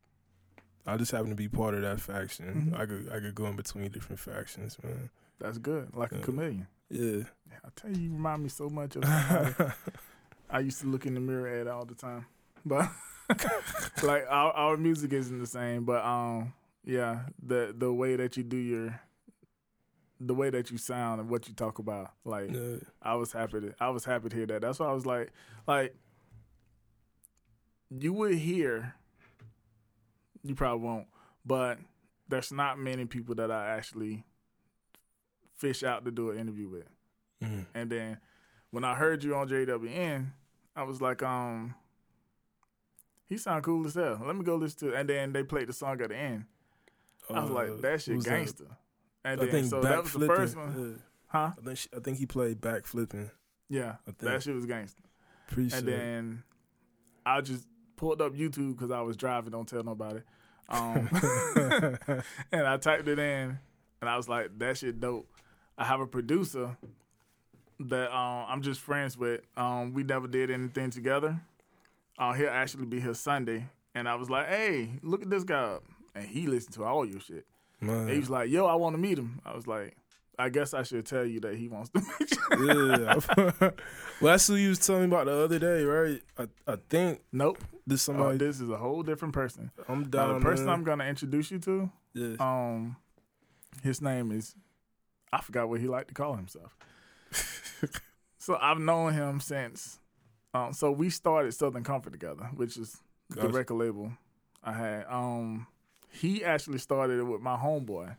I 0.86 0.96
just 0.96 1.12
happen 1.12 1.28
to 1.30 1.34
be 1.36 1.48
part 1.48 1.74
of 1.74 1.82
that 1.82 2.00
faction. 2.00 2.72
Mhm. 2.72 2.78
I 2.80 2.86
could, 2.86 3.08
I 3.12 3.20
could 3.20 3.34
go 3.34 3.46
in 3.46 3.56
between 3.56 3.90
different 3.90 4.18
factions, 4.20 4.76
man. 4.82 5.10
that's 5.38 5.58
good. 5.58 5.94
Like 5.94 6.12
a 6.12 6.16
Yeah. 6.16 6.22
chameleon. 6.22 6.66
Yeah. 6.90 7.22
I 7.64 7.68
tell 7.76 7.90
you, 7.90 8.02
you 8.04 8.12
remind 8.12 8.42
me 8.42 8.48
so 8.48 8.68
much 8.68 8.96
of 8.96 9.04
I 10.50 10.60
used 10.60 10.80
to 10.80 10.86
look 10.86 11.06
in 11.06 11.14
the 11.14 11.20
mirror 11.20 11.48
at 11.60 11.66
all 11.68 11.84
the 11.84 11.94
time. 11.94 12.26
But 12.64 12.90
like 14.02 14.24
our, 14.28 14.52
our 14.52 14.76
music 14.76 15.12
isn't 15.12 15.38
the 15.38 15.46
same, 15.46 15.84
but 15.84 16.04
um 16.04 16.52
yeah, 16.84 17.20
the 17.42 17.74
the 17.76 17.92
way 17.92 18.16
that 18.16 18.36
you 18.36 18.42
do 18.42 18.56
your 18.56 19.00
the 20.20 20.34
way 20.34 20.50
that 20.50 20.70
you 20.70 20.78
sound 20.78 21.20
and 21.20 21.30
what 21.30 21.46
you 21.48 21.54
talk 21.54 21.78
about, 21.78 22.10
like 22.24 22.52
yeah. 22.52 22.76
I 23.02 23.14
was 23.14 23.32
happy 23.32 23.60
to 23.60 23.74
I 23.80 23.90
was 23.90 24.04
happy 24.04 24.28
to 24.28 24.36
hear 24.36 24.46
that. 24.46 24.62
That's 24.62 24.78
why 24.78 24.86
I 24.86 24.92
was 24.92 25.06
like 25.06 25.32
like 25.66 25.94
you 27.90 28.12
would 28.12 28.34
hear 28.34 28.94
you 30.42 30.54
probably 30.54 30.84
won't, 30.86 31.06
but 31.44 31.78
there's 32.28 32.52
not 32.52 32.78
many 32.78 33.04
people 33.06 33.34
that 33.36 33.50
I 33.50 33.70
actually 33.76 34.24
fish 35.56 35.82
out 35.82 36.04
to 36.04 36.10
do 36.10 36.30
an 36.30 36.38
interview 36.38 36.68
with. 36.68 36.88
Mhm. 37.42 37.66
And 37.74 37.90
then 37.90 38.18
when 38.70 38.84
I 38.84 38.94
heard 38.94 39.24
you 39.24 39.34
on 39.34 39.48
JWN, 39.48 40.32
I 40.76 40.82
was 40.84 41.00
like, 41.00 41.22
um, 41.22 41.74
he 43.28 43.36
sound 43.36 43.64
cool 43.64 43.86
as 43.86 43.94
hell. 43.94 44.20
Let 44.24 44.36
me 44.36 44.44
go 44.44 44.56
listen 44.56 44.90
to. 44.90 44.94
And 44.96 45.08
then 45.08 45.32
they 45.32 45.42
played 45.42 45.68
the 45.68 45.72
song 45.72 46.00
at 46.00 46.10
the 46.10 46.16
end. 46.16 46.44
I 47.30 47.40
was 47.40 47.50
Uh, 47.50 47.54
like, 47.54 47.80
that 47.80 48.02
shit 48.02 48.14
who's 48.14 48.24
that? 48.24 48.30
And 49.24 49.40
I 49.40 49.44
then 49.44 49.52
think 49.52 49.66
so 49.66 49.80
that 49.80 50.02
was 50.02 50.12
the 50.12 50.26
first 50.26 50.56
one, 50.56 50.96
Yeah. 50.96 51.02
huh? 51.26 51.52
I 51.58 51.64
think 51.64 51.78
she, 51.78 51.88
I 51.96 52.00
think 52.00 52.18
he 52.18 52.26
played 52.26 52.60
back 52.60 52.86
flipping. 52.86 53.30
Yeah, 53.68 53.96
that 54.20 54.42
shit 54.42 54.54
was 54.54 54.64
gangster. 54.66 55.02
Appreciate. 55.50 55.78
And 55.80 55.88
then 55.88 56.42
I 57.26 57.40
just 57.40 57.66
pulled 57.96 58.22
up 58.22 58.32
YouTube 58.34 58.76
because 58.76 58.90
I 58.90 59.00
was 59.02 59.16
driving. 59.16 59.50
Don't 59.50 59.68
tell 59.68 59.82
nobody. 59.82 60.20
Um, 60.68 61.08
and 62.52 62.66
I 62.66 62.76
typed 62.78 63.08
it 63.08 63.18
in, 63.18 63.58
and 64.00 64.08
I 64.10 64.16
was 64.16 64.28
like, 64.28 64.58
"That 64.58 64.76
shit 64.78 65.00
dope." 65.00 65.28
I 65.76 65.84
have 65.84 66.00
a 66.00 66.06
producer 66.06 66.76
that 67.80 68.10
um, 68.14 68.46
I'm 68.48 68.62
just 68.62 68.80
friends 68.80 69.16
with. 69.16 69.40
Um, 69.56 69.92
we 69.94 70.02
never 70.02 70.26
did 70.26 70.50
anything 70.50 70.90
together. 70.90 71.40
Uh, 72.18 72.32
he'll 72.32 72.48
actually 72.50 72.86
be 72.86 73.00
here 73.00 73.14
Sunday, 73.14 73.66
and 73.94 74.08
I 74.08 74.14
was 74.14 74.28
like, 74.30 74.48
"Hey, 74.48 74.90
look 75.02 75.22
at 75.22 75.30
this 75.30 75.44
guy," 75.44 75.78
and 76.14 76.24
he 76.26 76.46
listened 76.46 76.74
to 76.74 76.84
all 76.84 77.06
your 77.06 77.20
shit. 77.20 77.46
Man, 77.80 78.00
And 78.00 78.10
he 78.10 78.18
was 78.18 78.30
like, 78.30 78.50
"Yo, 78.50 78.66
I 78.66 78.74
want 78.74 78.94
to 78.94 78.98
meet 78.98 79.18
him." 79.18 79.40
I 79.44 79.54
was 79.54 79.66
like, 79.66 79.96
I 80.38 80.48
guess 80.48 80.74
I 80.74 80.82
should 80.82 81.06
tell 81.06 81.24
you 81.24 81.40
that 81.40 81.54
he 81.56 81.68
wants 81.68 81.90
to 81.90 82.00
meet 82.20 82.36
you. 82.60 82.90
yeah. 82.90 83.14
well, 84.20 84.32
that's 84.32 84.46
who 84.46 84.54
you 84.56 84.70
was 84.70 84.78
telling 84.80 85.02
me 85.02 85.06
about 85.08 85.26
the 85.26 85.36
other 85.36 85.58
day, 85.58 85.84
right? 85.84 86.20
I 86.38 86.48
I 86.72 86.76
think 86.88 87.20
Nope. 87.32 87.58
this 87.86 88.08
Oh, 88.08 88.12
somebody. 88.12 88.38
this 88.38 88.60
is 88.60 88.68
a 88.70 88.76
whole 88.76 89.02
different 89.02 89.34
person. 89.34 89.70
I'm 89.88 90.08
Now, 90.12 90.34
the 90.34 90.40
person 90.40 90.66
man. 90.66 90.74
I'm 90.74 90.84
gonna 90.84 91.04
introduce 91.04 91.50
you 91.50 91.58
to, 91.60 91.90
Yeah. 92.14 92.36
um, 92.40 92.96
his 93.82 94.00
name 94.02 94.32
is 94.32 94.54
I 95.32 95.40
forgot 95.40 95.68
what 95.68 95.80
he 95.80 95.86
liked 95.88 96.08
to 96.08 96.14
call 96.14 96.34
himself. 96.36 96.76
so 98.38 98.56
I've 98.60 98.78
known 98.78 99.12
him 99.14 99.40
since. 99.40 99.98
Um, 100.54 100.72
so 100.72 100.90
we 100.90 101.10
started 101.10 101.52
Southern 101.52 101.84
Comfort 101.84 102.10
together, 102.12 102.50
which 102.54 102.76
is 102.76 102.96
the 103.28 103.48
record 103.48 103.74
label 103.74 104.12
I 104.64 104.72
had. 104.72 105.04
Um, 105.08 105.66
he 106.10 106.44
actually 106.44 106.78
started 106.78 107.18
it 107.18 107.24
with 107.24 107.40
my 107.40 107.56
homeboy, 107.56 108.16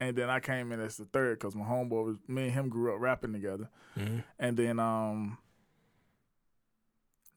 and 0.00 0.16
then 0.16 0.30
I 0.30 0.40
came 0.40 0.72
in 0.72 0.80
as 0.80 0.96
the 0.96 1.04
third 1.04 1.38
because 1.38 1.54
my 1.54 1.64
homeboy 1.64 2.04
was 2.04 2.16
me 2.28 2.44
and 2.44 2.52
him 2.52 2.68
grew 2.68 2.94
up 2.94 3.00
rapping 3.00 3.32
together. 3.32 3.68
Mhm. 3.96 4.24
And 4.38 4.56
then 4.56 4.78
um 4.78 5.38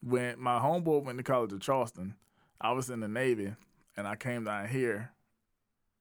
when 0.01 0.39
my 0.39 0.59
homeboy 0.59 1.03
went 1.03 1.17
to 1.17 1.23
college 1.23 1.51
at 1.53 1.61
Charleston, 1.61 2.15
I 2.61 2.71
was 2.73 2.89
in 2.89 2.99
the 2.99 3.07
Navy 3.07 3.53
and 3.97 4.07
I 4.07 4.15
came 4.15 4.43
down 4.43 4.67
here. 4.67 5.11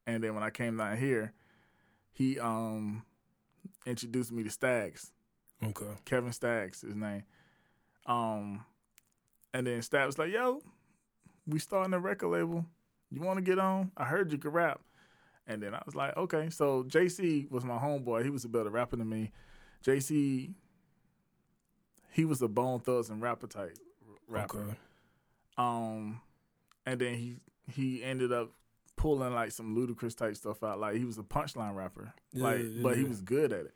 And 0.06 0.22
then 0.22 0.34
when 0.34 0.42
I 0.44 0.50
came 0.50 0.76
down 0.76 0.96
here, 0.98 1.32
he 2.12 2.38
um 2.38 3.04
introduced 3.86 4.32
me 4.32 4.42
to 4.42 4.50
Staggs. 4.50 5.12
Okay. 5.62 5.86
Kevin 6.04 6.32
Staggs, 6.32 6.82
his 6.82 6.94
name. 6.94 7.24
Um 8.06 8.64
and 9.52 9.66
then 9.66 9.80
Staggs 9.82 10.06
was 10.06 10.18
like, 10.18 10.32
yo, 10.32 10.60
we 11.46 11.58
starting 11.58 11.94
a 11.94 12.00
record 12.00 12.28
label. 12.28 12.66
You 13.14 13.22
wanna 13.22 13.42
get 13.42 13.58
on? 13.58 13.92
I 13.96 14.04
heard 14.04 14.32
you 14.32 14.38
could 14.38 14.52
rap. 14.52 14.80
And 15.46 15.62
then 15.62 15.74
I 15.74 15.82
was 15.84 15.94
like, 15.94 16.16
okay. 16.16 16.48
So 16.50 16.84
JC 16.84 17.50
was 17.50 17.64
my 17.64 17.76
homeboy. 17.76 18.24
He 18.24 18.30
was 18.30 18.44
a 18.44 18.48
better 18.48 18.70
rapper 18.70 18.96
than 18.96 19.08
me. 19.08 19.30
JC, 19.84 20.54
he 22.12 22.24
was 22.24 22.40
a 22.40 22.48
Bone 22.48 22.80
Thugs 22.80 23.10
and 23.10 23.20
rapper 23.20 23.46
type 23.46 23.76
rapper. 24.26 24.58
Okay. 24.58 24.76
Um, 25.58 26.20
and 26.86 27.00
then 27.00 27.14
he 27.14 27.36
he 27.70 28.02
ended 28.02 28.32
up 28.32 28.50
pulling 28.96 29.34
like 29.34 29.52
some 29.52 29.76
Ludacris 29.76 30.16
type 30.16 30.36
stuff 30.36 30.62
out. 30.62 30.80
Like 30.80 30.96
he 30.96 31.04
was 31.04 31.18
a 31.18 31.22
punchline 31.22 31.74
rapper, 31.74 32.12
Yeah, 32.32 32.44
like, 32.44 32.60
yeah, 32.60 32.82
but 32.82 32.96
he 32.96 33.04
was 33.04 33.20
good 33.20 33.52
at 33.52 33.66
it. 33.66 33.74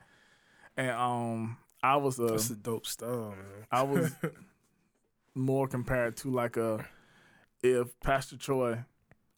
And 0.77 0.91
um, 0.91 1.57
I 1.83 1.97
was 1.97 2.19
a 2.19 2.27
That's 2.27 2.51
a 2.51 2.57
dope 2.57 2.87
style, 2.87 3.31
man. 3.31 3.67
I 3.71 3.83
was 3.83 4.11
more 5.35 5.69
compared 5.69 6.17
to 6.19 6.31
like 6.31 6.57
a 6.57 6.87
if 7.63 7.99
Pastor 8.01 8.37
Troy 8.37 8.85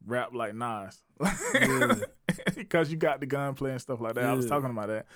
rap 0.07 0.31
like 0.35 0.55
Nas, 0.55 0.99
Yeah. 1.55 1.95
because 2.55 2.91
you 2.91 2.97
got 2.97 3.21
the 3.21 3.27
gunplay 3.27 3.73
and 3.73 3.81
stuff 3.81 4.01
like 4.01 4.15
that. 4.15 4.25
I 4.25 4.33
was 4.33 4.47
talking 4.47 4.71
about 4.71 4.89
that, 4.89 5.07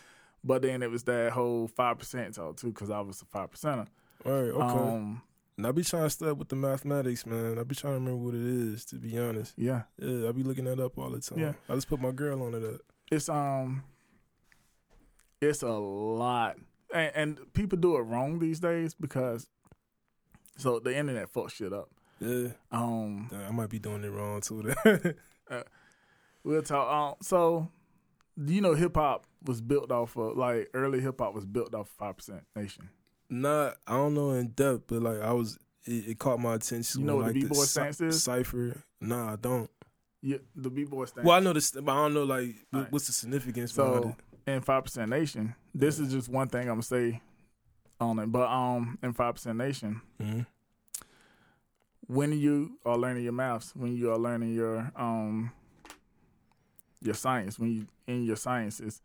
but 0.42 0.62
then 0.62 0.82
it 0.82 0.90
was 0.90 1.04
that 1.04 1.32
whole 1.32 1.68
five 1.68 1.98
percent 1.98 2.34
talk 2.34 2.56
too, 2.56 2.68
because 2.68 2.90
I 2.90 3.00
was 3.00 3.22
a 3.22 3.24
five 3.26 3.50
percenter. 3.50 3.86
All 4.24 4.32
right. 4.32 4.50
Okay. 4.50 4.62
Um, 4.94 5.22
and 5.56 5.66
I 5.66 5.72
be 5.72 5.84
trying 5.84 6.02
to 6.04 6.10
stay 6.10 6.28
up 6.28 6.38
with 6.38 6.48
the 6.48 6.56
mathematics, 6.56 7.24
man. 7.26 7.58
I 7.58 7.62
be 7.62 7.74
trying 7.76 7.94
to 7.94 7.98
remember 8.00 8.16
what 8.24 8.34
it 8.34 8.40
is. 8.44 8.84
To 8.86 8.96
be 8.96 9.16
honest. 9.18 9.54
yeah, 9.56 9.82
Yeah, 9.98 10.28
I 10.28 10.32
be 10.32 10.42
looking 10.42 10.64
that 10.64 10.80
up 10.80 10.98
all 10.98 11.10
the 11.10 11.20
time. 11.20 11.38
Yeah. 11.38 11.52
I 11.68 11.74
just 11.74 11.88
put 11.88 12.00
my 12.00 12.10
girl 12.10 12.42
on 12.42 12.54
it. 12.54 12.64
Up. 12.64 12.80
it's 13.10 13.28
um, 13.28 13.84
it's 15.40 15.62
a 15.62 15.68
lot, 15.68 16.56
and, 16.92 17.12
and 17.14 17.52
people 17.52 17.78
do 17.78 17.96
it 17.96 18.00
wrong 18.00 18.38
these 18.38 18.60
days 18.60 18.94
because 18.94 19.48
so 20.56 20.78
the 20.80 20.96
internet 20.96 21.32
fucks 21.32 21.50
shit 21.52 21.72
up. 21.72 21.90
Yeah. 22.20 22.48
Um, 22.70 23.30
I 23.46 23.50
might 23.50 23.70
be 23.70 23.78
doing 23.78 24.04
it 24.04 24.10
wrong 24.10 24.40
too. 24.40 24.74
Then. 24.84 25.14
We'll 26.44 26.62
talk. 26.62 26.92
Um, 26.92 27.14
so, 27.22 27.70
you 28.36 28.60
know, 28.60 28.74
hip 28.74 28.96
hop 28.96 29.24
was 29.44 29.62
built 29.62 29.90
off 29.90 30.14
of 30.16 30.36
like 30.36 30.68
early 30.74 31.00
hip 31.00 31.18
hop 31.18 31.34
was 31.34 31.46
built 31.46 31.74
off 31.74 31.88
Five 31.98 32.18
Percent 32.18 32.42
Nation. 32.54 32.90
Not, 33.30 33.76
I 33.86 33.94
don't 33.94 34.12
know 34.12 34.32
in 34.32 34.48
depth, 34.48 34.84
but 34.88 35.00
like 35.02 35.22
I 35.22 35.32
was, 35.32 35.58
it, 35.84 36.08
it 36.08 36.18
caught 36.18 36.38
my 36.38 36.56
attention. 36.56 37.00
You 37.00 37.06
know 37.06 37.16
when, 37.16 37.24
what 37.26 37.34
the 37.34 37.40
like, 37.40 37.48
B-boy 37.48 37.62
cy- 37.62 37.80
stance 37.92 38.00
is? 38.02 38.22
Cipher. 38.22 38.82
Nah, 39.00 39.32
I 39.32 39.36
don't. 39.36 39.70
Yeah, 40.20 40.38
the 40.54 40.70
B 40.70 40.84
boy 40.84 41.04
stand. 41.06 41.26
Well, 41.26 41.36
I 41.36 41.40
know 41.40 41.52
this, 41.52 41.70
but 41.70 41.90
I 41.92 41.96
don't 41.96 42.14
know 42.14 42.24
like 42.24 42.54
Alright. 42.74 42.92
what's 42.92 43.06
the 43.06 43.12
significance 43.12 43.74
so 43.74 44.14
it. 44.46 44.50
in 44.50 44.60
Five 44.62 44.84
Percent 44.84 45.10
Nation, 45.10 45.54
this 45.74 45.98
is 45.98 46.12
just 46.12 46.28
one 46.30 46.48
thing 46.48 46.62
I'm 46.62 46.80
gonna 46.80 46.82
say 46.82 47.20
on 48.00 48.18
it. 48.18 48.26
But 48.32 48.48
um, 48.48 48.98
in 49.02 49.12
Five 49.12 49.34
Percent 49.34 49.58
Nation, 49.58 50.00
hmm 50.20 50.40
when 52.06 52.32
you 52.32 52.78
are 52.84 52.96
learning 52.96 53.24
your 53.24 53.32
maths, 53.32 53.74
when 53.74 53.94
you 53.96 54.10
are 54.10 54.18
learning 54.18 54.54
your 54.54 54.90
um 54.96 55.52
your 57.00 57.14
science, 57.14 57.58
when 57.58 57.70
you 57.72 57.86
in 58.06 58.24
your 58.24 58.36
sciences, 58.36 59.02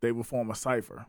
they 0.00 0.12
will 0.12 0.24
form 0.24 0.50
a 0.50 0.54
cipher, 0.54 1.06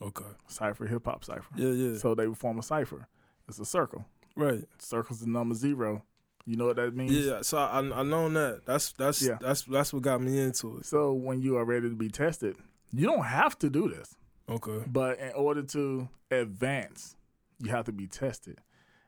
Okay. 0.00 0.24
cipher, 0.48 0.86
hip 0.86 1.04
hop 1.04 1.24
cipher. 1.24 1.44
Yeah, 1.56 1.70
yeah. 1.70 1.98
So 1.98 2.14
they 2.14 2.26
will 2.26 2.34
form 2.34 2.58
a 2.58 2.62
cipher. 2.62 3.06
It's 3.48 3.58
a 3.58 3.64
circle. 3.64 4.04
right. 4.36 4.64
Circle's 4.78 5.20
the 5.20 5.28
number 5.28 5.54
zero. 5.54 6.02
You 6.46 6.56
know 6.56 6.66
what 6.66 6.76
that 6.76 6.94
means? 6.96 7.12
Yeah. 7.12 7.42
So 7.42 7.58
I 7.58 7.78
I 7.78 8.02
know 8.02 8.28
that. 8.30 8.62
That's 8.66 8.92
that's 8.92 9.22
Yeah. 9.22 9.38
that's 9.40 9.62
that's 9.62 9.92
what 9.92 10.02
got 10.02 10.20
me 10.20 10.38
into 10.38 10.78
it. 10.78 10.86
So 10.86 11.12
when 11.12 11.40
you 11.40 11.56
are 11.56 11.64
ready 11.64 11.88
to 11.88 11.94
be 11.94 12.08
tested, 12.08 12.56
you 12.92 13.06
don't 13.06 13.24
have 13.24 13.56
to 13.60 13.70
do 13.70 13.88
this, 13.88 14.16
Okay. 14.48 14.82
but 14.86 15.18
in 15.20 15.32
order 15.32 15.62
to 15.62 16.08
advance, 16.30 17.14
you 17.60 17.70
have 17.70 17.84
to 17.86 17.92
be 17.92 18.06
tested. 18.08 18.58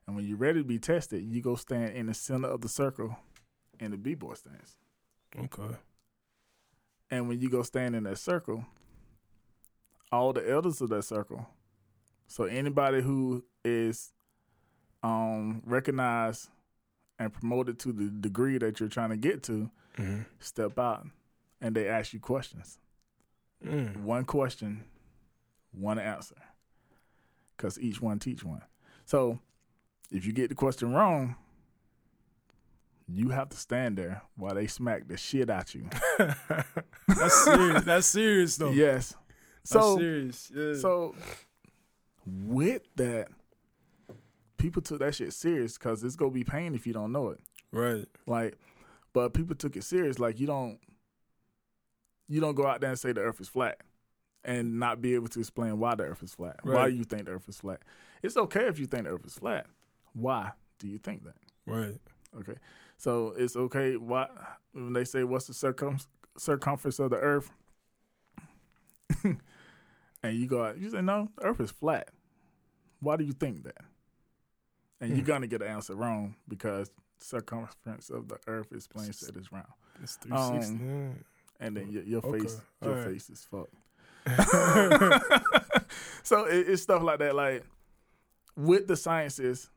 And 0.06 0.16
when 0.16 0.26
you're 0.26 0.36
ready 0.36 0.60
to 0.60 0.64
be 0.64 0.78
tested, 0.78 1.22
you 1.22 1.40
go 1.40 1.56
stand 1.56 1.96
in 1.96 2.06
the 2.06 2.14
center 2.14 2.48
of 2.48 2.60
the 2.60 2.68
circle 2.68 3.16
in 3.80 3.90
the 3.90 3.96
b-boy 3.96 4.34
stance. 4.34 4.76
Okay. 5.36 5.76
And 7.10 7.28
when 7.28 7.40
you 7.40 7.48
go 7.48 7.62
stand 7.62 7.96
in 7.96 8.04
that 8.04 8.18
circle, 8.18 8.64
all 10.12 10.32
the 10.32 10.48
elders 10.48 10.80
of 10.80 10.90
that 10.90 11.04
circle, 11.04 11.46
so 12.26 12.44
anybody 12.44 13.02
who 13.02 13.44
is 13.64 14.12
um, 15.02 15.62
recognized 15.64 16.48
and 17.18 17.32
promoted 17.32 17.78
to 17.80 17.92
the 17.92 18.10
degree 18.10 18.58
that 18.58 18.80
you're 18.80 18.88
trying 18.88 19.10
to 19.10 19.16
get 19.16 19.42
to, 19.44 19.70
hmm 19.96 20.22
step 20.40 20.78
out 20.78 21.06
and 21.60 21.74
they 21.74 21.88
ask 21.88 22.12
you 22.12 22.20
questions. 22.20 22.78
Mm. 23.64 24.02
One 24.02 24.24
question, 24.24 24.84
one 25.72 25.98
answer. 25.98 26.34
Because 27.56 27.78
each 27.78 28.00
one 28.02 28.18
teach 28.18 28.44
one. 28.44 28.62
So 29.06 29.38
if 30.14 30.24
you 30.24 30.32
get 30.32 30.48
the 30.48 30.54
question 30.54 30.92
wrong, 30.94 31.36
you 33.06 33.28
have 33.30 33.50
to 33.50 33.56
stand 33.56 33.98
there 33.98 34.22
while 34.36 34.54
they 34.54 34.66
smack 34.66 35.08
the 35.08 35.16
shit 35.16 35.50
out 35.50 35.74
you. 35.74 35.88
that's 37.06 37.44
serious. 37.44 37.84
That's 37.84 38.06
serious 38.06 38.56
though. 38.56 38.70
yes. 38.70 39.14
That's 39.60 39.70
So 39.72 39.98
serious. 39.98 40.52
Yeah. 40.54 40.74
so 40.74 41.14
with 42.26 42.82
that, 42.96 43.28
people 44.56 44.80
took 44.80 45.00
that 45.00 45.14
shit 45.14 45.32
serious 45.34 45.76
because 45.76 46.02
it's 46.02 46.16
gonna 46.16 46.30
be 46.30 46.44
pain 46.44 46.74
if 46.74 46.86
you 46.86 46.92
don't 46.94 47.12
know 47.12 47.28
it. 47.30 47.40
right. 47.72 48.06
Like, 48.26 48.56
but 49.12 49.34
people 49.34 49.54
took 49.54 49.76
it 49.76 49.84
serious. 49.84 50.18
Like 50.18 50.40
you 50.40 50.46
don't, 50.46 50.78
you 52.28 52.40
don't 52.40 52.54
go 52.54 52.66
out 52.66 52.80
there 52.80 52.90
and 52.90 52.98
say 52.98 53.12
the 53.12 53.20
Earth 53.20 53.40
is 53.40 53.48
flat, 53.48 53.80
and 54.44 54.78
not 54.80 55.02
be 55.02 55.14
able 55.14 55.28
to 55.28 55.40
explain 55.40 55.78
why 55.78 55.94
the 55.94 56.04
Earth 56.04 56.22
is 56.22 56.34
flat. 56.34 56.56
Why 56.62 56.86
you 56.86 57.04
think 57.04 57.26
the 57.26 57.32
Earth 57.32 57.48
is 57.48 57.58
flat? 57.58 57.80
It's 58.22 58.36
okay 58.38 58.66
if 58.66 58.78
you 58.78 58.86
think 58.86 59.04
the 59.04 59.10
Earth 59.10 59.26
is 59.26 59.34
flat. 59.38 59.66
Why 60.14 60.52
do 60.78 60.88
you 60.88 60.98
think 60.98 61.24
that? 61.24 61.36
Right. 61.66 61.98
Okay, 62.40 62.54
so 62.96 63.34
it's 63.36 63.54
okay. 63.56 63.96
Why 63.96 64.26
when 64.72 64.92
they 64.92 65.04
say 65.04 65.22
what's 65.24 65.46
the 65.46 65.54
circum 65.54 65.98
circumference 66.36 66.98
of 66.98 67.10
the 67.10 67.16
Earth, 67.18 67.50
and 69.24 70.36
you 70.36 70.46
go 70.46 70.64
out, 70.64 70.78
you 70.78 70.90
say 70.90 71.00
no, 71.02 71.28
the 71.36 71.44
Earth 71.46 71.60
is 71.60 71.70
flat. 71.70 72.08
Why 73.00 73.16
do 73.16 73.24
you 73.24 73.32
think 73.32 73.64
that? 73.64 73.78
And 75.00 75.10
you're 75.10 75.20
Hmm. 75.20 75.26
gonna 75.26 75.46
get 75.46 75.60
the 75.60 75.68
answer 75.68 75.94
wrong 75.94 76.34
because 76.48 76.90
circumference 77.20 78.10
of 78.10 78.28
the 78.28 78.38
Earth 78.46 78.72
is 78.72 78.86
plain 78.86 79.12
said 79.12 79.36
is 79.36 79.52
round, 79.52 79.66
It's 80.02 80.16
360. 80.16 80.74
Um, 80.76 81.24
and 81.60 81.76
then 81.76 81.90
your, 81.90 82.02
your 82.02 82.22
Okay, 82.22 82.38
face, 82.40 82.60
your 82.82 82.90
alright. 82.96 83.04
face 83.12 83.30
is 83.30 83.46
fucked. 83.50 83.74
so 86.22 86.44
it, 86.46 86.68
it's 86.68 86.82
stuff 86.82 87.02
like 87.02 87.18
that. 87.20 87.34
Like 87.34 87.64
with 88.56 88.86
the 88.88 88.96
sciences, 88.96 89.70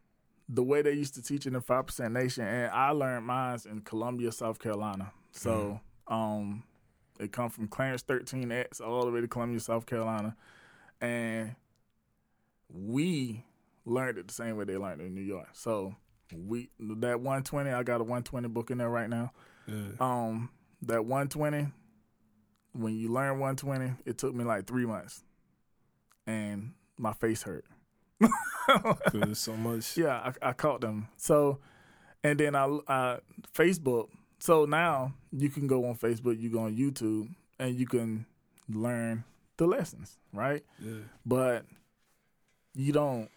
the 0.49 0.63
way 0.63 0.81
they 0.81 0.93
used 0.93 1.13
to 1.15 1.21
teach 1.21 1.45
it 1.45 1.53
in 1.53 1.61
Five 1.61 1.87
Percent 1.87 2.13
Nation, 2.13 2.45
and 2.45 2.71
I 2.71 2.91
learned 2.91 3.25
mine 3.25 3.59
in 3.69 3.81
Columbia, 3.81 4.31
South 4.31 4.59
Carolina. 4.59 5.11
So 5.31 5.79
um, 6.07 6.63
it 7.19 7.31
come 7.31 7.49
from 7.49 7.67
Clarence 7.67 8.01
Thirteen 8.01 8.51
X 8.51 8.79
all 8.79 9.05
the 9.05 9.11
way 9.11 9.21
to 9.21 9.27
Columbia, 9.27 9.59
South 9.59 9.85
Carolina, 9.85 10.35
and 11.01 11.55
we 12.69 13.43
learned 13.85 14.17
it 14.17 14.27
the 14.27 14.33
same 14.33 14.57
way 14.57 14.65
they 14.65 14.77
learned 14.77 15.01
it 15.01 15.05
in 15.05 15.15
New 15.15 15.21
York. 15.21 15.49
So 15.53 15.95
we 16.35 16.69
that 16.79 17.19
120, 17.19 17.69
I 17.71 17.83
got 17.83 18.01
a 18.01 18.03
120 18.03 18.47
book 18.49 18.71
in 18.71 18.77
there 18.77 18.89
right 18.89 19.09
now. 19.09 19.31
yeah. 19.67 19.75
Um, 19.99 20.49
that 20.83 21.05
120, 21.05 21.71
when 22.73 22.95
you 22.95 23.09
learn 23.09 23.39
120, 23.39 23.93
it 24.05 24.17
took 24.17 24.35
me 24.35 24.43
like 24.43 24.67
three 24.67 24.85
months, 24.85 25.23
and 26.25 26.73
my 26.97 27.13
face 27.13 27.43
hurt. 27.43 27.65
Cause 28.21 29.39
so 29.39 29.53
much. 29.55 29.97
Yeah, 29.97 30.31
I, 30.41 30.49
I 30.49 30.53
caught 30.53 30.81
them. 30.81 31.07
So, 31.17 31.59
and 32.23 32.39
then 32.39 32.55
I, 32.55 32.65
uh, 32.65 33.19
Facebook. 33.55 34.07
So 34.39 34.65
now 34.65 35.13
you 35.31 35.49
can 35.49 35.67
go 35.67 35.85
on 35.85 35.95
Facebook, 35.95 36.39
you 36.39 36.49
go 36.51 36.59
on 36.59 36.75
YouTube, 36.77 37.29
and 37.59 37.75
you 37.75 37.87
can 37.87 38.25
learn 38.69 39.23
the 39.57 39.65
lessons, 39.65 40.17
right? 40.33 40.63
Yeah. 40.79 40.97
But 41.25 41.65
you 42.75 42.93
don't 42.93 43.29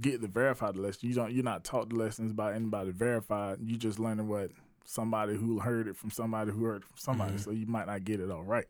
get 0.00 0.20
the 0.20 0.26
verified 0.28 0.76
lesson. 0.76 1.08
You 1.08 1.14
don't. 1.14 1.32
You're 1.32 1.44
not 1.44 1.62
taught 1.64 1.90
the 1.90 1.96
lessons 1.96 2.32
by 2.32 2.54
anybody 2.54 2.90
verified. 2.90 3.58
You 3.62 3.76
just 3.76 3.98
learning 4.00 4.28
what 4.28 4.50
somebody 4.84 5.36
who 5.36 5.58
heard 5.60 5.86
it 5.88 5.96
from 5.96 6.10
somebody 6.10 6.50
who 6.50 6.64
heard 6.64 6.82
it 6.82 6.88
from 6.88 6.96
somebody. 6.96 7.34
Mhm. 7.34 7.40
So 7.40 7.50
you 7.52 7.66
might 7.66 7.86
not 7.86 8.04
get 8.04 8.20
it 8.20 8.30
all 8.30 8.42
right. 8.44 8.66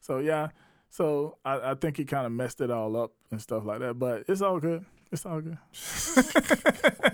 So 0.00 0.18
yeah. 0.18 0.48
So 0.90 1.36
I, 1.44 1.72
I 1.72 1.74
think 1.74 1.96
he 1.98 2.04
kind 2.04 2.26
of 2.26 2.32
messed 2.32 2.60
it 2.60 2.70
all 2.70 2.96
up 2.96 3.12
and 3.30 3.40
stuff 3.42 3.64
like 3.64 3.80
that. 3.80 3.98
But 3.98 4.24
it's 4.28 4.40
all 4.42 4.58
good. 4.60 4.84
It's 5.12 5.26
all 5.26 5.40
good. 5.40 5.58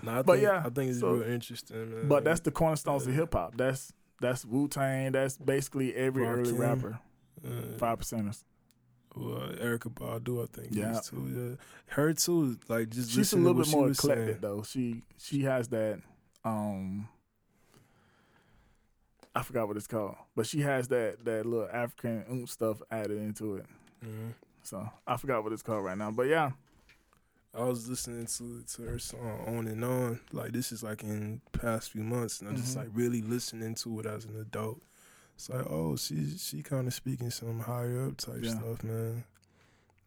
No, 0.00 0.12
I 0.20 0.22
But 0.22 0.34
think, 0.34 0.42
yeah, 0.44 0.62
I 0.64 0.70
think 0.70 0.90
it's 0.90 1.00
so- 1.00 1.10
real 1.14 1.28
interesting, 1.28 1.90
man. 1.92 2.08
But 2.08 2.22
that's 2.24 2.40
the 2.40 2.52
cornerstones 2.52 3.06
of 3.06 3.14
hip 3.14 3.32
hop. 3.34 3.56
That's 3.56 3.92
that's 4.20 4.44
Wu 4.44 4.68
Tang. 4.68 5.10
That's 5.12 5.36
basically 5.36 5.92
every 5.94 6.24
early 6.24 6.52
Rakim. 6.52 6.58
rapper. 6.58 7.00
uh, 7.44 7.76
Five 7.78 7.98
percenters. 7.98 8.44
well, 9.16 9.40
Erykah 9.60 9.92
Badu, 9.92 10.42
I 10.44 10.46
think. 10.46 10.68
Yeah. 10.70 10.92
Yeah. 10.94 11.00
Too, 11.00 11.56
yeah. 11.58 11.94
Her 11.94 12.12
too. 12.14 12.58
Like 12.68 12.90
just 12.90 13.10
She's 13.10 13.32
a 13.32 13.36
little 13.36 13.54
bit 13.60 13.70
more 13.72 13.90
eclectic 13.90 14.24
saying. 14.26 14.38
though. 14.40 14.62
She 14.62 15.02
she 15.18 15.42
has 15.42 15.66
that 15.68 16.00
um 16.44 17.08
I 19.38 19.42
forgot 19.42 19.68
what 19.68 19.76
it's 19.76 19.86
called. 19.86 20.16
But 20.34 20.46
she 20.46 20.60
has 20.62 20.88
that 20.88 21.24
that 21.24 21.46
little 21.46 21.68
African 21.72 22.24
oomph 22.30 22.50
stuff 22.50 22.80
added 22.90 23.18
into 23.18 23.56
it. 23.56 23.66
Mhm. 24.04 24.34
So 24.62 24.88
I 25.06 25.16
forgot 25.16 25.44
what 25.44 25.52
it's 25.52 25.62
called 25.62 25.84
right 25.84 25.96
now. 25.96 26.10
But 26.10 26.24
yeah. 26.28 26.50
I 27.54 27.62
was 27.64 27.88
listening 27.88 28.26
to 28.26 28.62
to 28.74 28.82
her 28.82 28.98
song 28.98 29.40
on 29.46 29.66
and 29.68 29.82
on. 29.84 30.20
Like 30.32 30.52
this 30.52 30.70
is 30.70 30.82
like 30.82 31.02
in 31.02 31.40
past 31.52 31.90
few 31.92 32.02
months, 32.02 32.40
and 32.40 32.48
I'm 32.50 32.56
just 32.56 32.74
Mhm. 32.74 32.80
like 32.80 32.88
really 32.92 33.22
listening 33.22 33.74
to 33.76 34.00
it 34.00 34.06
as 34.06 34.24
an 34.26 34.36
adult. 34.40 34.82
It's 35.34 35.48
like, 35.48 35.64
oh, 35.70 35.96
she 35.96 36.36
she 36.36 36.62
kind 36.62 36.86
of 36.86 36.94
speaking 36.94 37.30
some 37.30 37.60
higher 37.60 38.06
up 38.06 38.16
type 38.18 38.42
Yeah. 38.42 38.50
stuff, 38.58 38.82
man. 38.84 39.24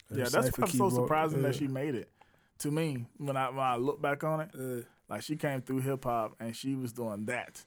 Her 0.09 0.17
Yeah, 0.17 0.23
that's 0.29 0.57
why 0.57 0.65
I'm 0.65 0.71
so 0.71 0.89
surprising 0.89 1.41
that 1.43 1.55
she 1.55 1.67
made 1.67 1.95
it. 1.95 2.11
To 2.59 2.69
me, 2.71 3.07
when 3.17 3.35
I 3.37 3.49
when 3.49 3.59
I 3.65 3.75
look 3.77 4.01
back 4.01 4.23
on 4.23 4.41
it, 4.41 4.85
like 5.09 5.23
she 5.23 5.35
came 5.35 5.61
through 5.61 5.79
hip 5.79 6.03
hop 6.03 6.35
and 6.39 6.55
she 6.55 6.75
was 6.75 6.93
doing 6.93 7.25
that. 7.25 7.65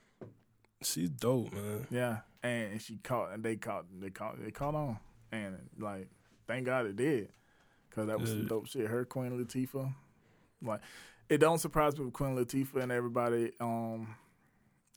She's 0.85 1.11
dope, 1.11 1.53
man. 1.53 1.87
Yeah, 1.91 2.19
and 2.43 2.81
she 2.81 2.97
caught, 2.99 3.33
and 3.33 3.43
they 3.43 3.57
caught, 3.57 3.87
they 4.01 4.11
caught, 4.11 4.43
they 4.43 4.51
caught 4.51 4.75
on, 4.75 4.99
and 5.33 5.59
like, 5.79 6.09
thank 6.47 6.67
God 6.67 6.87
it 6.87 6.97
did, 6.97 7.29
cause 7.91 8.07
that 8.07 8.21
was 8.21 8.31
some 8.31 8.47
dope 8.47 8.67
shit. 8.67 8.87
Her 8.87 9.05
Queen 9.05 9.33
Latifah, 9.33 9.95
like, 10.63 10.81
it 11.29 11.39
don't 11.39 11.59
surprise 11.59 11.97
me 11.99 12.05
with 12.05 12.15
Queen 12.15 12.37
Latifah 12.37 12.83
and 12.83 12.93
everybody 12.93 13.53
um 13.61 14.15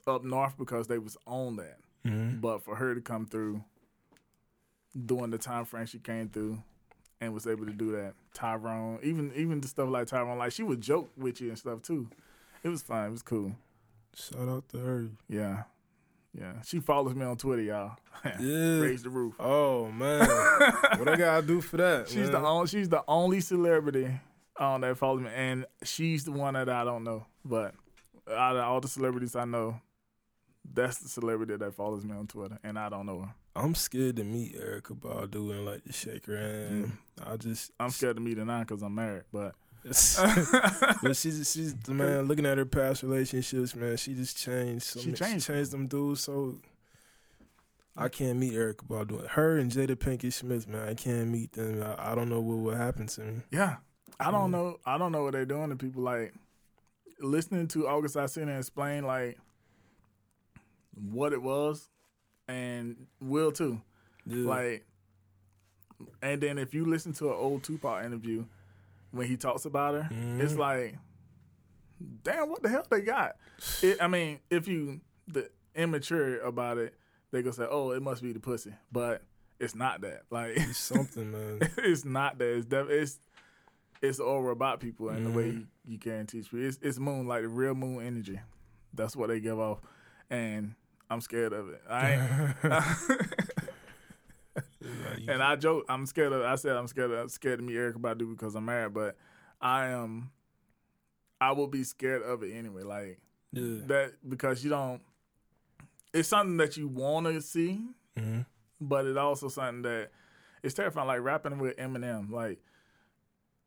up 0.05 0.23
north 0.23 0.57
because 0.57 0.88
they 0.88 0.97
was 0.99 1.17
on 1.25 1.55
that, 1.57 1.77
Mm-hmm. 2.05 2.39
but 2.39 2.63
for 2.63 2.75
her 2.75 2.95
to 2.95 3.01
come 3.01 3.25
through 3.25 3.61
during 5.05 5.29
the 5.31 5.38
time 5.38 5.65
frame 5.65 5.85
she 5.85 5.99
came 5.99 6.29
through 6.29 6.61
and 7.19 7.33
was 7.33 7.47
able 7.47 7.65
to 7.65 7.73
do 7.73 7.91
that, 7.93 8.13
Tyrone, 8.33 8.99
even 9.03 9.31
even 9.35 9.59
the 9.61 9.67
stuff 9.67 9.89
like 9.89 10.07
Tyrone, 10.07 10.38
like 10.38 10.51
she 10.51 10.63
would 10.63 10.81
joke 10.81 11.09
with 11.17 11.41
you 11.41 11.49
and 11.49 11.57
stuff 11.57 11.81
too. 11.81 12.07
It 12.63 12.69
was 12.69 12.81
fun. 12.81 13.07
It 13.07 13.11
was 13.11 13.21
cool. 13.23 13.53
Shout 14.15 14.47
out 14.47 14.67
to 14.69 14.77
her. 14.77 15.07
Yeah, 15.27 15.63
yeah. 16.39 16.61
She 16.65 16.79
follows 16.79 17.15
me 17.15 17.25
on 17.25 17.38
Twitter, 17.38 17.61
y'all. 17.61 17.97
Yeah. 18.39 18.79
Raise 18.79 19.03
the 19.03 19.09
roof. 19.09 19.35
Oh 19.39 19.89
man, 19.91 20.19
what 20.97 21.07
I 21.07 21.15
gotta 21.15 21.45
do 21.45 21.61
for 21.61 21.77
that? 21.77 22.09
She's 22.09 22.29
the 22.29 22.39
only 22.39 22.67
she's 22.67 22.89
the 22.89 23.03
only 23.07 23.39
celebrity 23.41 24.09
um, 24.59 24.81
that 24.81 24.97
follows 24.97 25.21
me, 25.21 25.29
and 25.33 25.65
she's 25.83 26.25
the 26.25 26.31
one 26.31 26.55
that 26.55 26.67
I 26.67 26.83
don't 26.83 27.03
know. 27.03 27.25
But 27.45 27.75
out 28.29 28.57
of 28.57 28.63
all 28.63 28.81
the 28.81 28.88
celebrities 28.88 29.35
I 29.35 29.45
know, 29.45 29.79
that's 30.73 30.97
the 30.97 31.09
celebrity 31.09 31.55
that 31.55 31.73
follows 31.75 32.03
me 32.03 32.15
on 32.15 32.27
Twitter, 32.27 32.57
and 32.63 32.77
I 32.77 32.89
don't 32.89 33.05
know 33.05 33.21
her. 33.21 33.33
I'm 33.55 33.75
scared 33.75 34.17
to 34.17 34.23
meet 34.23 34.59
Erykah 34.59 34.99
Badu 34.99 35.51
and 35.51 35.65
like 35.65 35.83
to 35.85 35.93
shake 35.93 36.25
her 36.25 36.38
hand. 36.38 36.97
I 37.25 37.38
just 37.38 37.71
I'm 37.79 37.91
scared 37.91 38.15
to 38.17 38.21
meet 38.21 38.38
her 38.39 38.45
now 38.45 38.61
because 38.61 38.81
I'm 38.81 38.95
married. 38.95 39.23
But 39.31 39.55
but 41.01 41.15
she's 41.15 41.51
she's 41.53 41.73
the 41.75 41.93
man 41.93 42.27
looking 42.27 42.45
at 42.45 42.57
her 42.57 42.65
past 42.65 43.03
relationships, 43.03 43.75
man. 43.75 43.97
She 43.97 44.13
just 44.13 44.38
changed. 44.38 44.83
So 44.83 44.99
She 44.99 45.13
changed. 45.13 45.45
She 45.45 45.53
changed 45.53 45.71
them 45.71 45.88
dudes. 45.88 46.21
So 46.21 46.59
I 47.95 48.09
can't 48.09 48.38
meet 48.38 48.53
Eric 48.53 48.77
Erykah 48.79 49.07
Badu. 49.07 49.27
Her 49.29 49.57
and 49.57 49.71
Jada 49.71 49.95
Pinkett 49.95 50.33
Smith, 50.33 50.67
man. 50.67 50.88
I 50.88 50.93
can't 50.93 51.29
meet 51.29 51.53
them. 51.53 51.81
I, 51.81 52.11
I 52.11 52.15
don't 52.15 52.29
know 52.29 52.41
what 52.41 52.57
would 52.57 52.77
happen 52.77 53.07
to 53.07 53.21
me. 53.21 53.41
yeah, 53.51 53.77
I 54.19 54.31
don't 54.31 54.51
know. 54.51 54.77
I 54.85 54.97
don't 54.97 55.11
know 55.11 55.23
what 55.23 55.33
they're 55.33 55.45
doing 55.45 55.69
to 55.69 55.75
people. 55.75 56.03
Like 56.03 56.33
listening 57.19 57.67
to 57.69 57.88
August 57.88 58.15
Alsina 58.15 58.57
explain 58.57 59.05
like 59.05 59.38
what 61.11 61.33
it 61.33 61.41
was, 61.41 61.89
and 62.47 63.07
Will 63.21 63.51
too. 63.51 63.81
Yeah. 64.25 64.47
Like, 64.47 64.85
and 66.21 66.41
then 66.41 66.57
if 66.57 66.73
you 66.73 66.85
listen 66.85 67.13
to 67.13 67.29
an 67.29 67.35
old 67.38 67.63
Tupac 67.63 68.03
interview 68.03 68.45
when 69.12 69.28
he 69.28 69.38
talks 69.38 69.66
about 69.66 69.93
her, 69.95 70.10
it's 70.39 70.53
Mhm. 70.53 70.58
like, 70.58 70.95
damn, 72.24 72.49
what 72.49 72.62
the 72.62 72.70
hell 72.70 72.86
they 72.89 73.01
got? 73.01 73.36
It, 73.82 73.97
I 74.01 74.08
mean, 74.08 74.39
if 74.49 74.68
you 74.68 75.01
the 75.28 75.49
immature 75.76 76.39
about 76.39 76.78
it, 76.78 76.93
they 77.32 77.41
gonna 77.41 77.53
say, 77.53 77.68
oh, 77.70 77.91
it 77.91 78.01
must 78.01 78.22
be 78.22 78.32
the 78.34 78.39
pussy, 78.39 78.74
but 78.91 79.22
it's 79.60 79.76
not 79.76 80.01
that. 80.01 80.24
Like, 80.30 80.51
it's 80.58 80.78
something, 80.78 81.32
man. 81.32 81.60
it's 81.78 82.05
not 82.05 82.38
that. 82.38 82.55
It's 82.58 82.66
def- 82.66 82.89
it's 82.89 83.20
it's 84.01 84.20
over 84.20 84.51
about 84.51 84.80
people 84.80 85.10
and 85.10 85.26
the 85.26 85.32
way 85.32 85.45
Mhm. 85.51 85.53
you, 85.53 85.68
you 85.88 85.97
can 85.97 86.28
teach 86.28 86.45
people. 86.51 86.64
It's, 86.66 86.78
it's 86.84 86.99
moon, 86.99 87.28
like 87.28 87.41
the 87.41 87.47
real 87.49 87.74
moon 87.74 88.05
energy. 88.05 88.39
That's 88.93 89.16
what 89.16 89.30
they 89.30 89.39
give 89.39 89.60
off, 89.60 89.80
and 90.30 90.76
I'm 91.10 91.20
scared 91.22 91.51
of 91.53 91.70
it. 91.70 91.82
I 91.89 92.12
ain't. 92.12 92.64
Like, 92.64 92.84
you- 93.10 93.47
And 95.28 95.43
I 95.43 95.55
joke, 95.55 95.86
I'm 95.89 96.05
scared 96.05 96.32
of. 96.34 96.41
I 96.43 96.55
said 96.55 96.75
I'm 96.75 96.88
scared 96.88 97.11
of 97.11 97.30
scared 97.32 97.59
to 97.59 97.65
meet 97.65 97.75
Erykah 97.75 97.97
Badu 97.97 98.30
because 98.32 98.55
I'm 98.55 98.65
married, 98.65 98.93
but 98.93 99.15
I 99.61 99.88
am. 99.88 100.32
I 101.41 101.51
will 101.51 101.67
be 101.67 101.84
scared 101.84 102.23
of 102.23 102.43
it 102.43 102.53
anyway. 102.53 102.84
Like 102.84 103.19
yeah. 103.51 103.80
that 103.88 104.13
because 104.28 104.63
you 104.63 104.69
don't. 104.69 105.01
It's 106.13 106.30
something 106.30 106.57
that 106.57 106.78
you 106.78 106.88
want 106.88 107.28
to 107.28 107.41
see, 107.41 107.82
Mhm. 108.17 108.45
but 108.82 109.05
it's 109.05 109.17
also 109.17 109.49
something 109.49 109.82
that 109.84 110.11
it's 110.63 110.73
terrifying. 110.73 111.07
Like 111.07 111.21
rapping 111.21 111.59
with 111.59 111.75
Eminem, 111.78 112.32
like 112.32 112.59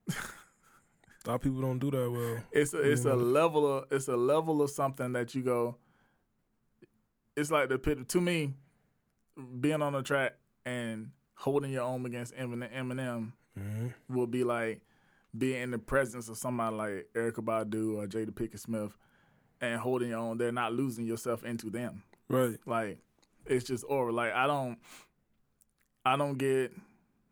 A 0.08 1.28
lot 1.28 1.34
of 1.36 1.40
people 1.42 1.60
don't 1.60 1.78
do 1.78 1.90
that 1.90 2.10
well. 2.10 2.42
it's 2.50 2.72
a, 2.72 2.80
it's 2.90 3.04
a 3.04 3.14
level 3.14 3.78
of 3.78 3.84
it's 3.92 4.08
a 4.08 4.16
level 4.16 4.62
of 4.62 4.70
something 4.70 5.12
that 5.12 5.34
you 5.34 5.42
go. 5.42 5.76
It's 7.36 7.50
like 7.50 7.68
the 7.68 7.78
pit 7.78 8.08
to 8.08 8.20
me, 8.20 8.54
being 9.60 9.82
on 9.82 9.92
the 9.92 10.02
track 10.02 10.34
and 10.64 11.10
holding 11.40 11.70
your 11.72 11.82
own 11.82 12.04
against 12.06 12.34
Eminem. 12.34 12.70
Eminem 12.72 13.32
hmm 13.58 13.88
will 14.08 14.26
be 14.26 14.44
like 14.44 14.80
being 15.36 15.62
in 15.62 15.70
the 15.70 15.78
presence 15.78 16.28
of 16.28 16.36
somebody 16.36 16.76
like 16.76 17.06
Erykah 17.14 17.44
Badu 17.44 17.96
or 17.96 18.06
Jada 18.06 18.30
Pinkett 18.30 18.58
Smith 18.60 18.96
and 19.60 19.80
holding 19.80 20.10
your 20.10 20.18
own. 20.18 20.38
They're 20.38 20.52
not 20.52 20.72
losing 20.72 21.06
yourself 21.06 21.44
into 21.44 21.70
them. 21.70 22.02
Right. 22.28 22.58
Like 22.66 22.98
it's 23.46 23.64
just 23.64 23.84
over. 23.86 24.12
Like 24.12 24.32
I 24.32 24.46
don't, 24.46 24.78
I 26.04 26.16
don't 26.16 26.36
get 26.38 26.72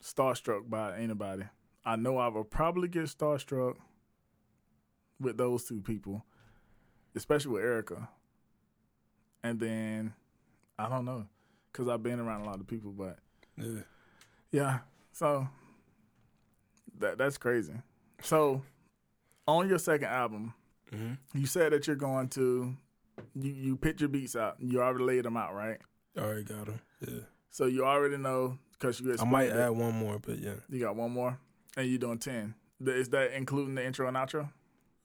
starstruck 0.03 0.69
by 0.69 0.97
anybody. 0.99 1.45
I 1.85 1.97
know 1.97 2.19
I 2.19 2.29
will 2.29 2.45
probably 2.45 2.89
get 2.89 3.05
starstruck 3.05 3.77
with 5.21 5.37
those 5.37 5.65
two 5.65 5.81
people, 5.81 6.25
especially 7.15 7.53
with 7.53 7.63
Erykah. 7.63 8.09
And 9.43 9.59
then 9.61 10.15
I 10.79 10.89
don't 10.89 11.05
know, 11.05 11.27
cause 11.73 11.89
I've 11.89 12.03
been 12.03 12.21
around 12.21 12.43
a 12.43 12.47
lot 12.47 12.61
of 12.61 12.67
people, 12.67 12.93
but 12.93 13.19
Yeah. 13.57 13.81
Yeah. 14.53 14.79
So 15.13 15.49
that 16.99 17.19
that's 17.19 17.39
crazy. 17.39 17.75
So 18.23 18.63
on 19.47 19.69
your 19.69 19.79
second 19.79 20.09
album, 20.09 20.55
hmm 20.93 21.13
you 21.35 21.47
said 21.47 21.73
that 21.73 21.87
you're 21.87 21.97
going 21.97 22.29
to 22.31 22.77
you 23.35 23.51
you 23.53 23.77
picked 23.77 24.01
your 24.01 24.09
beats 24.09 24.37
out. 24.37 24.57
You 24.61 24.81
already 24.83 25.05
laid 25.05 25.25
them 25.25 25.37
out, 25.37 25.55
right? 25.55 25.79
Already 26.17 26.45
got 26.45 26.67
them. 26.67 26.81
Yeah. 27.07 27.21
So 27.51 27.67
you 27.67 27.85
already 27.85 28.17
know 28.17 28.59
because 28.73 29.01
you 29.01 29.15
I 29.19 29.25
might 29.25 29.51
add 29.51 29.71
one 29.71 29.95
more, 29.95 30.19
but 30.19 30.39
yeah. 30.39 30.55
You 30.69 30.81
got 30.81 30.97
one 30.97 31.11
more, 31.11 31.39
and 31.77 31.89
you're 31.89 31.99
doing 31.99 32.19
ten. 32.19 32.55
Is 32.85 33.09
that 33.11 33.33
including 33.37 33.75
the 33.75 33.85
intro 33.85 34.07
and 34.07 34.17
outro? 34.17 34.51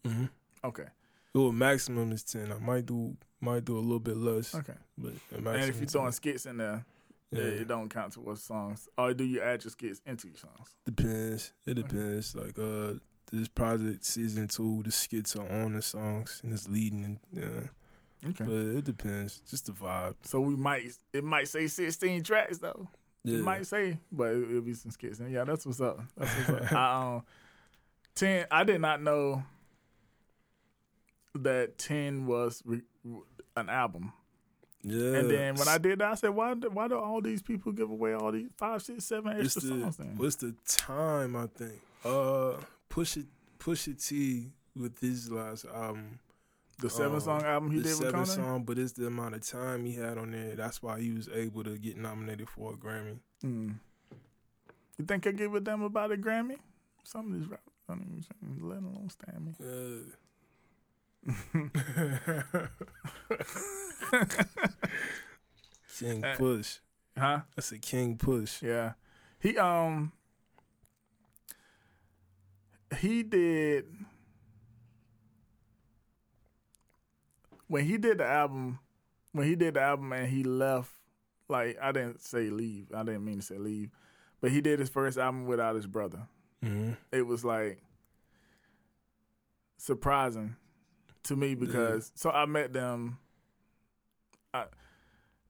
hmm 0.05 0.25
Okay, 0.65 0.85
Well, 1.33 1.51
maximum 1.51 2.11
is 2.13 2.23
ten. 2.23 2.51
I 2.51 2.57
might 2.59 2.85
do 2.85 3.17
might 3.41 3.65
do 3.65 3.77
a 3.77 3.79
little 3.81 3.99
bit 3.99 4.15
less, 4.15 4.55
okay. 4.55 4.73
but 4.97 5.13
And 5.35 5.47
if 5.47 5.75
you're 5.75 5.85
10. 5.85 5.87
throwing 5.87 6.11
skits 6.13 6.45
in 6.45 6.55
there, 6.57 6.85
yeah, 7.33 7.43
it, 7.61 7.67
don't 7.67 7.89
count 7.89 8.13
towards 8.13 8.43
songs. 8.43 8.87
Or 8.97 9.13
do 9.13 9.23
you 9.23 9.41
add 9.41 9.63
your 9.63 9.71
skits 9.71 10.01
into 10.05 10.27
your 10.27 10.37
songs? 10.37 10.75
depends. 10.85 11.51
It 11.65 11.75
depends. 11.75 12.35
Like 12.35 12.57
uh, 12.59 12.93
this 13.31 13.47
project 13.47 14.05
season 14.05 14.47
two, 14.47 14.81
the 14.83 14.91
skits 14.91 15.35
are 15.35 15.47
on 15.49 15.73
the 15.73 15.81
songs 15.81 16.41
and 16.43 16.53
it's 16.53 16.67
leading. 16.69 17.03
And, 17.05 17.19
yeah, 17.31 18.29
Okay. 18.29 18.45
but 18.45 18.77
it 18.77 18.85
depends. 18.85 19.41
Just 19.49 19.65
the 19.65 19.71
vibe. 19.73 20.15
So 20.23 20.39
we 20.39 20.55
might 20.55 20.91
it 21.11 21.23
might 21.23 21.47
say 21.47 21.67
16 21.67 22.23
tracks 22.23 22.57
though. 22.59 22.87
Yeah. 23.25 23.39
It 23.39 23.43
might 23.43 23.65
say, 23.65 23.97
but 24.11 24.31
it, 24.33 24.49
it'll 24.49 24.61
be 24.61 24.73
some 24.73 24.91
skits. 24.91 25.19
And 25.19 25.31
yeah, 25.31 25.43
that's 25.45 25.65
what's 25.65 25.79
up. 25.81 25.99
That's 26.17 26.49
what's 26.49 26.63
up. 26.65 26.73
I, 26.77 27.15
um, 27.15 27.23
ten. 28.15 28.45
I 28.51 28.63
did 28.65 28.81
not 28.81 29.01
know 29.01 29.43
that 31.35 31.77
ten 31.77 32.27
was 32.27 32.61
re- 32.65 32.81
an 33.55 33.69
album. 33.69 34.13
Yeah. 34.83 35.17
And 35.19 35.29
then 35.31 35.55
when 35.55 35.67
I 35.67 35.77
did 35.77 35.99
that, 35.99 36.11
I 36.11 36.15
said, 36.15 36.29
why 36.29 36.53
do, 36.55 36.69
why 36.69 36.87
do 36.89 36.97
all 36.97 37.21
these 37.21 37.41
people 37.41 37.71
give 37.71 37.89
away 37.89 38.13
all 38.13 38.31
these 38.31 38.49
five, 38.57 38.81
six, 38.81 39.05
seven 39.05 39.39
extra 39.39 39.61
the 39.61 39.67
songs? 39.67 39.97
Then? 39.97 40.17
what's 40.17 40.35
the 40.35 40.53
time? 40.67 41.35
I 41.35 41.47
think. 41.47 41.81
Uh, 42.03 42.57
push 42.89 43.17
it, 43.17 43.25
Pusha 43.59 44.05
T 44.05 44.51
with 44.75 44.99
his 44.99 45.31
last 45.31 45.65
album. 45.73 46.19
The 46.79 46.89
seven 46.89 47.17
uh, 47.17 47.19
song 47.21 47.43
album 47.43 47.71
he 47.71 47.77
did 47.77 47.85
with 47.85 47.95
seven 47.95 48.21
Kanye. 48.21 48.27
song, 48.27 48.63
but 48.63 48.77
it's 48.77 48.91
the 48.93 49.07
amount 49.07 49.35
of 49.35 49.47
time 49.47 49.85
he 49.85 49.93
had 49.93 50.17
on 50.17 50.31
there. 50.31 50.55
That's 50.55 50.83
why 50.83 50.99
he 50.99 51.11
was 51.11 51.29
able 51.33 51.63
to 51.63 51.77
get 51.77 51.95
nominated 51.95 52.49
for 52.49 52.73
a 52.73 52.75
Grammy. 52.75 53.19
Mm. 53.45 53.75
You 54.97 55.05
think 55.05 55.25
I 55.27 55.31
give 55.31 55.55
a 55.55 55.61
damn 55.61 55.81
about 55.81 56.11
a 56.11 56.17
Grammy? 56.17 56.57
Some 57.03 57.31
of 57.31 57.39
these 57.39 57.49
rappers 57.49 57.73
don't 57.87 58.01
even 58.01 58.69
let 58.69 58.79
alone 58.79 59.09
stand 59.09 59.45
me. 59.45 59.53
Uh. 59.61 60.11
King 65.99 66.23
Push. 66.37 66.77
Huh? 67.17 67.41
That's 67.55 67.71
a 67.71 67.79
King 67.79 68.17
Push. 68.17 68.61
Yeah. 68.61 68.93
He 69.39 69.57
um 69.57 70.11
he 72.99 73.23
did 73.23 73.85
when 77.67 77.85
he 77.85 77.97
did 77.97 78.19
the 78.19 78.25
album 78.25 78.79
when 79.31 79.47
he 79.47 79.55
did 79.55 79.75
the 79.75 79.81
album 79.81 80.11
and 80.13 80.27
he 80.27 80.43
left 80.43 80.91
like 81.49 81.77
I 81.81 81.91
didn't 81.91 82.21
say 82.21 82.49
leave. 82.49 82.87
I 82.93 83.03
didn't 83.03 83.25
mean 83.25 83.37
to 83.37 83.41
say 83.41 83.57
leave. 83.57 83.89
But 84.41 84.51
he 84.51 84.61
did 84.61 84.79
his 84.79 84.89
first 84.89 85.17
album 85.17 85.45
without 85.45 85.75
his 85.75 85.87
brother. 85.87 86.27
hmm 86.61 86.91
It 87.11 87.25
was 87.25 87.45
like 87.45 87.81
surprising 89.77 90.55
to 91.23 91.35
me 91.35 91.55
because 91.55 92.11
so 92.15 92.29
I 92.29 92.45
met 92.45 92.73
them 92.73 93.17
I, 94.53 94.65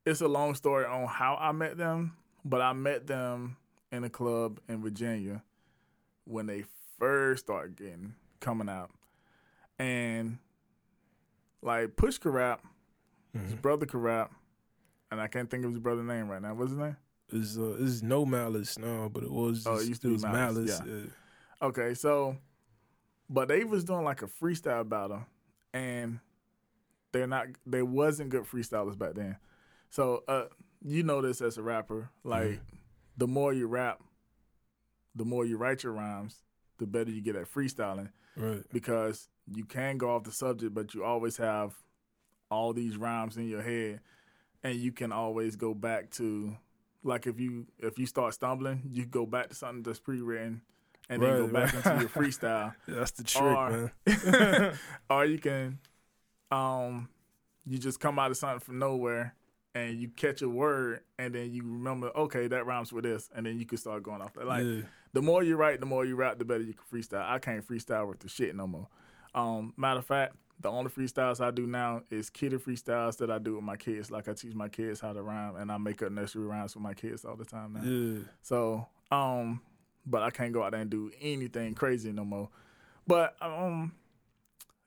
it's 0.05 0.21
a 0.21 0.28
long 0.28 0.55
story 0.55 0.86
on 0.86 1.07
how 1.07 1.36
I 1.36 1.51
met 1.51 1.78
them, 1.78 2.15
but 2.45 2.61
I 2.61 2.74
met 2.74 3.07
them 3.07 3.57
in 3.91 4.03
a 4.03 4.09
club 4.09 4.59
in 4.69 4.82
Virginia 4.82 5.43
when 6.26 6.45
they 6.45 6.63
first 6.99 7.45
started 7.45 7.76
getting 7.76 8.15
coming 8.39 8.69
out. 8.69 8.91
And 9.80 10.38
like 11.61 11.95
Push 11.95 12.17
could 12.19 12.34
rap, 12.34 12.61
his 13.34 13.55
brother 13.55 13.86
could 13.86 14.01
rap, 14.01 14.32
and 15.11 15.19
I 15.19 15.28
can't 15.28 15.49
think 15.49 15.65
of 15.65 15.71
his 15.71 15.80
brother's 15.80 16.05
name 16.05 16.28
right 16.30 16.41
now. 16.41 16.53
What's 16.53 16.71
his 16.71 16.80
name? 16.80 16.97
It's 17.32 17.57
uh, 17.57 17.76
it's 17.80 18.01
no 18.01 18.26
malice 18.26 18.78
now, 18.78 19.09
but 19.11 19.24
it 19.24 19.32
was 19.32 19.65
Oh, 19.65 19.78
it 19.78 19.88
used 19.88 20.01
to 20.03 20.15
be 20.15 20.21
Malice, 20.21 20.55
malice. 20.55 20.82
yeah. 20.86 20.93
yeah. 20.93 21.67
Okay, 21.67 21.93
so 21.93 22.38
but 23.30 23.47
they 23.47 23.63
was 23.63 23.84
doing 23.84 24.03
like 24.03 24.21
a 24.21 24.28
freestyle 24.28 24.88
battle 24.88 25.26
and 25.74 26.19
they're 27.11 27.28
not 27.28 27.47
they 27.65 27.82
wasn't 27.82 28.30
good 28.30 28.43
freestylers 28.43 28.97
back 28.97 29.13
then. 29.15 29.38
So 29.89 30.24
uh 30.28 30.45
you 30.86 31.03
know 31.03 31.21
this 31.21 31.41
as 31.41 31.57
a 31.57 31.63
rapper, 31.63 32.09
like 32.24 32.59
the 33.17 33.28
more 33.28 33.53
you 33.53 33.67
rap, 33.67 34.01
the 35.15 35.26
more 35.26 35.45
you 35.45 35.57
write 35.57 35.84
your 35.84 35.93
rhymes, 35.93 36.41
the 36.78 36.86
better 36.88 37.11
you 37.11 37.21
get 37.21 37.36
at 37.36 37.51
freestyling 37.51 38.09
Right. 38.36 38.63
because 38.74 39.30
you 39.53 39.63
can 39.65 39.97
go 39.99 40.09
off 40.15 40.24
the 40.24 40.32
subject 40.32 40.74
but 40.74 40.93
you 40.95 41.03
always 41.03 41.38
have 41.38 41.76
all 42.49 42.74
these 42.74 42.97
rhymes 42.97 43.38
in 43.38 43.47
your 43.47 43.61
head 43.61 43.99
and 44.63 44.76
you 44.76 44.91
can 44.91 45.11
always 45.11 45.55
go 45.55 45.74
back 45.76 46.09
to 46.11 46.57
like 47.03 47.28
if 47.28 47.39
you 47.39 47.67
if 47.80 47.99
you 47.99 48.05
start 48.07 48.34
stumbling, 48.34 48.82
you 48.91 49.05
go 49.05 49.26
back 49.26 49.49
to 49.49 49.55
something 49.55 49.84
that's 49.84 49.99
pre-written 49.99 50.61
and 51.10 51.22
then 51.22 51.38
go 51.38 51.47
back 51.47 51.74
right. 51.74 51.86
into 51.86 51.99
your 52.01 52.10
freestyle. 52.24 52.74
That's 52.88 53.12
the 53.12 53.24
trick, 53.24 53.43
Or- 53.43 53.91
man. 54.06 54.74
or 55.10 55.26
you 55.26 55.39
can 55.39 55.80
um 56.51 57.10
you 57.66 57.78
just 57.78 57.99
come 57.99 58.20
out 58.20 58.32
of 58.32 58.38
something 58.38 58.60
from 58.60 58.80
nowhere 58.80 59.36
and 59.76 59.99
you 59.99 60.08
catch 60.10 60.41
a 60.41 60.49
word 60.49 60.99
and 61.18 61.34
then 61.34 61.51
you 61.51 61.64
remember 61.64 62.12
okay 62.16 62.47
that 62.47 62.66
rhymes 62.66 62.93
with 62.93 63.04
this 63.04 63.30
and 63.36 63.45
then 63.45 63.58
you 63.58 63.66
can 63.66 63.78
start 63.78 64.04
going 64.04 64.22
off 64.22 64.34
that 64.34 64.45
like 64.45 64.64
yeah. 64.64 64.82
the 65.14 65.22
more 65.22 65.41
you 65.43 65.56
write 65.56 65.80
the 65.80 65.86
more 65.86 66.06
you 66.06 66.16
rap 66.16 66.38
the 66.38 66.45
better 66.45 66.62
you 66.64 66.74
can 66.74 66.84
freestyle 67.01 67.26
i 67.28 67.39
can't 67.39 67.68
freestyle 67.68 68.08
with 68.08 68.20
the 68.20 68.30
shit 68.30 68.56
no 68.56 68.68
more 68.68 68.88
um 69.34 69.74
matter 69.78 69.99
of 69.99 70.06
fact 70.06 70.36
the 70.60 70.70
only 70.70 70.91
freestyles 70.91 71.41
i 71.43 71.49
do 71.49 71.66
now 71.66 72.04
is 72.12 72.30
kiddie 72.30 72.58
freestyles 72.58 73.18
that 73.18 73.32
i 73.32 73.39
do 73.39 73.56
with 73.56 73.64
my 73.64 73.76
kids 73.76 74.12
like 74.12 74.28
i 74.30 74.34
teach 74.34 74.54
my 74.54 74.70
kids 74.70 74.99
how 74.99 75.12
to 75.12 75.24
rhyme 75.24 75.56
and 75.56 75.72
i 75.72 75.78
make 75.78 76.04
up 76.04 76.12
nursery 76.12 76.45
rhymes 76.45 76.76
with 76.76 76.84
my 76.84 76.93
kids 76.93 77.26
all 77.26 77.36
the 77.36 77.45
time 77.45 77.74
now 77.74 77.82
Yeah. 77.84 78.20
so, 78.43 78.88
um, 79.12 79.62
but 80.06 80.22
I 80.22 80.30
can't 80.30 80.54
go 80.54 80.64
out 80.64 80.72
there 80.72 80.82
and 80.82 80.89
do 80.89 81.12
anything 81.22 81.74
crazy 81.74 82.12
no 82.12 82.26
more. 82.26 82.49
But 83.08 83.36
um, 83.41 83.93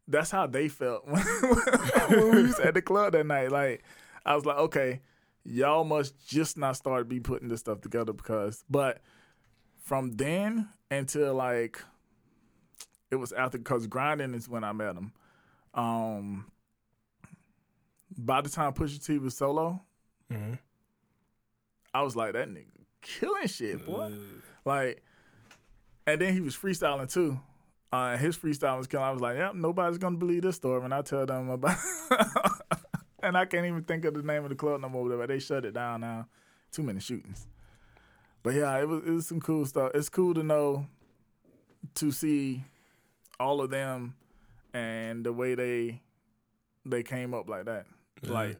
that's 0.09 0.31
how 0.31 0.47
they 0.47 0.69
felt 0.69 1.07
when, 1.09 1.23
when 1.23 2.37
we 2.37 2.43
was 2.43 2.61
at 2.61 2.75
the 2.75 2.83
club 2.83 3.13
that 3.13 3.27
night. 3.27 3.51
Like, 3.51 3.83
I 4.25 4.35
was 4.35 4.45
like, 4.45 4.57
okay, 4.59 5.01
y'all 5.45 5.85
must 5.85 6.27
just 6.27 6.57
not 6.57 6.77
start 6.77 7.09
be 7.09 7.21
putting 7.21 7.49
this 7.49 7.61
stuff 7.61 7.81
together 7.81 8.13
because. 8.13 8.65
But 8.69 9.01
from 9.83 10.13
then 10.13 10.69
until 10.91 11.35
like, 11.35 11.83
it 13.11 13.17
was 13.17 13.33
after 13.33 13.59
because 13.59 13.87
grinding 13.87 14.35
is 14.35 14.49
when 14.49 14.65
I 14.65 14.73
met 14.73 14.97
him. 14.97 15.13
Um, 15.75 16.47
by 18.17 18.41
the 18.41 18.49
time 18.49 18.73
Pusha 18.73 19.05
T 19.05 19.19
was 19.19 19.37
solo, 19.37 19.83
hmm 20.31 20.55
I 21.95 22.03
was 22.03 22.15
like, 22.15 22.35
that 22.35 22.49
nigga 22.51 22.67
killing 23.01 23.47
shit, 23.47 23.87
boy. 23.87 24.13
Like, 24.67 25.03
and 26.07 26.21
then 26.21 26.33
he 26.33 26.41
was 26.41 26.57
freestyling 26.57 27.13
too. 27.13 27.41
Uh, 27.93 28.17
his 28.17 28.37
freestyle 28.37 28.79
was 28.79 28.87
killing. 28.87 29.07
I 29.07 29.11
was 29.11 29.21
like, 29.21 29.37
yep, 29.37 29.55
nobody's 29.55 29.99
gonna 29.99 30.17
believe 30.17 30.43
this 30.43 30.57
story 30.57 30.81
when 30.81 30.93
I 30.93 31.03
tell 31.03 31.25
them 31.25 31.51
about. 31.51 31.79
and 33.23 33.37
I 33.37 33.45
can't 33.45 33.67
even 33.67 33.85
think 33.85 34.05
of 34.05 34.15
the 34.15 34.23
name 34.23 34.43
of 34.43 34.51
the 34.51 34.57
club 34.57 34.81
no 34.81 34.89
more. 34.89 35.09
But 35.09 35.29
they 35.29 35.39
shut 35.39 35.65
it 35.65 35.75
down 35.75 36.01
now. 36.01 36.27
Too 36.73 36.83
many 36.83 37.01
shootings. 37.01 37.47
But 38.43 38.55
yeah, 38.55 38.79
it 38.79 38.89
was 38.89 39.03
it 39.05 39.11
was 39.11 39.27
some 39.27 39.41
cool 39.41 39.65
stuff. 39.67 39.93
It's 39.95 40.09
cool 40.09 40.35
to 40.35 40.43
know 40.43 40.87
to 41.95 42.11
see 42.11 42.65
all 43.39 43.61
of 43.61 43.71
them 43.71 44.15
and 44.75 45.25
the 45.25 45.33
way 45.33 45.55
they 45.55 46.01
they 46.85 47.03
came 47.03 47.35
up 47.35 47.49
like 47.49 47.65
that. 47.65 47.87
Yeah. 48.23 48.33
Like, 48.33 48.57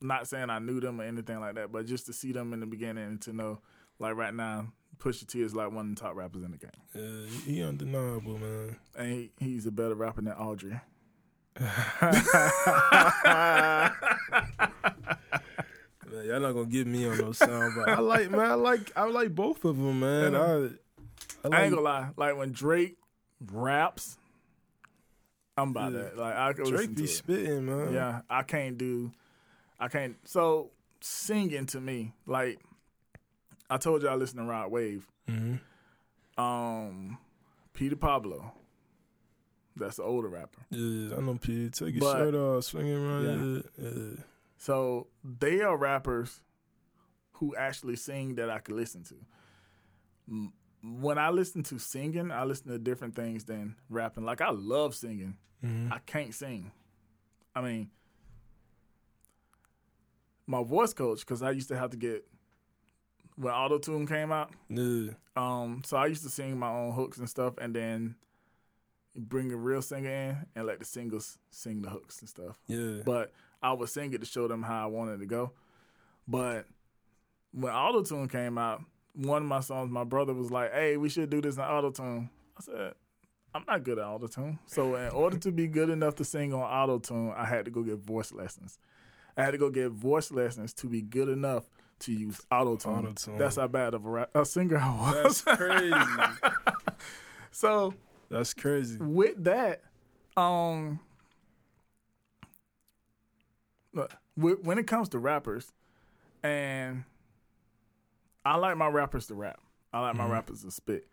not 0.00 0.26
saying 0.28 0.50
I 0.50 0.58
knew 0.58 0.80
them 0.80 1.00
or 1.00 1.04
anything 1.04 1.40
like 1.40 1.54
that, 1.56 1.72
but 1.72 1.86
just 1.86 2.06
to 2.06 2.12
see 2.12 2.32
them 2.32 2.52
in 2.52 2.60
the 2.60 2.66
beginning 2.66 3.04
and 3.04 3.20
to 3.22 3.32
know, 3.32 3.60
like 3.98 4.16
right 4.16 4.34
now, 4.34 4.72
Pusha 5.00 5.26
T 5.26 5.40
is 5.42 5.54
like 5.54 5.72
one 5.72 5.90
of 5.90 5.94
the 5.96 6.00
top 6.00 6.14
rappers 6.14 6.42
in 6.44 6.50
the 6.52 6.58
game, 6.58 6.70
Yeah, 6.94 7.40
he 7.44 7.62
undeniable, 7.62 8.38
man. 8.38 8.76
and 8.96 9.12
he, 9.12 9.30
he's 9.38 9.66
a 9.66 9.70
better 9.72 9.94
rapper 9.94 10.20
than 10.22 10.32
Aubrey. 10.34 10.78
Man, 16.10 16.26
y'all 16.26 16.40
not 16.40 16.52
gonna 16.52 16.66
get 16.66 16.86
me 16.86 17.06
on 17.06 17.18
no 17.18 17.32
sound, 17.32 17.74
but 17.76 17.88
I 17.88 18.00
like 18.00 18.30
man, 18.30 18.40
I 18.40 18.54
like 18.54 18.90
I 18.96 19.04
like 19.04 19.34
both 19.34 19.64
of 19.64 19.76
them, 19.76 20.00
man. 20.00 20.34
I, 20.34 20.38
I, 20.38 20.54
like, 20.56 20.72
I 21.44 21.62
ain't 21.62 21.70
gonna 21.70 21.80
lie, 21.82 22.08
like 22.16 22.36
when 22.36 22.50
Drake 22.52 22.96
raps, 23.52 24.18
I'm 25.56 25.70
about 25.70 25.92
Yeah. 25.92 25.98
that. 26.00 26.16
Like 26.18 26.34
I 26.34 26.52
could 26.52 26.66
Drake 26.66 26.94
be 26.94 27.04
it. 27.04 27.08
spitting, 27.08 27.66
man. 27.66 27.92
Yeah, 27.92 28.22
I 28.28 28.42
can't 28.42 28.76
do, 28.76 29.12
I 29.78 29.88
can't. 29.88 30.16
So 30.28 30.70
singing 31.00 31.66
to 31.66 31.80
me, 31.80 32.12
like 32.26 32.58
I 33.70 33.76
told 33.76 34.02
you, 34.02 34.08
I 34.08 34.14
listen 34.16 34.38
to 34.38 34.44
Rod 34.44 34.70
Wave. 34.70 35.06
hmm 35.28 35.56
Um, 36.36 37.18
Petey 37.72 37.94
Pablo, 37.96 38.52
that's 39.76 39.96
the 39.96 40.02
older 40.02 40.28
rapper. 40.28 40.58
Yeah, 40.70 41.16
I 41.16 41.20
know 41.20 41.38
Peter. 41.40 41.70
Take 41.70 41.94
your 41.94 42.00
But- 42.00 42.16
shirt 42.18 42.34
off, 42.34 42.64
swinging 42.64 42.96
around. 42.96 43.64
Yeah. 43.78 43.88
yeah. 43.90 44.24
So 44.56 45.06
they 45.24 45.60
are 45.62 45.76
rappers 45.76 46.42
who 47.34 47.54
actually 47.56 47.96
sing 47.96 48.34
that 48.34 48.50
I 48.50 48.58
could 48.58 48.74
listen 48.74 49.04
to. 49.04 50.52
When 50.82 51.18
I 51.18 51.30
listen 51.30 51.62
to 51.64 51.78
singing, 51.78 52.30
I 52.30 52.44
listen 52.44 52.68
to 52.68 52.78
different 52.78 53.14
things 53.14 53.44
than 53.44 53.76
rapping. 53.88 54.24
Like 54.24 54.40
I 54.40 54.50
love 54.50 54.94
singing. 54.94 55.36
Mhm. 55.64 55.90
I 55.92 55.98
can't 56.00 56.34
sing. 56.34 56.72
I 57.54 57.60
mean, 57.62 57.90
my 60.46 60.62
voice 60.62 60.92
coach, 60.92 61.20
because 61.20 61.42
I 61.42 61.50
used 61.52 61.68
to 61.68 61.78
have 61.78 61.90
to 61.90 61.96
get 61.96 62.26
when 63.40 63.54
Auto 63.54 63.78
Tune 63.78 64.06
came 64.06 64.30
out. 64.30 64.50
Yeah. 64.68 65.12
Um, 65.34 65.82
so 65.84 65.96
I 65.96 66.06
used 66.06 66.22
to 66.24 66.28
sing 66.28 66.58
my 66.58 66.70
own 66.70 66.92
hooks 66.92 67.18
and 67.18 67.28
stuff, 67.28 67.54
and 67.58 67.74
then 67.74 68.16
bring 69.16 69.50
a 69.50 69.56
real 69.56 69.82
singer 69.82 70.10
in 70.10 70.36
and 70.54 70.66
let 70.66 70.78
the 70.78 70.84
singers 70.84 71.38
sing 71.50 71.82
the 71.82 71.88
hooks 71.88 72.20
and 72.20 72.28
stuff. 72.28 72.58
Yeah. 72.66 73.02
But 73.04 73.32
I 73.62 73.72
would 73.72 73.88
sing 73.88 74.12
it 74.12 74.20
to 74.20 74.26
show 74.26 74.46
them 74.46 74.62
how 74.62 74.84
I 74.84 74.86
wanted 74.86 75.20
to 75.20 75.26
go. 75.26 75.52
But 76.28 76.66
when 77.52 77.72
Auto 77.72 78.02
Tune 78.02 78.28
came 78.28 78.58
out, 78.58 78.82
one 79.14 79.42
of 79.42 79.48
my 79.48 79.60
songs, 79.60 79.90
my 79.90 80.04
brother 80.04 80.34
was 80.34 80.50
like, 80.50 80.72
"Hey, 80.72 80.96
we 80.98 81.08
should 81.08 81.30
do 81.30 81.40
this 81.40 81.56
in 81.56 81.62
Auto 81.62 81.90
Tune." 81.90 82.28
I 82.58 82.60
said, 82.60 82.94
"I'm 83.54 83.64
not 83.66 83.82
good 83.82 83.98
at 83.98 84.04
Auto 84.04 84.26
Tune." 84.26 84.58
So 84.66 84.96
in 84.96 85.08
order 85.12 85.38
to 85.38 85.50
be 85.50 85.66
good 85.66 85.88
enough 85.88 86.14
to 86.16 86.24
sing 86.24 86.52
on 86.52 86.60
Auto 86.60 86.98
Tune, 86.98 87.32
I 87.34 87.46
had 87.46 87.64
to 87.64 87.70
go 87.70 87.82
get 87.82 87.98
voice 87.98 88.32
lessons. 88.32 88.78
I 89.34 89.44
had 89.44 89.52
to 89.52 89.58
go 89.58 89.70
get 89.70 89.92
voice 89.92 90.30
lessons 90.30 90.74
to 90.74 90.86
be 90.88 91.00
good 91.00 91.28
enough 91.28 91.64
to 92.00 92.12
use 92.12 92.40
Auto 92.50 92.76
Tune. 92.76 93.14
That's 93.38 93.56
how 93.56 93.66
bad 93.68 93.94
of 93.94 94.04
a, 94.04 94.10
rap- 94.10 94.30
a 94.34 94.44
singer 94.44 94.78
I 94.78 94.90
was. 95.22 95.42
That's 95.42 95.58
crazy. 95.58 95.94
so 97.50 97.94
That's 98.30 98.54
crazy. 98.54 98.98
with 99.00 99.42
that, 99.44 99.82
um, 100.36 101.00
look, 103.92 104.12
when 104.36 104.78
it 104.78 104.86
comes 104.86 105.08
to 105.10 105.18
rappers, 105.18 105.72
and 106.42 107.04
I 108.44 108.56
like 108.56 108.76
my 108.76 108.88
rappers 108.88 109.26
to 109.26 109.34
rap. 109.34 109.60
I 109.92 110.00
like 110.00 110.14
my 110.16 110.24
Mhm. 110.26 110.30
rappers 110.32 110.62
to 110.62 110.70
spit. 110.70 111.06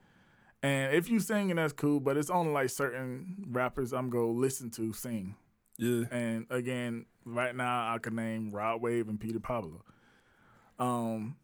And 0.63 0.93
if 0.95 1.09
you 1.09 1.19
singing, 1.19 1.57
that's 1.57 1.73
cool. 1.73 1.99
But 1.99 2.15
it's 2.17 2.29
only 2.29 2.51
like 2.51 2.69
certain 2.69 3.45
rappers 3.49 3.91
I'm 3.93 4.09
gonna 4.09 4.27
listen 4.27 4.69
to 4.71 4.93
sing. 4.93 5.35
Yeah. 5.77 6.05
And 6.11 6.47
again, 6.49 7.05
right 7.25 7.55
now 7.55 7.93
I 7.93 7.97
can 7.99 8.15
name 8.15 8.51
Rod 8.51 8.81
Wave 8.81 9.09
and 9.09 9.19
Petey 9.19 9.39
Pablo. 9.39 9.83
Um, 10.80 11.36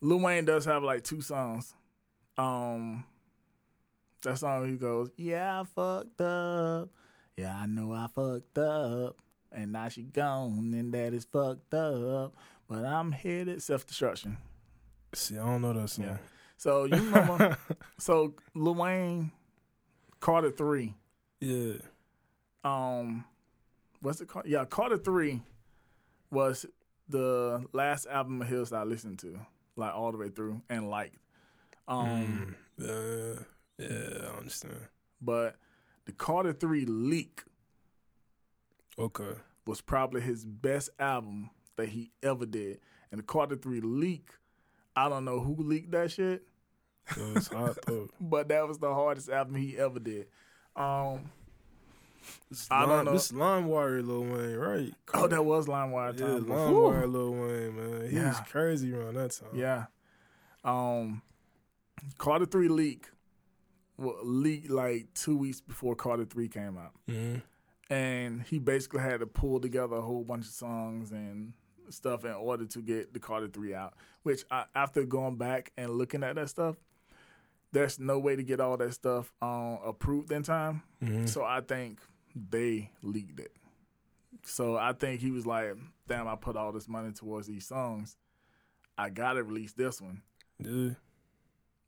Lil 0.00 0.20
Wayne 0.20 0.44
does 0.44 0.64
have 0.64 0.82
like 0.82 1.02
two 1.04 1.20
songs. 1.20 1.74
Um, 2.36 3.04
that 4.22 4.38
song 4.38 4.68
he 4.68 4.76
goes, 4.76 5.10
"Yeah, 5.16 5.60
I 5.60 5.64
fucked 5.64 6.20
up. 6.20 6.88
Yeah, 7.36 7.56
I 7.56 7.66
know 7.66 7.92
I 7.92 8.06
fucked 8.14 8.58
up, 8.58 9.16
and 9.52 9.72
now 9.72 9.88
she 9.88 10.02
gone, 10.02 10.72
and 10.74 10.92
that 10.94 11.14
is 11.14 11.24
fucked 11.24 11.74
up. 11.74 12.34
But 12.68 12.84
I'm 12.84 13.12
headed 13.12 13.62
self 13.62 13.86
destruction. 13.86 14.36
See, 15.14 15.38
I 15.38 15.44
don't 15.44 15.62
know 15.62 15.72
that 15.74 15.88
song. 15.88 16.06
Yeah. 16.06 16.16
So 16.56 16.84
you 16.84 16.96
remember? 16.96 17.56
so 17.98 18.34
Lil 18.54 18.74
Wayne, 18.74 19.30
Carter 20.20 20.50
Three. 20.50 20.94
yeah. 21.40 21.74
um 22.64 23.24
what's 24.00 24.20
it 24.20 24.28
called? 24.28 24.46
Yeah, 24.46 24.64
Carter 24.64 24.96
Three 24.98 25.42
was 26.30 26.66
the 27.08 27.64
last 27.72 28.06
album 28.06 28.40
of 28.42 28.48
his 28.48 28.72
I 28.72 28.82
listened 28.84 29.18
to, 29.20 29.38
like 29.76 29.94
all 29.94 30.12
the 30.12 30.18
way 30.18 30.28
through 30.28 30.62
and 30.68 30.88
liked. 30.90 31.16
Um 31.88 32.56
Mm, 32.78 33.38
yeah. 33.38 33.42
Yeah, 33.78 34.28
I 34.32 34.36
understand. 34.38 34.88
but 35.20 35.56
the 36.06 36.12
Carter 36.12 36.52
Three 36.52 36.84
leak 36.86 37.42
Okay. 38.98 39.34
was 39.66 39.80
probably 39.80 40.20
his 40.20 40.44
best 40.44 40.90
album 40.98 41.50
that 41.76 41.88
he 41.88 42.10
ever 42.22 42.46
did. 42.46 42.78
And 43.10 43.18
the 43.18 43.24
Carter 43.24 43.56
Three 43.56 43.80
leak, 43.80 44.28
I 44.94 45.08
don't 45.08 45.24
know 45.24 45.40
who 45.40 45.56
leaked 45.58 45.90
that 45.92 46.10
shit, 46.12 46.46
So 47.14 47.32
it's 47.34 47.48
hot 47.48 47.76
though. 47.86 48.08
but 48.20 48.48
that 48.48 48.66
was 48.68 48.78
the 48.78 48.92
hardest 48.94 49.28
album 49.28 49.56
he 49.56 49.76
ever 49.76 49.98
did. 49.98 50.26
Um 50.76 51.30
This 52.50 52.66
I 52.70 52.80
don't 52.80 52.88
Lime- 52.90 53.04
know. 53.06 53.12
This 53.12 53.32
LimeWire 53.32 54.06
Lil 54.06 54.24
Wayne, 54.24 54.56
right? 54.56 54.94
oh 55.14 55.26
that 55.26 55.44
was 55.44 55.66
LimeWire 55.66 56.18
yeah, 56.18 56.26
time. 56.26 56.44
LimeWire 56.44 57.12
Lil 57.12 57.32
Wayne, 57.32 57.76
man. 57.76 58.10
He 58.10 58.18
was 58.18 58.40
crazy 58.50 58.94
around 58.94 59.14
that 59.14 59.30
time. 59.32 59.48
Yeah. 59.54 59.86
Um, 60.64 61.22
Carter 62.18 62.46
Three 62.46 62.68
leak, 62.68 63.08
well, 63.96 64.16
leaked 64.22 64.70
like 64.70 65.08
two 65.14 65.36
weeks 65.36 65.60
before 65.60 65.94
Carter 65.94 66.24
Three 66.24 66.48
came 66.48 66.78
out, 66.78 66.92
hmm 67.08 67.36
and 67.90 68.42
he 68.44 68.58
basically 68.58 69.00
had 69.00 69.20
to 69.20 69.26
pull 69.26 69.60
together 69.60 69.96
a 69.96 70.00
whole 70.00 70.24
bunch 70.24 70.46
of 70.46 70.52
songs 70.52 71.12
and 71.12 71.52
stuff 71.90 72.24
in 72.24 72.32
order 72.32 72.64
to 72.64 72.80
get 72.80 73.12
the 73.12 73.20
Carter 73.20 73.46
Three 73.48 73.74
out. 73.74 73.92
Which 74.22 74.42
I, 74.50 74.64
after 74.74 75.04
going 75.04 75.36
back 75.36 75.70
and 75.76 75.90
looking 75.90 76.22
at 76.24 76.36
that 76.36 76.48
stuff, 76.48 76.76
there's 77.72 77.98
no 77.98 78.18
way 78.18 78.36
to 78.36 78.42
get 78.42 78.58
all 78.58 78.76
that 78.78 78.94
stuff 78.94 79.32
um, 79.42 79.78
approved 79.84 80.32
in 80.32 80.42
time. 80.42 80.82
hmm 81.00 81.26
So 81.26 81.44
I 81.44 81.60
think 81.60 82.00
they 82.34 82.90
leaked 83.02 83.40
it. 83.40 83.52
So 84.42 84.76
I 84.76 84.92
think 84.92 85.20
he 85.20 85.30
was 85.30 85.46
like, 85.46 85.74
"Damn, 86.08 86.28
I 86.28 86.36
put 86.36 86.56
all 86.56 86.72
this 86.72 86.88
money 86.88 87.12
towards 87.12 87.46
these 87.46 87.66
songs. 87.66 88.16
I 88.98 89.10
gotta 89.10 89.42
release 89.42 89.72
this 89.72 90.00
one." 90.00 90.22
Yeah. 90.58 90.90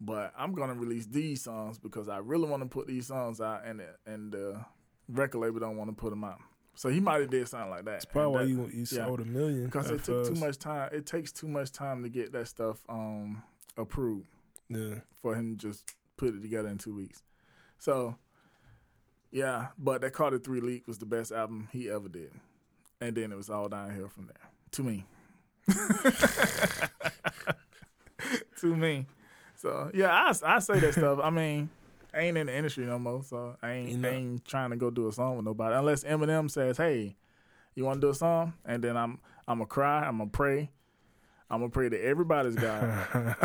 but 0.00 0.32
I'm 0.36 0.52
gonna 0.52 0.74
release 0.74 1.06
these 1.06 1.42
songs 1.42 1.78
because 1.78 2.08
I 2.08 2.18
really 2.18 2.48
want 2.48 2.62
to 2.62 2.68
put 2.68 2.86
these 2.86 3.06
songs 3.06 3.40
out, 3.40 3.64
and 3.64 3.82
and 4.06 4.32
the 4.32 4.64
record 5.08 5.38
label 5.38 5.60
don't 5.60 5.76
want 5.76 5.88
to 5.90 5.96
put 5.96 6.10
them 6.10 6.24
out. 6.24 6.38
So 6.74 6.90
he 6.90 7.00
might 7.00 7.22
have 7.22 7.30
did 7.30 7.48
something 7.48 7.70
like 7.70 7.84
that. 7.86 7.90
That's 7.92 8.04
probably 8.04 8.32
why 8.54 8.64
that- 8.66 8.74
you, 8.74 8.78
you 8.80 8.86
yeah. 8.90 9.06
sold 9.06 9.20
a 9.20 9.24
million. 9.24 9.64
because 9.64 9.90
it 9.90 10.04
took 10.04 10.26
too 10.26 10.38
much 10.38 10.58
time. 10.58 10.90
It 10.92 11.06
takes 11.06 11.32
too 11.32 11.48
much 11.48 11.72
time 11.72 12.02
to 12.02 12.08
get 12.10 12.32
that 12.32 12.48
stuff 12.48 12.82
um 12.88 13.42
approved 13.78 14.26
Yeah. 14.68 14.96
for 15.22 15.34
him 15.34 15.56
to 15.56 15.68
just 15.68 15.94
put 16.18 16.34
it 16.34 16.42
together 16.42 16.68
in 16.68 16.76
two 16.78 16.94
weeks. 16.94 17.22
So 17.78 18.16
yeah, 19.36 19.66
but 19.78 20.00
that 20.00 20.14
Carter 20.14 20.38
Three 20.38 20.60
leak 20.62 20.88
was 20.88 20.96
the 20.96 21.04
best 21.04 21.30
album 21.30 21.68
he 21.70 21.90
ever 21.90 22.08
did, 22.08 22.30
and 23.02 23.14
then 23.14 23.30
it 23.32 23.36
was 23.36 23.50
all 23.50 23.68
downhill 23.68 24.08
from 24.08 24.28
there. 24.28 24.50
To 24.72 24.82
me. 24.82 25.04
to 28.60 28.74
me. 28.74 29.04
So 29.56 29.90
yeah, 29.92 30.10
I, 30.10 30.32
I 30.54 30.58
say 30.60 30.78
that 30.80 30.94
stuff. 30.94 31.18
I 31.22 31.28
mean, 31.28 31.68
I 32.14 32.20
ain't 32.20 32.38
in 32.38 32.46
the 32.46 32.56
industry 32.56 32.86
no 32.86 32.98
more, 32.98 33.22
so 33.24 33.56
I 33.62 33.72
ain't, 33.72 33.90
You 33.90 33.98
know. 33.98 34.08
I 34.08 34.12
ain't 34.12 34.44
trying 34.46 34.70
to 34.70 34.76
go 34.76 34.88
do 34.88 35.06
a 35.08 35.12
song 35.12 35.36
with 35.36 35.44
nobody 35.44 35.74
unless 35.74 36.02
Eminem 36.04 36.50
says, 36.50 36.78
"Hey, 36.78 37.14
you 37.74 37.84
want 37.84 38.00
to 38.00 38.06
do 38.06 38.10
a 38.10 38.14
song?" 38.14 38.54
And 38.64 38.82
then 38.82 38.96
I'm 38.96 39.18
I'm 39.46 39.58
gonna 39.58 39.66
cry, 39.66 40.06
I'm 40.06 40.16
gonna 40.16 40.30
pray, 40.30 40.70
I'm 41.50 41.60
gonna 41.60 41.68
pray 41.68 41.90
to 41.90 42.02
everybody's 42.02 42.54
God, 42.54 43.06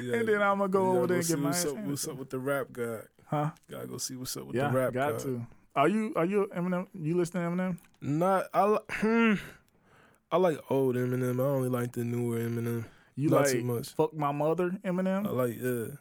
Yeah. 0.00 0.14
and 0.16 0.28
then 0.28 0.42
I'm 0.42 0.58
gonna 0.58 0.68
go 0.68 0.92
You 0.92 0.98
over 0.98 1.06
there 1.08 1.18
and 1.18 1.26
get 1.26 1.38
my 1.40 1.50
up, 1.50 1.76
what's 1.78 2.06
up 2.06 2.16
with 2.16 2.30
the 2.30 2.38
rap 2.38 2.68
guy. 2.72 3.00
Huh? 3.26 3.50
Gotta 3.70 3.86
go 3.86 3.98
see 3.98 4.16
what's 4.16 4.36
up 4.36 4.46
with 4.46 4.56
Yeah, 4.56 4.68
the 4.68 4.76
rap 4.78 4.92
got 4.92 5.12
guy. 5.18 5.24
to. 5.24 5.46
Are 5.74 5.88
you 5.88 6.12
are 6.16 6.24
you 6.24 6.48
Eminem? 6.56 6.86
You 6.98 7.16
listen 7.16 7.40
to 7.42 7.46
Eminem? 7.48 7.76
Not 8.00 8.46
I. 8.54 8.78
Hmm. 8.90 9.34
I 10.32 10.38
like 10.38 10.58
old 10.70 10.96
Eminem. 10.96 11.38
I 11.40 11.44
only 11.44 11.68
like 11.68 11.92
the 11.92 12.02
newer 12.04 12.38
Eminem. 12.40 12.84
You 13.14 13.30
Not 13.30 13.42
like 13.42 13.52
too 13.52 13.62
much. 13.64 13.90
fuck 13.90 14.12
my 14.14 14.32
mother 14.32 14.70
Eminem? 14.84 15.26
I 15.26 15.30
like 15.30 15.56
yeah. 15.60 15.96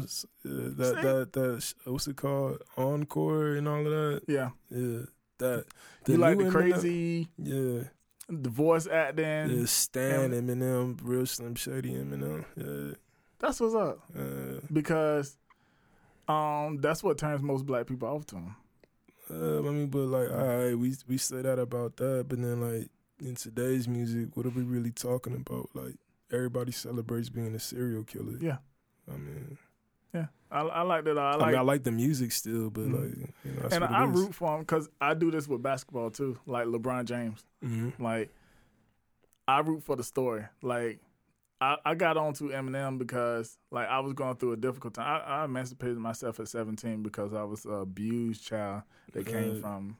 Just, 0.00 0.26
yeah 0.44 0.70
that 0.76 1.02
that 1.02 1.32
that 1.34 1.74
what's 1.84 2.08
it 2.08 2.16
called 2.16 2.62
encore 2.76 3.54
and 3.56 3.68
all 3.68 3.78
of 3.80 3.84
that. 3.92 4.22
yeah. 4.26 4.50
Yeah, 4.70 5.02
that. 5.38 5.66
The 6.04 6.12
You 6.12 6.18
like 6.18 6.38
the 6.38 6.50
crazy 6.50 7.28
Yeah, 7.38 7.84
the 8.28 8.50
voice 8.50 8.86
acting? 8.88 9.50
yeah. 9.60 9.64
Stan 9.66 10.30
Eminem, 10.32 10.98
real 11.02 11.26
Slim 11.26 11.54
Shady 11.54 11.92
Eminem. 11.92 12.44
Yeah, 12.56 12.96
That's 13.38 13.60
what's 13.60 13.74
up. 13.76 14.00
uh, 14.18 14.60
because 14.72 15.36
um 16.28 16.78
that's 16.80 17.02
what 17.02 17.18
turns 17.18 17.42
most 17.42 17.64
black 17.66 17.86
people 17.86 18.08
off 18.08 18.26
to 18.26 18.36
him. 18.36 18.56
uh, 19.30 19.58
I 19.58 19.62
mean, 19.70 19.86
but 19.88 20.06
like, 20.06 20.30
all 20.30 20.36
right, 20.46 20.74
we 20.78 20.94
we 21.06 21.18
say 21.18 21.42
that 21.42 21.58
about 21.58 21.96
that, 21.96 22.26
but 22.28 22.40
then 22.40 22.60
like 22.60 22.88
in 23.20 23.34
today's 23.34 23.88
music, 23.88 24.36
what 24.36 24.46
are 24.46 24.50
we 24.50 24.62
really 24.62 24.90
talking 24.92 25.34
about? 25.34 25.70
Like 25.74 25.94
everybody 26.32 26.72
celebrates 26.72 27.28
being 27.30 27.54
a 27.54 27.58
serial 27.58 28.04
killer. 28.04 28.36
Yeah. 28.40 28.58
I 29.10 29.16
mean, 29.16 29.56
Yeah, 30.14 30.26
I, 30.50 30.60
I 30.60 30.82
like 30.82 31.04
that. 31.04 31.16
I 31.18 31.32
I, 31.32 31.34
like, 31.36 31.46
mean, 31.48 31.58
I 31.58 31.62
like 31.62 31.82
the 31.82 31.90
music 31.92 32.30
still, 32.32 32.68
but 32.70 32.84
Mhm. 32.84 32.92
like, 32.92 33.34
you 33.44 33.52
know, 33.52 33.68
and 33.72 33.84
I 33.84 34.06
is. 34.08 34.14
root 34.14 34.34
for 34.34 34.54
him 34.54 34.60
because 34.60 34.88
I 35.00 35.14
do 35.14 35.30
this 35.30 35.48
with 35.48 35.62
basketball 35.62 36.10
too. 36.10 36.38
Like 36.46 36.66
LeBron 36.66 37.04
James, 37.06 37.42
Mhm. 37.64 37.98
like 37.98 38.30
I 39.46 39.60
root 39.60 39.82
for 39.82 39.96
the 39.96 40.04
story. 40.04 40.44
Like 40.62 41.00
I, 41.60 41.76
I 41.84 41.94
got 41.94 42.16
onto 42.16 42.50
Eminem 42.50 42.98
because 42.98 43.58
like 43.70 43.88
I 43.88 43.98
was 44.00 44.12
going 44.12 44.36
through 44.36 44.52
a 44.52 44.56
difficult 44.56 44.94
time. 44.94 45.22
I, 45.26 45.40
I 45.40 45.44
emancipated 45.44 45.98
myself 45.98 46.38
at 46.40 46.48
17 46.48 47.02
because 47.02 47.34
I 47.34 47.42
was 47.42 47.64
a 47.66 47.70
abused 47.70 48.44
child 48.46 48.82
that 49.12 49.26
came 49.26 49.60
from 49.60 49.96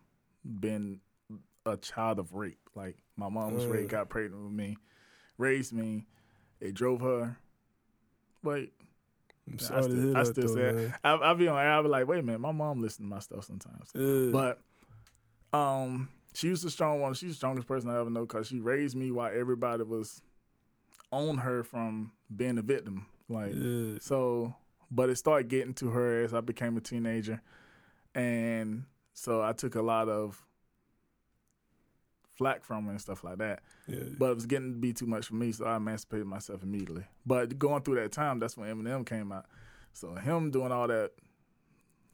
being 0.60 1.00
a 1.66 1.76
child 1.76 2.18
of 2.20 2.34
rape. 2.34 2.60
Like 2.74 2.96
my 3.16 3.28
mom 3.28 3.54
was 3.54 3.64
raped, 3.66 3.90
got 3.90 4.08
pregnant 4.08 4.42
with 4.44 4.52
me, 4.52 4.76
raised 5.36 5.72
me. 5.72 6.06
It 6.60 6.74
drove 6.74 7.00
her. 7.00 7.36
Wait, 8.44 8.72
I'm 9.48 9.56
I 9.60 9.62
sorry 9.62 9.82
to 9.82 9.88
still- 9.90 10.16
I 10.16 10.22
still 10.22 10.54
though, 10.54 10.54
say 10.86 10.92
I, 11.02 11.10
I'll 11.12 11.34
be 11.34 11.48
on. 11.48 11.56
I'll 11.58 11.82
be 11.82 11.88
like, 11.88 12.06
wait 12.06 12.20
a 12.20 12.22
minute, 12.22 12.40
my 12.40 12.52
mom 12.52 12.80
listened 12.80 13.06
to 13.06 13.14
my 13.14 13.18
stuff 13.20 13.44
sometimes. 13.44 13.90
But 14.30 14.60
um, 15.52 16.08
she 16.34 16.50
was 16.50 16.62
the 16.62 16.70
strong 16.70 17.00
one. 17.00 17.14
She's 17.14 17.30
the 17.30 17.36
strongest 17.36 17.66
person 17.66 17.90
I 17.90 17.98
ever 17.98 18.10
know 18.10 18.20
because 18.26 18.46
she 18.46 18.60
raised 18.60 18.94
me 18.96 19.10
while 19.10 19.32
everybody 19.34 19.82
was 19.82 20.22
on 21.10 21.38
her 21.38 21.62
from 21.62 22.12
being 22.34 22.58
a 22.58 22.62
victim. 22.62 23.06
Like 23.28 23.52
yeah. 23.54 23.98
so, 24.00 24.54
but 24.90 25.10
it 25.10 25.16
started 25.16 25.48
getting 25.48 25.74
to 25.74 25.90
her 25.90 26.22
as 26.22 26.34
I 26.34 26.40
became 26.40 26.76
a 26.76 26.80
teenager, 26.80 27.42
and 28.14 28.84
so 29.12 29.42
I 29.42 29.52
took 29.52 29.74
a 29.74 29.82
lot 29.82 30.08
of 30.08 30.42
flack 32.36 32.64
from 32.64 32.86
her 32.86 32.92
and 32.92 33.00
stuff 33.00 33.24
like 33.24 33.38
that. 33.38 33.60
Yeah. 33.86 34.04
But 34.18 34.30
it 34.30 34.34
was 34.34 34.46
getting 34.46 34.72
to 34.72 34.78
be 34.78 34.92
too 34.92 35.06
much 35.06 35.26
for 35.26 35.34
me, 35.34 35.52
so 35.52 35.66
I 35.66 35.76
emancipated 35.76 36.26
myself 36.26 36.62
immediately. 36.62 37.04
But 37.26 37.58
going 37.58 37.82
through 37.82 37.96
that 37.96 38.12
time, 38.12 38.38
that's 38.38 38.56
when 38.56 38.68
Eminem 38.68 39.04
came 39.04 39.32
out. 39.32 39.46
So 39.92 40.14
him 40.14 40.50
doing 40.50 40.72
all 40.72 40.86
that 40.88 41.12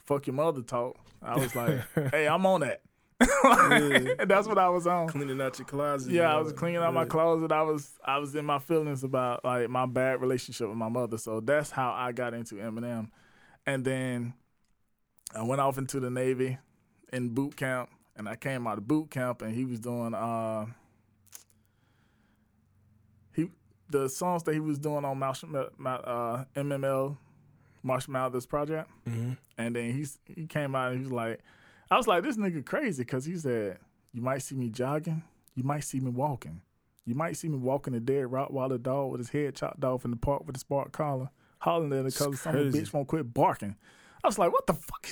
fuck 0.05 0.27
your 0.27 0.35
mother 0.35 0.63
talk, 0.63 0.97
I 1.23 1.37
was 1.37 1.55
like, 1.55 1.81
hey, 2.13 2.29
I'm 2.29 2.45
on 2.47 2.61
that. 2.61 2.83
Yeah. 3.21 4.15
that's 4.27 4.49
what 4.49 4.59
I 4.59 4.69
was 4.69 4.87
on. 4.87 5.09
cleaning 5.09 5.41
out 5.41 5.59
your 5.59 5.67
closet. 5.67 6.13
Yeah, 6.13 6.35
I 6.35 6.41
was 6.41 6.53
cleaning 6.53 6.83
out 6.83 6.93
my 6.95 7.05
closet. 7.05 7.53
I 7.53 7.63
was 7.63 7.91
I 8.05 8.19
was 8.19 8.35
in 8.35 8.45
my 8.45 8.59
feelings 8.59 9.05
about 9.05 9.45
like 9.45 9.69
my 9.71 9.87
bad 9.87 10.21
relationship 10.21 10.69
with 10.69 10.77
my 10.77 10.89
mother. 10.89 11.19
So 11.19 11.41
that's 11.41 11.71
how 11.71 11.93
I 11.93 12.13
got 12.13 12.35
into 12.35 12.57
Eminem. 12.57 13.11
And 13.67 13.85
then 13.85 14.35
I 15.35 15.43
went 15.43 15.61
off 15.61 15.79
into 15.79 16.01
the 16.01 16.11
Navy 16.11 16.59
in 17.13 17.29
boot 17.31 17.57
camp 17.57 17.91
and 18.17 18.29
I 18.29 18.37
came 18.37 18.67
out 18.67 18.79
of 18.79 18.87
boot 18.89 19.11
camp 19.11 19.43
and 19.43 19.55
he 19.55 19.65
was 19.65 19.81
doing 19.81 20.15
uh 20.15 20.67
he 23.35 23.51
the 23.91 24.09
songs 24.09 24.43
that 24.45 24.55
he 24.55 24.61
was 24.61 24.79
doing 24.79 25.05
on 25.05 25.23
uh, 25.23 26.45
MML 26.57 27.17
Marshall 27.83 28.13
Mathers 28.13 28.47
project. 28.47 28.91
Mhm. 29.07 29.37
And 29.59 29.77
then 29.77 29.93
he's 29.93 30.19
he 30.27 30.47
came 30.47 30.75
out 30.75 30.93
and 30.93 30.99
he 30.99 31.05
was 31.05 31.13
like, 31.13 31.41
I 31.91 31.97
was 31.97 32.07
like, 32.07 32.23
this 32.25 32.37
nigga 32.37 32.65
crazy 32.65 33.03
because 33.03 33.25
he 33.25 33.37
said, 33.37 33.79
You 34.13 34.23
might 34.23 34.43
see 34.43 34.55
me 34.55 34.69
jogging. 34.71 35.23
You 35.55 35.63
might 35.65 35.85
see 35.85 36.01
me 36.01 36.11
walking. 36.11 36.61
You 37.07 37.15
might 37.15 37.37
see 37.37 37.49
me 37.49 37.59
walking 37.59 37.95
a 37.95 38.01
dead 38.01 38.25
Rottweiler 38.27 38.83
dog 38.83 39.11
with 39.13 39.21
his 39.21 39.29
head 39.31 39.55
chopped 39.55 39.85
off 39.85 40.05
in 40.05 40.11
the 40.11 40.17
park 40.17 40.47
with 40.47 40.57
a 40.57 40.59
spark 40.59 40.91
collar, 40.93 41.29
hollering 41.59 41.93
at 41.93 41.99
it 42.01 42.05
because 42.15 42.41
some 42.41 42.55
bitch 42.55 42.93
won't 42.93 43.07
quit 43.09 43.33
barking. 43.35 43.77
I 44.23 44.27
was 44.29 44.39
like, 44.39 44.53
what 44.53 44.67
the 44.67 44.75
fuck? 44.75 45.07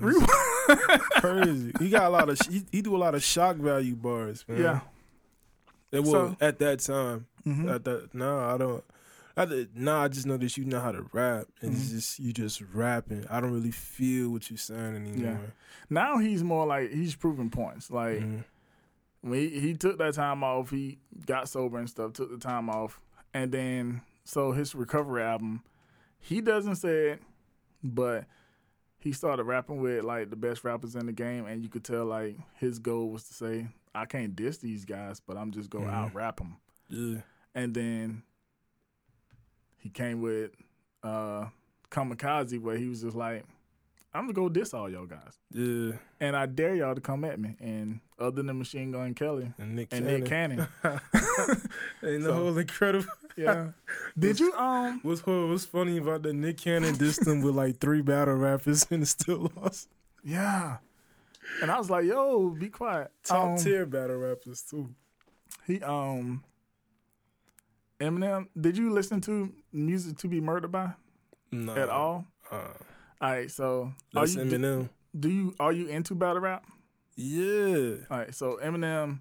Crazy. 1.20 1.72
He 1.78 1.90
got 1.90 2.04
a 2.04 2.08
lot 2.08 2.28
of. 2.28 2.40
He, 2.48 2.62
he 2.72 2.82
do 2.82 2.96
a 2.96 2.98
lot 2.98 3.14
of 3.14 3.22
shock 3.22 3.56
value 3.56 3.94
bars, 3.94 4.44
man. 4.48 4.60
yeah. 4.62 4.80
It 5.92 6.00
was 6.00 6.10
So- 6.10 6.36
at 6.40 6.58
that 6.60 6.80
time. 6.80 7.26
Mhm. 7.46 7.74
At 7.74 7.84
that, 7.84 8.14
no, 8.14 8.38
I 8.38 8.56
don't. 8.56 8.84
I 9.36 9.44
did, 9.44 9.76
nah, 9.76 10.02
I 10.04 10.08
just 10.08 10.26
know 10.26 10.36
that 10.36 10.56
you 10.56 10.64
know 10.64 10.80
how 10.80 10.92
to 10.92 11.02
rap, 11.12 11.46
and 11.60 11.72
Mhm. 11.74 11.90
just 11.90 12.18
you 12.18 12.32
just 12.32 12.60
rapping. 12.72 13.26
I 13.28 13.40
don't 13.40 13.52
really 13.52 13.70
feel 13.70 14.30
what 14.30 14.50
you're 14.50 14.56
saying 14.58 14.96
anymore. 14.96 15.52
Now 15.88 16.18
he's 16.18 16.42
more 16.44 16.66
like 16.66 16.90
he's 16.90 17.14
proving 17.14 17.50
points. 17.50 17.90
Like 17.90 18.20
Mhm. 18.20 18.44
when 19.22 19.38
he, 19.38 19.60
he 19.60 19.74
took 19.74 19.98
that 19.98 20.14
time 20.14 20.42
off, 20.42 20.70
he 20.70 20.98
got 21.26 21.48
sober 21.48 21.78
and 21.78 21.88
stuff, 21.88 22.12
took 22.12 22.30
the 22.30 22.38
time 22.38 22.68
off, 22.68 23.00
and 23.32 23.52
then 23.52 24.02
so 24.24 24.52
his 24.52 24.74
recovery 24.74 25.22
album, 25.22 25.62
he 26.18 26.40
doesn't 26.40 26.76
say 26.76 27.10
it, 27.10 27.22
but 27.82 28.26
he 28.98 29.12
started 29.12 29.44
rapping 29.44 29.80
with 29.80 30.04
like 30.04 30.30
the 30.30 30.36
best 30.36 30.62
rappers 30.64 30.94
in 30.96 31.06
the 31.06 31.12
game, 31.12 31.46
and 31.46 31.62
you 31.62 31.68
could 31.68 31.84
tell 31.84 32.04
like 32.04 32.36
his 32.56 32.78
goal 32.78 33.10
was 33.10 33.24
to 33.28 33.34
say, 33.34 33.68
I 33.94 34.04
can't 34.06 34.36
diss 34.36 34.58
these 34.58 34.84
guys, 34.84 35.20
but 35.20 35.36
I'm 35.36 35.50
just 35.50 35.70
gonna 35.70 35.86
Mhm. 35.86 35.92
out 35.94 36.14
rap 36.14 36.36
them. 36.38 36.56
Yeah. 36.88 37.22
And 37.54 37.74
then 37.74 38.22
he 39.80 39.88
came 39.88 40.20
with 40.20 40.52
uh 41.02 41.46
Kamikaze, 41.90 42.60
where 42.60 42.76
he 42.76 42.88
was 42.88 43.02
just 43.02 43.16
like, 43.16 43.44
I'm 44.14 44.22
gonna 44.24 44.32
go 44.32 44.48
diss 44.48 44.72
all 44.74 44.88
y'all 44.88 45.06
guys. 45.06 45.38
Yeah. 45.52 45.92
And 46.20 46.36
I 46.36 46.46
dare 46.46 46.74
y'all 46.76 46.94
to 46.94 47.00
come 47.00 47.24
at 47.24 47.40
me. 47.40 47.56
And 47.60 48.00
other 48.18 48.42
than 48.42 48.58
Machine 48.58 48.92
Gun 48.92 49.14
Kelly 49.14 49.52
And 49.58 49.74
Nick 49.74 49.88
and 49.92 50.04
Cannon. 50.04 50.20
Nick 50.20 50.28
Cannon. 50.28 50.68
Ain't 52.04 52.22
the 52.22 52.22
So- 52.24 52.34
whole 52.34 52.58
incredible. 52.58 53.06
Yeah. 53.36 53.68
Did 54.18 54.38
you 54.40 54.52
um 54.54 55.00
What's 55.02 55.24
what's 55.24 55.64
funny 55.64 55.96
about 55.98 56.22
that? 56.24 56.34
Nick 56.34 56.58
Cannon 56.58 56.94
dissed 56.94 57.26
him 57.26 57.40
with 57.42 57.54
like 57.54 57.78
three 57.78 58.02
battle 58.02 58.34
rappers 58.34 58.86
and 58.90 59.06
still 59.08 59.50
lost. 59.56 59.88
Yeah. 60.22 60.78
And 61.62 61.70
I 61.70 61.78
was 61.78 61.88
like, 61.90 62.04
yo, 62.04 62.50
be 62.50 62.68
quiet. 62.68 63.10
Top 63.24 63.50
Um, 63.50 63.56
tier 63.56 63.86
battle 63.86 64.16
rappers 64.18 64.62
too. 64.62 64.94
He 65.66 65.80
um 65.82 66.44
Eminem, 68.00 68.48
did 68.58 68.76
you 68.78 68.90
listen 68.90 69.20
to 69.22 69.52
music 69.72 70.16
to 70.18 70.28
be 70.28 70.40
murdered 70.40 70.72
by 70.72 70.92
No. 71.52 71.74
at 71.76 71.88
all? 71.88 72.26
Uh, 72.50 72.56
All 73.20 73.30
right, 73.30 73.50
so 73.50 73.92
are 74.16 74.26
you 74.26 74.38
Eminem. 74.40 74.88
do 75.18 75.28
you 75.28 75.54
are 75.60 75.72
you 75.72 75.86
into 75.88 76.14
battle 76.14 76.40
rap? 76.40 76.64
Yeah. 77.16 77.96
All 78.10 78.18
right, 78.18 78.34
so 78.34 78.58
Eminem 78.62 79.18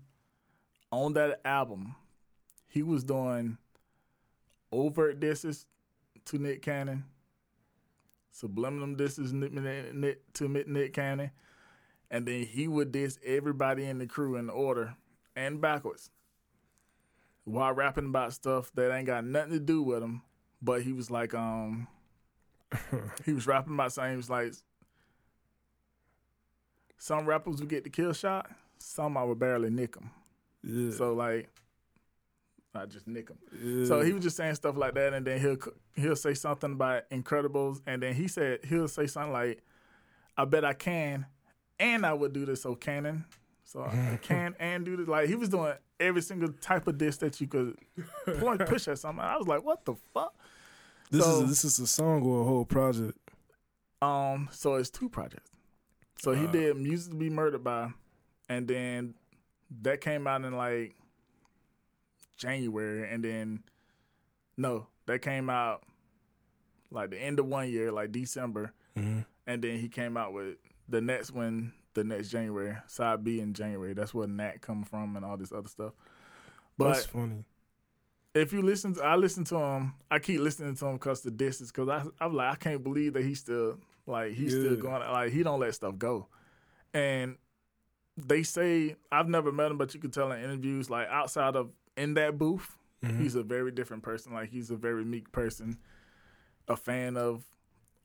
on 0.92 1.14
that 1.14 1.42
album, 1.44 1.96
he 2.70 2.82
was 2.82 3.04
doing 3.04 3.58
overt 4.72 5.20
disses 5.20 5.66
to 6.26 6.38
Nick 6.38 6.62
Cannon, 6.62 7.04
subliminal 8.32 8.96
disses 8.96 9.32
to 9.32 10.48
Nick 10.48 10.68
Nick 10.68 10.94
Cannon, 10.94 11.32
and 12.10 12.26
then 12.26 12.46
he 12.46 12.68
would 12.70 12.92
diss 12.94 13.20
everybody 13.26 13.84
in 13.86 13.98
the 13.98 14.08
crew 14.08 14.38
in 14.38 14.50
order 14.50 14.96
and 15.36 15.60
backwards 15.60 16.10
while 17.50 17.74
rapping 17.74 18.06
about 18.06 18.34
stuff 18.34 18.72
that 18.76 18.94
ain't 18.94 19.08
got 19.08 19.26
nothing 19.26 19.54
to 19.54 19.60
do 19.60 19.82
with 19.82 20.04
him. 20.04 20.22
But 20.62 20.84
he 20.84 20.94
was 20.94 21.10
like, 21.10 21.34
um, 21.34 21.88
he 23.26 23.34
was 23.34 23.48
rapping 23.48 23.74
about 23.74 23.94
something. 23.94 24.12
He 24.12 24.18
was 24.18 24.30
like, 24.30 24.54
some 26.98 27.26
rappers 27.26 27.60
would 27.60 27.70
get 27.70 27.84
the 27.84 27.90
kill 27.90 28.14
shot, 28.14 28.50
some 28.78 29.18
I 29.18 29.24
would 29.24 29.40
barely 29.40 29.70
nick 29.70 29.94
them. 29.94 30.12
Yeah. 30.64 30.92
So 30.92 31.14
like, 31.14 31.50
I 32.76 32.86
just 32.86 33.08
nick 33.08 33.30
them. 33.30 33.40
yeah. 33.60 33.86
So 33.86 34.02
he 34.02 34.14
was 34.14 34.24
just 34.24 34.38
saying 34.38 34.56
stuff 34.56 34.78
like 34.78 34.94
that, 34.94 35.14
and 35.14 35.26
then 35.26 35.40
he'll 35.40 35.58
he'll 35.96 36.16
say 36.16 36.34
something 36.34 36.74
about 36.74 37.10
Incredibles, 37.10 37.82
and 37.88 38.04
then 38.04 38.14
he 38.14 38.28
said 38.28 38.60
he'll 38.66 38.88
say 38.88 39.08
something 39.08 39.32
like, 39.32 39.64
"I 40.38 40.46
bet 40.46 40.64
I 40.64 40.74
can, 40.74 41.26
and 41.80 42.06
I 42.06 42.14
would 42.14 42.34
do 42.34 42.46
this." 42.46 42.62
So 42.62 42.76
canon, 42.76 43.26
so 43.72 43.82
I 43.84 44.18
can 44.22 44.56
and 44.60 44.84
do 44.86 44.98
this. 44.98 45.08
Like 45.08 45.28
he 45.30 45.36
was 45.36 45.50
doing 45.50 45.74
every 46.00 46.22
single 46.22 46.50
type 46.62 46.88
of 46.88 46.98
diss 46.98 47.18
that 47.18 47.40
you 47.40 47.48
could 47.48 47.78
point 48.40 48.66
push 48.66 48.88
at 48.88 48.98
something. 49.00 49.24
I 49.24 49.38
was 49.38 49.48
like, 49.48 49.64
"What 49.64 49.86
the 49.86 49.96
fuck?" 50.14 50.34
this 51.12 51.24
so- 51.24 51.44
is 51.44 51.50
this 51.50 51.64
is 51.66 51.80
a 51.80 51.88
song 51.88 52.24
or 52.24 52.42
a 52.42 52.44
whole 52.46 52.66
project. 52.66 53.18
Um, 54.02 54.48
so 54.52 54.76
it's 54.76 54.90
two 54.90 55.10
projects. 55.10 55.52
So 56.20 56.34
he 56.34 56.46
Uh. 56.46 56.52
did 56.52 56.78
music 56.78 57.12
to 57.12 57.18
be 57.18 57.30
murdered 57.30 57.64
by, 57.64 57.92
and 58.48 58.68
then 58.68 59.14
that 59.82 60.02
came 60.02 60.26
out 60.26 60.44
in 60.46 60.54
like 60.56 60.96
January, 62.38 63.10
and 63.12 63.24
then 63.24 63.64
no, 64.58 64.88
that 65.06 65.22
came 65.22 65.50
out 65.50 65.84
like 66.92 67.10
the 67.12 67.18
end 67.18 67.40
of 67.40 67.46
one 67.46 67.70
year, 67.70 67.92
like 67.92 68.12
December, 68.12 68.74
Mhm. 68.98 69.26
and 69.46 69.62
then 69.64 69.78
he 69.80 69.90
came 69.90 70.18
out 70.18 70.34
with 70.34 70.58
the 70.88 71.02
next 71.02 71.32
one, 71.32 71.74
the 71.94 72.04
next 72.04 72.30
January, 72.30 72.76
side 72.88 73.24
B 73.24 73.40
in 73.40 73.54
January. 73.54 73.94
That's 73.94 74.14
where 74.14 74.28
Nat 74.28 74.62
come 74.62 74.84
from 74.84 75.16
and 75.16 75.26
all 75.26 75.38
this 75.38 75.52
other 75.52 75.68
stuff. 75.68 75.94
But 76.78 76.94
That's 76.94 77.06
funny. 77.06 77.44
if 78.34 78.54
you 78.54 78.62
listen 78.62 78.94
to, 78.96 79.04
I 79.04 79.16
listen 79.16 79.44
to 79.46 79.58
him. 79.58 79.94
I 80.10 80.20
keep 80.20 80.40
listening 80.40 80.76
to 80.76 80.86
him 80.86 80.94
because 80.94 81.22
the 81.22 81.32
distance. 81.32 81.72
Because 81.72 81.90
I, 81.90 82.04
I'm 82.24 82.34
like, 82.36 82.54
I 82.54 82.56
can't 82.56 82.84
believe 82.84 83.14
that 83.14 83.24
he's 83.24 83.40
still 83.40 83.80
like 84.06 84.34
he's 84.34 84.52
still 84.54 84.76
Yeah. 84.76 84.80
going. 84.82 85.02
Like 85.02 85.32
he 85.34 85.44
don't 85.44 85.60
let 85.60 85.74
stuff 85.76 85.98
go. 85.98 86.28
And 86.94 87.38
they 88.18 88.44
say 88.44 88.96
I've 89.12 89.28
never 89.30 89.52
met 89.52 89.72
him, 89.72 89.78
but 89.78 89.94
you 89.94 90.00
can 90.00 90.12
tell 90.12 90.32
in 90.32 90.44
interviews, 90.44 90.90
like 90.90 91.08
outside 91.10 91.56
of 91.56 91.72
in 91.98 92.14
that 92.16 92.38
booth, 92.38 92.78
Mhm. 93.04 93.20
he's 93.20 93.36
a 93.36 93.44
very 93.44 93.72
different 93.72 94.04
person. 94.04 94.34
Like 94.34 94.50
he's 94.50 94.70
a 94.72 94.76
very 94.76 95.04
meek 95.06 95.32
person, 95.32 95.78
a 96.68 96.76
fan 96.78 97.18
of 97.18 97.44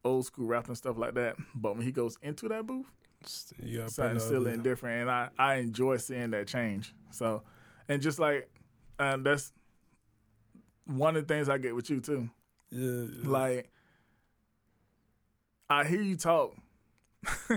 old 0.04 0.26
school 0.26 0.46
rap 0.46 0.66
and 0.68 0.76
stuff 0.76 0.98
like 0.98 1.14
that. 1.14 1.36
But 1.54 1.76
when 1.76 1.84
he 1.84 1.92
goes 1.92 2.18
into 2.22 2.48
that 2.48 2.66
booth, 2.66 2.90
You 3.62 3.88
something 3.88 4.20
still 4.20 4.44
there. 4.44 4.54
indifferent, 4.54 5.02
and 5.02 5.10
I 5.10 5.28
I 5.38 5.54
enjoy 5.56 5.96
seeing 5.98 6.30
that 6.30 6.46
change. 6.46 6.94
So, 7.10 7.42
and 7.88 8.00
just 8.02 8.18
like, 8.18 8.48
and 8.98 9.24
that's 9.24 9.52
one 10.86 11.16
of 11.16 11.26
the 11.26 11.34
things 11.34 11.48
I 11.48 11.58
get 11.58 11.74
with 11.74 11.90
you 11.90 12.00
too. 12.00 12.28
Yeah. 12.70 13.06
Like, 13.22 13.70
I 15.70 15.84
hear 15.84 16.02
you 16.02 16.16
talk, 16.16 16.54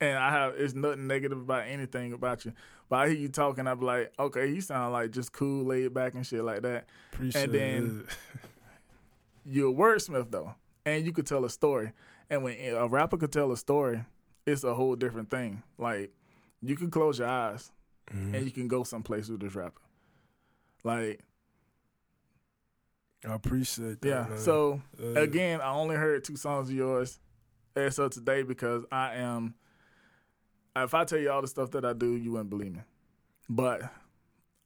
and 0.00 0.18
I 0.18 0.30
have 0.30 0.54
it's 0.56 0.74
nothing 0.74 1.06
negative 1.06 1.38
about 1.38 1.66
anything 1.66 2.12
about 2.12 2.44
you, 2.44 2.52
but 2.88 2.96
I 2.96 3.08
hear 3.08 3.16
you 3.16 3.28
talking, 3.28 3.60
and 3.60 3.68
I'm 3.68 3.80
like, 3.80 4.12
okay, 4.18 4.46
you 4.48 4.60
sound 4.60 4.92
like 4.92 5.10
just 5.10 5.32
cool, 5.32 5.64
laid 5.64 5.92
back, 5.92 6.14
and 6.14 6.26
shit 6.26 6.44
like 6.44 6.62
that. 6.62 6.86
Appreciate 7.12 7.44
and 7.44 7.52
then- 7.54 8.04
it. 8.08 8.16
You're 9.50 9.70
a 9.70 9.74
wordsmith 9.74 10.30
though, 10.30 10.54
and 10.84 11.06
you 11.06 11.12
could 11.12 11.26
tell 11.26 11.44
a 11.46 11.50
story. 11.50 11.92
And 12.28 12.42
when 12.44 12.58
a 12.74 12.86
rapper 12.86 13.16
could 13.16 13.32
tell 13.32 13.50
a 13.50 13.56
story, 13.56 14.04
it's 14.48 14.64
a 14.64 14.74
whole 14.74 14.96
different 14.96 15.30
thing. 15.30 15.62
Like, 15.76 16.10
you 16.62 16.74
can 16.76 16.90
close 16.90 17.18
your 17.18 17.28
eyes 17.28 17.70
Mhm. 18.10 18.34
and 18.34 18.44
you 18.44 18.50
can 18.50 18.66
go 18.68 18.82
someplace 18.84 19.28
with 19.28 19.40
this 19.40 19.54
rapper. 19.54 19.80
Like, 20.84 21.20
I 23.28 23.34
appreciate 23.34 24.00
that. 24.00 24.08
yeah. 24.08 24.26
man. 24.28 24.38
So 24.38 24.80
Uh, 25.02 25.20
again, 25.20 25.60
I 25.60 25.70
only 25.72 25.96
heard 25.96 26.24
two 26.24 26.36
songs 26.36 26.68
of 26.70 26.74
yours 26.74 27.18
as 27.76 27.98
of 27.98 28.10
today 28.12 28.42
because 28.42 28.84
I 28.92 29.14
am. 29.16 29.54
If 30.76 30.94
I 30.94 31.04
tell 31.04 31.18
you 31.18 31.30
all 31.30 31.42
the 31.42 31.48
stuff 31.48 31.72
that 31.72 31.84
I 31.84 31.92
do, 31.92 32.14
you 32.14 32.32
wouldn't 32.32 32.50
believe 32.50 32.72
me. 32.72 32.82
But 33.48 33.82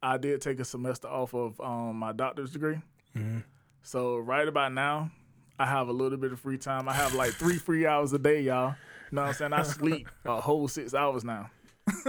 I 0.02 0.18
did 0.18 0.40
take 0.42 0.60
a 0.60 0.64
semester 0.64 1.08
off 1.08 1.32
of 1.34 1.58
um, 1.60 1.96
my 1.96 2.12
doctor's 2.12 2.50
degree. 2.52 2.80
mhm. 3.16 3.42
So 3.82 4.18
right 4.18 4.46
about 4.46 4.72
now, 4.72 5.10
I 5.58 5.66
have 5.66 5.88
a 5.88 5.92
little 5.92 6.18
bit 6.18 6.32
of 6.32 6.40
free 6.40 6.58
time. 6.58 6.88
I 6.88 6.92
have 6.92 7.14
like 7.14 7.32
three 7.32 7.56
free 7.58 7.86
hours 7.86 8.12
a 8.12 8.18
day, 8.18 8.42
y'all. 8.42 8.74
Know 9.12 9.22
what 9.22 9.28
I'm 9.28 9.34
saying? 9.34 9.52
I 9.52 9.62
sleep 9.62 10.08
a 10.24 10.40
whole 10.40 10.66
six 10.68 10.94
hours 10.94 11.22
now. 11.24 11.50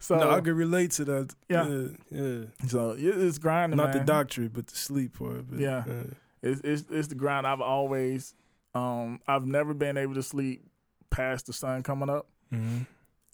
So 0.00 0.16
no, 0.18 0.30
I 0.30 0.40
can 0.40 0.56
relate 0.56 0.90
to 0.92 1.04
that. 1.04 1.34
Yeah. 1.48 1.66
yeah, 1.68 1.86
yeah. 2.10 2.44
so 2.66 2.96
it's 2.98 3.38
grinding, 3.38 3.76
Not 3.76 3.92
the 3.92 3.98
man. 3.98 4.06
doctorate, 4.06 4.52
but 4.52 4.66
the 4.66 4.74
sleep 4.76 5.16
part. 5.18 5.48
But, 5.48 5.60
Yeah. 5.60 5.84
uh, 5.88 6.14
It's, 6.42 6.60
it's 6.64 6.84
it's 6.90 7.08
the 7.08 7.14
grind. 7.14 7.46
I've 7.46 7.60
always, 7.60 8.34
um, 8.74 9.20
I've 9.28 9.46
never 9.46 9.72
been 9.74 9.96
able 9.96 10.14
to 10.14 10.22
sleep 10.22 10.64
past 11.10 11.46
the 11.46 11.52
sun 11.52 11.84
coming 11.84 12.10
up 12.10 12.26
mhm. 12.52 12.86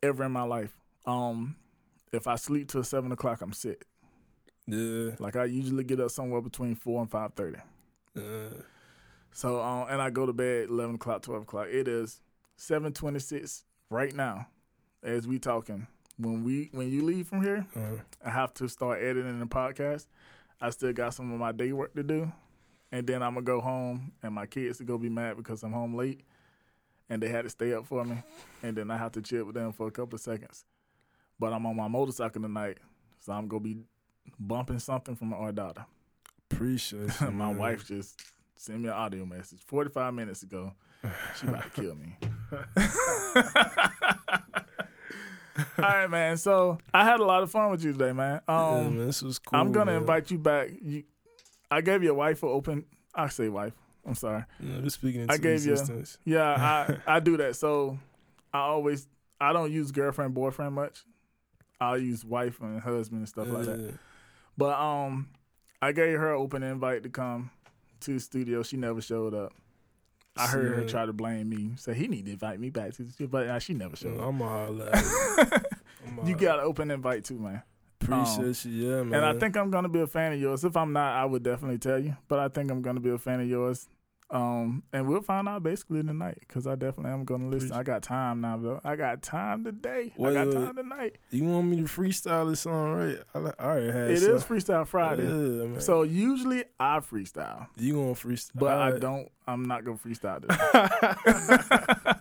ever 0.03 0.25
in 0.25 0.33
my 0.33 0.43
life. 0.43 0.77
Um, 1.07 1.57
if 2.13 2.27
I 2.27 2.37
sleep 2.37 2.69
till 2.69 2.85
seven 2.85 3.11
o'clock, 3.13 3.41
I'm 3.41 3.55
sick. 3.55 3.87
Yeah. 4.67 5.13
Like 5.19 5.37
I 5.37 5.47
usually 5.47 5.85
get 5.85 6.01
up 6.01 6.11
somewhere 6.11 6.43
between 6.43 6.75
four 6.75 7.01
and 7.01 7.11
five 7.11 7.33
thirty. 7.33 7.59
Uh, 8.15 8.63
So 9.33 9.61
um, 9.61 9.87
and 9.89 10.03
I 10.03 10.11
go 10.11 10.27
to 10.27 10.33
bed 10.33 10.69
eleven 10.69 10.97
o'clock, 10.97 11.23
twelve 11.23 11.43
o'clock. 11.43 11.69
It 11.71 11.89
is 11.89 12.21
seven 12.57 12.93
twenty 12.93 13.19
six 13.21 13.65
right 13.91 14.15
now, 14.15 14.47
as 15.03 15.27
we 15.27 15.39
talking. 15.39 15.87
When 16.19 16.43
we 16.43 16.69
when 16.73 16.91
you 16.91 17.03
leave 17.05 17.29
from 17.29 17.43
here, 17.43 17.67
uh, 17.77 18.03
I 18.25 18.31
have 18.31 18.53
to 18.55 18.69
start 18.69 19.01
editing 19.03 19.39
the 19.39 19.47
podcast. 19.47 20.07
I 20.61 20.71
still 20.71 20.93
got 20.93 21.15
some 21.15 21.33
of 21.33 21.39
my 21.39 21.53
day 21.53 21.73
work 21.73 21.95
to 21.95 22.03
do, 22.03 22.33
and 22.91 23.07
then 23.07 23.23
I'm 23.23 23.35
gonna 23.35 23.45
go 23.45 23.61
home, 23.61 24.13
and 24.23 24.35
my 24.35 24.47
kids 24.47 24.81
are 24.81 24.85
gonna 24.85 24.99
be 24.99 25.09
mad 25.09 25.37
because 25.37 25.63
I'm 25.63 25.73
home 25.73 25.95
late, 25.95 26.23
and 27.09 27.23
they 27.23 27.29
had 27.29 27.43
to 27.45 27.51
stay 27.51 27.73
up 27.73 27.87
for 27.87 28.05
me, 28.05 28.17
and 28.65 28.77
then 28.77 28.91
I 28.91 28.97
have 28.97 29.13
to 29.13 29.23
chill 29.23 29.45
with 29.45 29.55
them 29.55 29.73
for 29.73 29.87
a 29.87 29.93
couple 29.93 30.17
of 30.17 30.21
seconds. 30.21 30.65
but 31.39 31.53
I'm 31.53 31.65
on 31.67 31.77
my 31.77 31.87
motorcycle 31.87 32.43
tonight, 32.43 32.79
so 33.21 33.33
I'm 33.33 33.47
gonna 33.47 33.61
be 33.63 33.77
bumping 34.41 34.81
something 34.81 35.15
from 35.15 35.33
our 35.33 35.53
daughter. 35.53 35.87
Appreciate 36.51 37.13
my 37.33 37.53
wife 37.53 37.87
just 37.87 38.21
sent 38.59 38.81
me 38.81 38.89
an 38.89 38.95
audio 38.95 39.25
message 39.25 39.61
45 39.67 40.15
minutes 40.15 40.43
ago. 40.43 40.73
She 41.41 41.47
about 41.47 41.63
to 41.65 41.71
kill 41.81 41.95
me. 41.95 42.17
All 45.77 45.85
right, 45.85 46.07
man. 46.09 46.37
So 46.37 46.79
I 46.95 47.05
had 47.05 47.19
a 47.21 47.25
lot 47.25 47.43
of 47.43 47.51
fun 47.51 47.71
with 47.71 47.83
you 47.85 47.93
today, 47.93 48.13
man. 48.13 48.41
Yeah, 48.49 48.69
Um, 48.69 48.97
man, 48.99 49.07
this 49.07 49.23
was 49.23 49.39
cool. 49.39 49.59
I'm 49.59 49.73
gonna 49.73 49.93
man. 49.93 50.01
invite 50.03 50.31
you 50.31 50.39
back. 50.39 50.71
You, 50.83 51.03
I 51.71 51.81
gave 51.81 52.03
your 52.03 52.15
wife 52.15 52.43
an 52.43 52.49
open. 52.51 52.85
I 53.15 53.29
say 53.29 53.49
wife. 53.49 53.75
I'm 54.07 54.15
sorry. 54.15 54.45
Just 54.83 54.97
speaking 54.97 55.27
I 55.29 55.37
gave 55.37 55.65
you- 55.67 55.77
Yeah, 56.25 56.43
I 57.07 57.17
I 57.17 57.21
do 57.21 57.37
that. 57.39 57.57
So 57.57 57.99
I 58.53 58.61
always 58.61 59.07
I 59.41 59.53
don't 59.53 59.71
use 59.73 59.91
girlfriend 59.91 60.35
boyfriend 60.35 60.75
much. 60.75 61.03
I'll 61.81 61.99
use 61.99 62.25
wife 62.25 62.61
and 62.61 62.81
husband 62.81 63.21
and 63.21 63.29
stuff 63.29 63.49
like 63.49 63.67
that. 63.67 63.79
Yeah. 63.81 63.91
But 64.57 64.79
um, 64.81 65.29
I 65.83 65.93
gave 65.93 66.19
her 66.19 66.35
an 66.35 66.41
open 66.41 66.63
invite 66.65 67.03
to 67.05 67.09
come 67.09 67.51
to 68.01 68.15
the 68.15 68.21
studio. 68.21 68.63
She 68.63 68.77
never 68.77 69.01
showed 69.01 69.35
up. 69.35 69.53
I 70.37 70.47
heard 70.47 70.77
her 70.77 70.85
try 70.85 71.05
to 71.05 71.13
blame 71.13 71.49
me, 71.49 71.73
say 71.77 71.95
he 71.95 72.07
need 72.07 72.27
to 72.27 72.33
invite 72.33 72.61
me 72.61 72.71
back 72.71 72.93
to 72.95 73.03
the 73.03 73.11
studio, 73.11 73.29
but 73.31 73.49
uh, 73.49 73.59
she 73.59 73.75
never 73.75 73.97
showed 73.97 74.19
up. 74.19 74.27
I'm 74.29 74.41
a 74.41 74.49
holla. 74.49 74.91
I'ma 76.07 76.25
You 76.27 76.37
got 76.37 76.61
an 76.61 76.65
open 76.65 76.91
invite 76.93 77.25
too, 77.25 77.39
man. 77.41 77.63
appreciate 78.01 78.65
you, 78.65 78.89
yeah, 78.89 79.03
man. 79.03 79.15
And 79.15 79.25
I 79.25 79.39
think 79.39 79.57
I'm 79.57 79.71
gonna 79.73 79.89
be 79.89 80.01
a 80.01 80.07
fan 80.07 80.33
of 80.33 80.41
yours. 80.41 80.63
If 80.65 80.77
I'm 80.77 80.93
not, 80.93 81.15
I 81.17 81.25
would 81.25 81.43
definitely 81.43 81.79
tell 81.79 81.99
you. 81.99 82.17
But 82.29 82.39
I 82.39 82.49
think 82.49 82.71
I'm 82.71 82.83
gonna 82.83 83.01
be 83.01 83.11
a 83.11 83.19
fan 83.19 83.41
of 83.41 83.49
yours. 83.49 83.89
Um, 84.31 84.83
and 84.93 85.09
we'll 85.09 85.23
find 85.23 85.49
out 85.49 85.63
basically 85.63 86.03
tonight 86.03 86.37
because 86.41 86.67
I 86.67 86.75
definitely 86.75 87.13
am 87.13 87.25
gonna 87.25 87.49
listen. 87.49 87.73
I 87.73 87.83
got 87.83 88.03
time 88.03 88.43
now, 88.43 88.59
though. 88.59 88.81
I 88.85 88.95
got 88.95 89.23
time 89.23 89.65
today. 89.65 90.13
Wait, 90.19 90.37
I 90.37 90.45
got 90.45 90.53
time 90.53 90.77
tonight. 90.77 91.17
you 91.31 91.45
want 91.45 91.69
me 91.69 91.79
to 91.79 91.85
freestyle 91.85 92.51
this 92.51 92.61
song, 92.61 92.93
right? 92.93 93.19
I, 93.35 93.39
I 93.39 93.65
already 93.65 93.93
had. 93.93 94.11
It 94.11 94.21
some. 94.21 94.35
is 94.35 94.45
Freestyle 94.45 94.87
Friday. 94.87 95.25
Yeah. 95.25 95.79
So 95.79 96.03
usually 96.03 96.65
I 96.79 97.01
freestyle, 97.01 97.69
you 97.79 97.95
gonna 97.95 98.13
freestyle? 98.13 98.51
but 98.55 98.73
I 98.77 98.99
don't. 98.99 99.31
I'm 99.47 99.65
not 99.65 99.85
gonna 99.85 99.97
freestyle 99.97 100.43
today. 102.03 102.15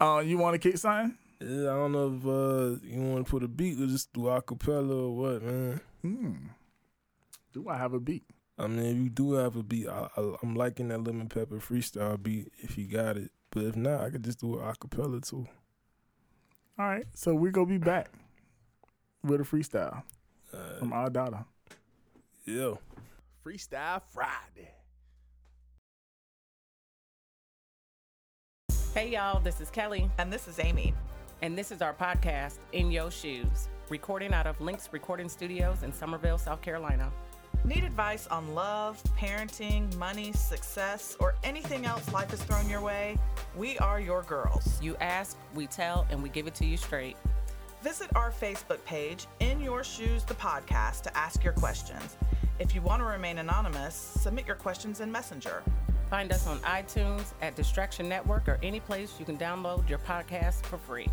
uh, 0.00 0.20
you 0.20 0.38
want 0.38 0.54
to 0.54 0.58
kick 0.60 0.78
something? 0.78 1.18
Yeah, 1.40 1.72
I 1.72 1.74
don't 1.74 1.92
know 1.92 2.16
if 2.16 2.24
uh, 2.24 2.86
you 2.86 3.00
want 3.00 3.26
to 3.26 3.30
put 3.30 3.42
a 3.42 3.48
beat 3.48 3.80
or 3.80 3.86
just 3.86 4.12
do 4.12 4.22
acapella 4.22 5.08
or 5.08 5.16
what, 5.16 5.42
man. 5.42 5.80
Hmm. 6.02 6.32
Do 7.52 7.68
I 7.68 7.76
have 7.76 7.94
a 7.94 8.00
beat? 8.00 8.24
I 8.58 8.66
mean, 8.66 8.84
if 8.84 8.96
you 8.96 9.08
do 9.08 9.32
have 9.34 9.54
a 9.56 9.62
beat, 9.62 9.88
I, 9.88 10.08
I, 10.16 10.34
I'm 10.42 10.54
liking 10.56 10.88
that 10.88 11.04
lemon 11.04 11.28
pepper 11.28 11.58
freestyle 11.58 12.20
beat 12.20 12.52
if 12.58 12.76
you 12.76 12.86
got 12.86 13.16
it. 13.16 13.30
But 13.50 13.64
if 13.64 13.76
not, 13.76 14.00
I 14.00 14.10
could 14.10 14.24
just 14.24 14.40
do 14.40 14.58
an 14.58 14.64
acapella 14.72 15.26
too. 15.26 15.46
All 16.78 16.86
right. 16.86 17.06
So 17.14 17.34
we're 17.34 17.52
gonna 17.52 17.66
be 17.66 17.78
back 17.78 18.10
with 19.22 19.40
a 19.40 19.44
freestyle 19.44 20.02
Uh, 20.52 20.78
from 20.78 20.92
our 20.92 21.08
daughter. 21.10 21.44
yeah. 22.44 22.74
Freestyle 23.44 24.02
Friday. 24.12 24.72
Hey 28.94 29.10
y'all, 29.10 29.40
this 29.40 29.60
is 29.60 29.70
Kelly, 29.70 30.10
And 30.18 30.32
this 30.32 30.48
is 30.48 30.58
Amy. 30.58 30.94
and 31.42 31.56
this 31.56 31.70
is 31.70 31.80
our 31.82 31.94
podcast, 31.94 32.58
In 32.72 32.90
Your 32.90 33.10
Shoes, 33.12 33.68
recording 33.88 34.32
out 34.34 34.46
of 34.48 34.60
Links 34.60 34.88
Recording 34.92 35.28
Studios 35.28 35.84
in 35.84 35.92
Summerville, 35.92 36.38
South 36.38 36.60
Carolina. 36.62 37.12
Need 37.64 37.84
advice 37.84 38.26
on 38.28 38.54
love, 38.54 39.02
parenting, 39.18 39.94
money, 39.96 40.32
success, 40.32 41.16
or 41.20 41.34
anything 41.44 41.84
else 41.84 42.10
life 42.12 42.30
has 42.30 42.42
thrown 42.42 42.68
your 42.68 42.80
way? 42.80 43.18
We 43.56 43.76
are 43.78 44.00
your 44.00 44.22
girls. 44.22 44.80
You 44.80 44.96
ask, 45.00 45.36
we 45.54 45.66
tell, 45.66 46.06
and 46.10 46.22
we 46.22 46.28
give 46.30 46.46
it 46.46 46.54
to 46.56 46.64
you 46.64 46.76
straight. 46.76 47.16
Visit 47.82 48.08
our 48.14 48.30
Facebook 48.30 48.82
page, 48.84 49.26
In 49.40 49.60
Your 49.60 49.84
Shoes, 49.84 50.24
the 50.24 50.34
podcast, 50.34 51.02
to 51.02 51.16
ask 51.16 51.44
your 51.44 51.52
questions. 51.52 52.16
If 52.58 52.74
you 52.74 52.80
want 52.80 53.02
to 53.02 53.06
remain 53.06 53.38
anonymous, 53.38 53.94
submit 53.94 54.46
your 54.46 54.56
questions 54.56 55.00
in 55.00 55.12
Messenger. 55.12 55.62
Find 56.08 56.32
us 56.32 56.46
on 56.46 56.58
iTunes, 56.60 57.32
at 57.42 57.54
Distraction 57.54 58.08
Network, 58.08 58.48
or 58.48 58.58
any 58.62 58.80
place 58.80 59.14
you 59.18 59.26
can 59.26 59.36
download 59.36 59.88
your 59.88 59.98
podcast 59.98 60.62
for 60.64 60.78
free. 60.78 61.08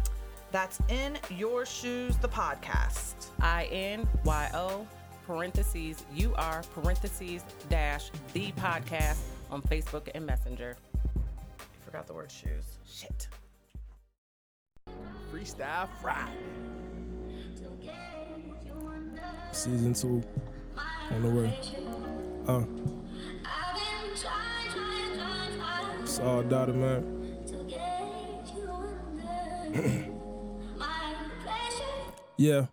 That's 0.52 0.80
In 0.90 1.18
Your 1.30 1.66
Shoes, 1.66 2.16
the 2.18 2.30
podcast. 2.30 3.28
I 3.42 3.66
N 3.66 4.08
Y 4.24 4.50
O 4.54 4.88
parentheses 5.26 6.04
U 6.14 6.34
R 6.38 6.64
parentheses 6.74 7.44
dash 7.70 8.12
the 8.34 8.52
podcast 8.54 9.18
on 9.52 9.62
Facebook 9.62 10.10
and 10.14 10.26
Messenger. 10.26 10.76
You 11.16 11.86
forgot 11.86 12.08
the 12.08 12.14
word 12.14 12.32
shoes. 12.32 12.78
Shit. 12.86 13.28
Freestyle 15.32 15.88
Friday. 16.02 16.32
Season 19.52 19.94
two 19.94 20.24
on 21.12 21.22
the 21.22 21.30
way. 21.30 21.60
Uh, 22.48 22.64
it's 26.02 26.20
all 26.20 26.44
daughter, 26.44 26.74
man. 26.74 27.12
Yeah. 32.38 32.66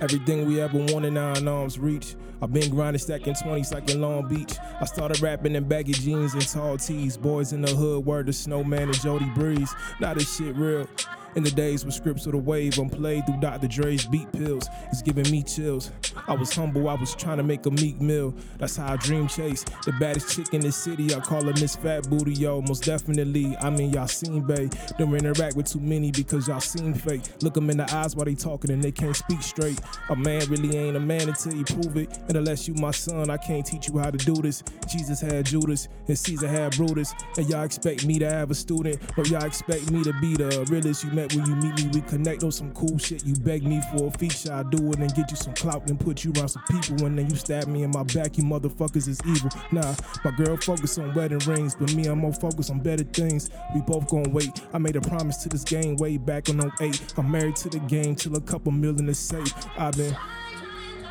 Everything 0.00 0.46
we 0.46 0.60
ever 0.60 0.78
wanted 0.78 1.12
now 1.12 1.34
in 1.34 1.46
arm's 1.46 1.78
reach. 1.78 2.16
I've 2.40 2.52
been 2.52 2.70
grinding, 2.70 3.00
stacking 3.00 3.34
20s 3.34 3.72
like 3.72 3.90
in 3.90 4.00
Long 4.00 4.26
Beach. 4.26 4.54
I 4.80 4.86
started 4.86 5.20
rapping 5.20 5.54
in 5.54 5.64
baggy 5.64 5.92
jeans 5.92 6.32
and 6.32 6.46
tall 6.48 6.78
tees. 6.78 7.18
Boys 7.18 7.52
in 7.52 7.60
the 7.60 7.74
hood, 7.74 8.06
word 8.06 8.26
to 8.26 8.32
Snowman 8.32 8.84
and 8.84 9.00
Jody 9.00 9.30
Breeze. 9.34 9.72
Now 10.00 10.14
this 10.14 10.36
shit 10.36 10.56
real. 10.56 10.88
In 11.36 11.44
the 11.44 11.50
days 11.50 11.84
when 11.84 11.92
scripts 11.92 12.26
of 12.26 12.32
the 12.32 12.38
wave 12.38 12.78
unplayed 12.78 13.24
through 13.26 13.40
Dr. 13.40 13.68
Dre's 13.68 14.04
beat 14.06 14.30
pills, 14.32 14.66
it's 14.90 15.00
giving 15.02 15.30
me 15.30 15.42
chills. 15.42 15.92
I 16.26 16.34
was 16.34 16.52
humble, 16.52 16.88
I 16.88 16.94
was 16.94 17.14
trying 17.14 17.36
to 17.36 17.44
make 17.44 17.66
a 17.66 17.70
meek 17.70 18.00
meal. 18.00 18.34
That's 18.58 18.76
how 18.76 18.92
I 18.92 18.96
dream 18.96 19.28
chase. 19.28 19.64
The 19.84 19.92
baddest 20.00 20.34
chick 20.34 20.52
in 20.52 20.60
the 20.60 20.72
city, 20.72 21.14
I 21.14 21.20
call 21.20 21.44
her 21.44 21.52
Miss 21.60 21.76
Fat 21.76 22.10
Booty, 22.10 22.32
yo. 22.34 22.62
Most 22.62 22.84
definitely, 22.84 23.56
I 23.58 23.70
mean, 23.70 23.92
y'all 23.92 24.08
seen 24.08 24.42
Bay. 24.42 24.68
Don't 24.98 25.14
interact 25.14 25.56
with 25.56 25.70
too 25.70 25.80
many 25.80 26.10
because 26.10 26.48
y'all 26.48 26.60
seen 26.60 26.94
fake. 26.94 27.22
Look 27.42 27.54
them 27.54 27.70
in 27.70 27.76
the 27.76 27.94
eyes 27.94 28.16
while 28.16 28.24
they 28.24 28.34
talking 28.34 28.72
and 28.72 28.82
they 28.82 28.92
can't 28.92 29.14
speak 29.14 29.42
straight. 29.42 29.80
A 30.08 30.16
man 30.16 30.42
really 30.48 30.76
ain't 30.76 30.96
a 30.96 31.00
man 31.00 31.28
until 31.28 31.54
you 31.54 31.64
prove 31.64 31.96
it. 31.96 32.18
And 32.28 32.36
unless 32.36 32.66
you 32.66 32.74
my 32.74 32.90
son, 32.90 33.30
I 33.30 33.36
can't 33.36 33.64
teach 33.64 33.88
you 33.88 33.98
how 33.98 34.10
to 34.10 34.18
do 34.18 34.34
this. 34.34 34.64
Jesus 34.88 35.20
had 35.20 35.46
Judas 35.46 35.88
and 36.08 36.18
Caesar 36.18 36.48
had 36.48 36.76
Brutus. 36.76 37.14
And 37.36 37.48
y'all 37.48 37.62
expect 37.62 38.04
me 38.04 38.18
to 38.18 38.28
have 38.28 38.50
a 38.50 38.54
student, 38.54 38.98
or 39.16 39.24
y'all 39.26 39.44
expect 39.44 39.90
me 39.90 40.02
to 40.02 40.12
be 40.20 40.34
the 40.34 40.66
realest 40.70 41.04
you 41.04 41.10
met 41.20 41.34
when 41.34 41.46
you 41.46 41.56
meet 41.56 41.76
me. 41.76 41.90
We 41.92 42.00
connect 42.02 42.42
on 42.44 42.52
some 42.52 42.72
cool 42.72 42.98
shit. 42.98 43.24
You 43.26 43.34
beg 43.34 43.64
me 43.64 43.80
for 43.92 44.06
a 44.06 44.10
feature, 44.10 44.52
I 44.52 44.62
do 44.62 44.90
it 44.90 44.98
and 44.98 45.14
get 45.14 45.30
you 45.30 45.36
some 45.36 45.54
clout 45.54 45.88
and 45.88 45.98
put 45.98 46.24
you 46.24 46.32
around 46.36 46.48
some 46.48 46.62
people. 46.70 47.06
And 47.06 47.18
then 47.18 47.28
you 47.28 47.36
stab 47.36 47.66
me 47.66 47.82
in 47.82 47.90
my 47.90 48.02
back, 48.04 48.38
you 48.38 48.44
motherfuckers 48.44 49.08
is 49.08 49.20
evil. 49.26 49.50
Nah, 49.70 49.94
my 50.24 50.30
girl 50.32 50.56
focus 50.56 50.98
on 50.98 51.14
wedding 51.14 51.38
rings, 51.40 51.74
but 51.74 51.92
me, 51.94 52.06
I'm 52.06 52.18
more 52.18 52.32
focused 52.32 52.70
on 52.70 52.80
better 52.80 53.04
things. 53.04 53.50
We 53.74 53.80
both 53.82 54.08
gon' 54.08 54.32
wait. 54.32 54.62
I 54.72 54.78
made 54.78 54.96
a 54.96 55.00
promise 55.00 55.36
to 55.38 55.48
this 55.48 55.64
game 55.64 55.96
way 55.96 56.16
back 56.16 56.48
on 56.48 56.72
08. 56.80 57.14
I'm 57.16 57.30
married 57.30 57.56
to 57.56 57.68
the 57.68 57.80
game 57.80 58.14
till 58.14 58.36
a 58.36 58.40
couple 58.40 58.72
million 58.72 59.08
is 59.08 59.18
safe. 59.18 59.52
I've 59.78 59.96
been, 59.96 60.16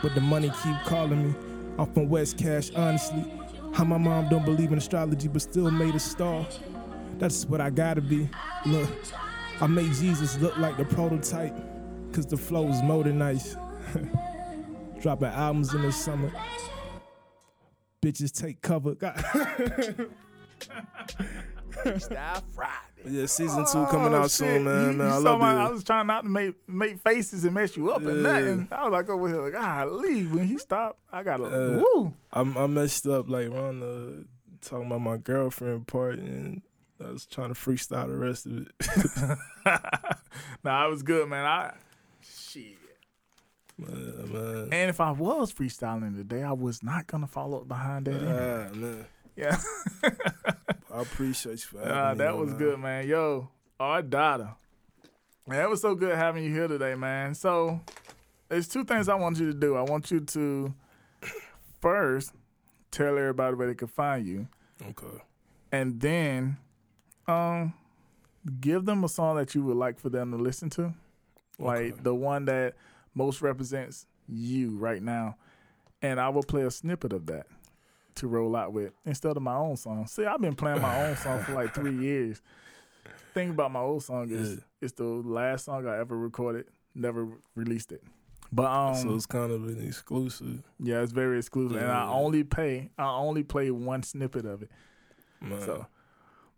but 0.02 0.16
the 0.16 0.22
money 0.22 0.52
keep 0.64 0.76
calling 0.86 1.28
me. 1.28 1.36
I'm 1.78 1.92
from 1.94 2.10
West 2.10 2.38
Cash, 2.38 2.72
honestly. 2.76 3.26
How 3.74 3.84
my 3.84 3.98
mom 3.98 4.30
don't 4.30 4.46
believe 4.46 4.72
in 4.72 4.80
astrology, 4.80 5.28
but 5.28 5.42
still 5.42 5.70
made 5.70 5.96
a 5.96 6.00
star. 6.00 6.46
That's 7.20 7.46
what 7.46 7.62
I 7.62 7.70
gotta 7.70 8.02
be. 8.02 8.30
Look, 8.66 8.90
I 9.62 9.68
made 9.68 9.94
Jesus 9.94 10.38
look 10.40 10.58
like 10.58 10.78
the 10.78 10.86
prototype, 10.86 11.54
cause 12.14 12.26
the 12.26 12.38
flow 12.38 12.68
is 12.70 12.82
more 12.82 13.04
than 13.04 13.18
nice. 13.20 13.56
Dropping 15.02 15.28
albums 15.30 15.74
in 15.74 15.82
the 15.82 15.92
summer. 15.92 16.32
Bitches 18.02 18.32
take 18.32 18.62
cover. 18.62 18.96
God. 18.96 19.16
Freestyle 21.72 22.44
Friday. 22.54 22.74
yeah, 23.06 23.26
season 23.26 23.66
two 23.72 23.86
coming 23.88 24.14
Oh, 24.14 24.24
out 24.24 24.32
soon, 24.32 24.66
man. 24.66 24.98
Man, 24.98 25.08
you 25.08 25.14
I 25.14 25.18
saw 25.18 25.32
love 25.32 25.40
my- 25.40 25.54
it. 25.54 25.68
I 25.68 25.70
was 25.70 25.84
trying 25.84 26.08
not 26.08 26.24
to 26.24 26.30
make 26.30 26.56
make 26.68 27.00
faces 27.02 27.46
and 27.46 27.54
mess 27.54 27.78
you 27.78 27.92
up 27.92 28.02
and 28.02 28.18
Yeah. 28.24 28.40
nothing. 28.40 28.68
I 28.72 28.84
was 28.84 28.92
like 28.92 29.10
over 29.10 29.28
here 29.28 29.42
like, 29.42 29.54
ah, 29.58 29.86
leave. 29.86 30.34
When 30.34 30.48
he 30.48 30.58
stopped, 30.58 31.00
I 31.12 31.24
got 31.24 31.38
to 31.38 31.46
Uh, 31.46 31.84
woo. 31.96 32.14
I'm, 32.34 32.58
I 32.58 32.68
messed 32.68 33.08
up 33.08 33.30
like 33.30 33.48
around 33.48 33.80
the 33.82 34.26
talking 34.62 34.88
about 34.88 35.02
my 35.02 35.18
girlfriend 35.18 35.88
part, 35.88 36.20
and 36.20 36.62
I 37.06 37.12
was 37.12 37.26
trying 37.26 37.50
to 37.54 37.54
freestyle 37.60 38.08
the 38.08 38.18
rest 38.18 38.46
of 38.46 38.58
it. 38.58 39.38
nah, 40.64 40.84
I 40.84 40.88
was 40.88 41.02
good, 41.04 41.28
man. 41.30 41.46
I 41.46 41.74
shit. 42.22 42.76
man, 43.78 44.34
man. 44.34 44.64
And 44.72 44.90
if 44.90 45.00
I 45.00 45.12
was 45.12 45.54
freestyling 45.54 46.16
today, 46.16 46.44
I 46.44 46.52
was 46.52 46.84
not 46.84 47.08
gonna 47.08 47.28
follow 47.28 47.62
up 47.62 47.68
behind 47.68 48.06
that. 48.06 48.16
either. 48.22 48.70
Ah, 48.72 48.76
man. 48.76 49.06
yeah, 49.36 49.58
I 50.94 51.02
appreciate 51.02 51.52
you 51.54 51.58
for 51.58 51.80
having 51.80 51.94
Ah, 51.94 52.12
me, 52.12 52.18
that 52.18 52.38
was 52.38 52.50
man. 52.50 52.58
good, 52.58 52.80
man. 52.80 53.08
Yo, 53.08 53.50
our 53.80 54.02
daughter. 54.02 54.50
Man, 55.48 55.62
it 55.64 55.70
was 55.70 55.82
so 55.82 55.96
good 55.96 56.16
having 56.16 56.44
you 56.44 56.52
here 56.54 56.68
today, 56.68 56.96
man. 56.96 57.34
So, 57.34 57.80
there's 58.50 58.68
two 58.68 58.84
things 58.84 59.08
I 59.10 59.16
want 59.16 59.40
you 59.40 59.48
to 59.48 59.58
do. 59.58 59.76
I 59.76 59.82
want 59.82 60.12
you 60.12 60.20
to 60.20 60.74
first 61.80 62.34
tell 62.92 63.18
everybody 63.18 63.56
where 63.56 63.68
they 63.68 63.76
can 63.76 63.88
find 63.88 64.28
you, 64.28 64.48
Okay. 64.90 65.24
and 65.72 66.00
then, 66.02 66.58
um, 67.30 67.74
give 68.62 68.86
them 68.86 69.04
a 69.04 69.10
song 69.10 69.36
that 69.38 69.54
you 69.56 69.64
would 69.64 69.78
like 69.78 70.00
for 70.00 70.10
them 70.10 70.32
to 70.32 70.38
listen 70.38 70.70
to, 70.72 70.94
like 71.58 71.94
Okay. 71.94 71.94
the 72.04 72.16
one 72.16 72.46
that 72.46 72.76
most 73.16 73.42
represents 73.42 74.06
you 74.28 74.78
right 74.78 75.02
now, 75.02 75.36
and 76.02 76.20
I 76.20 76.30
will 76.30 76.44
play 76.44 76.64
a 76.64 76.72
snippet 76.72 77.14
of 77.14 77.26
that 77.28 77.48
to 78.16 78.28
roll 78.28 78.56
out 78.56 78.74
with 78.74 78.92
instead 79.06 79.36
of 79.38 79.44
my 79.44 79.56
own 79.56 79.78
song. 79.78 80.06
See, 80.08 80.26
I've 80.26 80.42
been 80.42 80.56
playing 80.56 80.82
my 80.82 81.08
own 81.08 81.16
song 81.16 81.42
for 81.44 81.54
like 81.54 81.74
three 81.74 81.96
years. 81.96 82.42
Thing 83.34 83.52
about 83.52 83.72
my 83.72 83.80
old 83.80 84.04
song 84.04 84.30
is 84.30 84.56
Yeah. 84.56 84.60
it's 84.82 84.94
the 84.94 85.04
last 85.04 85.66
song 85.66 85.88
I 85.88 85.98
ever 86.00 86.18
recorded, 86.18 86.66
never 86.96 87.28
released 87.56 87.92
it. 87.92 88.04
But 88.52 88.66
um, 88.66 88.96
so 88.96 89.14
it's 89.16 89.28
kind 89.28 89.52
of 89.52 89.68
an 89.68 89.86
exclusive. 89.86 90.64
yeah, 90.80 91.02
it's 91.02 91.12
very 91.12 91.38
exclusive, 91.38 91.78
and 91.78 91.92
I 91.92 92.08
only 92.08 92.44
pay 92.44 92.90
I 92.98 93.12
only 93.12 93.44
play 93.44 93.70
one 93.72 94.02
snippet 94.04 94.46
of 94.46 94.64
it. 94.64 94.72
Man. 95.40 95.62
So, 95.62 95.86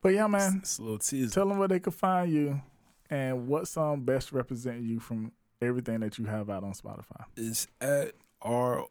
but 0.02 0.14
yeah, 0.14 0.28
man, 0.28 0.60
It's 0.62 0.78
a 0.80 0.84
little 0.84 1.00
teaser. 1.00 1.34
tell 1.34 1.48
them 1.48 1.58
where 1.58 1.68
they 1.68 1.80
can 1.80 1.92
find 1.94 2.32
you, 2.32 2.62
and 3.10 3.48
what 3.48 3.68
song 3.68 4.02
best 4.02 4.32
represent 4.32 4.82
you 4.82 5.00
from 5.00 5.32
everything 5.62 6.00
that 6.02 6.18
you 6.18 6.26
have 6.26 6.50
out 6.50 6.64
on 6.64 6.74
Spotify. 6.74 7.26
It's 7.38 7.68
at 7.80 8.14
R. 8.42 8.86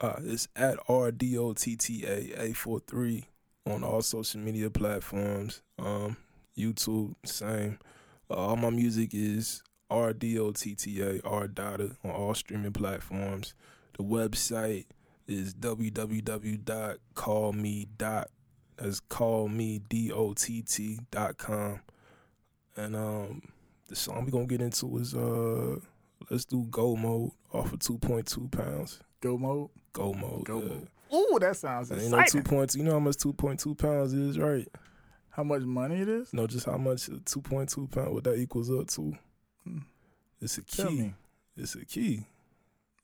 Uh, 0.00 0.20
it's 0.22 0.46
at 0.54 0.78
R 0.88 1.10
D 1.10 1.36
O 1.38 1.52
T 1.54 1.74
T 1.76 2.04
A 2.06 2.42
A 2.44 2.52
four 2.52 2.78
three 2.80 3.24
on 3.66 3.82
all 3.82 4.00
social 4.02 4.40
media 4.40 4.70
platforms. 4.70 5.62
Um, 5.78 6.16
YouTube, 6.56 7.14
same. 7.24 7.78
Uh, 8.30 8.34
all 8.34 8.56
my 8.56 8.70
music 8.70 9.10
is 9.12 9.62
R 9.90 10.12
D 10.12 10.38
O 10.38 10.52
T 10.52 10.74
T 10.76 11.02
A 11.02 11.20
R 11.24 11.48
Data 11.48 11.96
on 12.04 12.10
all 12.12 12.34
streaming 12.34 12.72
platforms. 12.72 13.54
The 13.96 14.04
website 14.04 14.84
is 15.26 15.52
www.callme. 15.54 16.98
That's 18.78 19.00
callme 19.00 19.82
d 19.88 20.12
o 20.12 20.32
t 20.34 20.62
t 20.62 21.00
dot 21.10 21.36
com. 21.36 21.80
And 22.76 22.94
um, 22.94 23.42
the 23.88 23.96
song 23.96 24.24
we're 24.24 24.30
gonna 24.30 24.46
get 24.46 24.60
into 24.60 24.98
is 24.98 25.14
uh, 25.14 25.76
let's 26.30 26.44
do 26.44 26.64
go 26.70 26.94
mode 26.94 27.32
off 27.52 27.72
of 27.72 27.80
two 27.80 27.98
point 27.98 28.26
two 28.26 28.48
pounds. 28.48 29.00
Go 29.20 29.36
mode. 29.36 29.70
Go 29.92 30.12
mode. 30.12 30.44
Go 30.44 30.60
yeah. 30.60 30.68
mode. 30.68 30.88
Ooh, 31.12 31.38
that 31.40 31.56
sounds 31.56 31.90
And 31.90 32.02
you 32.02 32.10
know 32.10 32.18
two 32.18 32.22
exciting. 32.22 32.42
point 32.44 32.70
two. 32.70 32.78
You 32.78 32.84
know 32.84 32.92
how 32.92 32.98
much 33.00 33.16
two 33.16 33.32
point 33.32 33.58
two 33.58 33.74
pounds 33.74 34.12
is, 34.12 34.38
right? 34.38 34.68
How 35.30 35.42
much 35.42 35.62
money 35.62 36.00
it 36.00 36.08
is? 36.08 36.32
No, 36.32 36.46
just 36.46 36.66
how 36.66 36.76
much 36.76 37.08
two 37.24 37.40
point 37.40 37.70
two 37.70 37.88
pound 37.88 38.14
what 38.14 38.24
that 38.24 38.38
equals 38.38 38.70
up 38.70 38.86
to. 38.88 39.16
Hmm. 39.64 39.78
It's 40.40 40.58
a 40.58 40.62
key. 40.62 41.14
It's 41.56 41.74
a 41.74 41.84
key. 41.84 42.26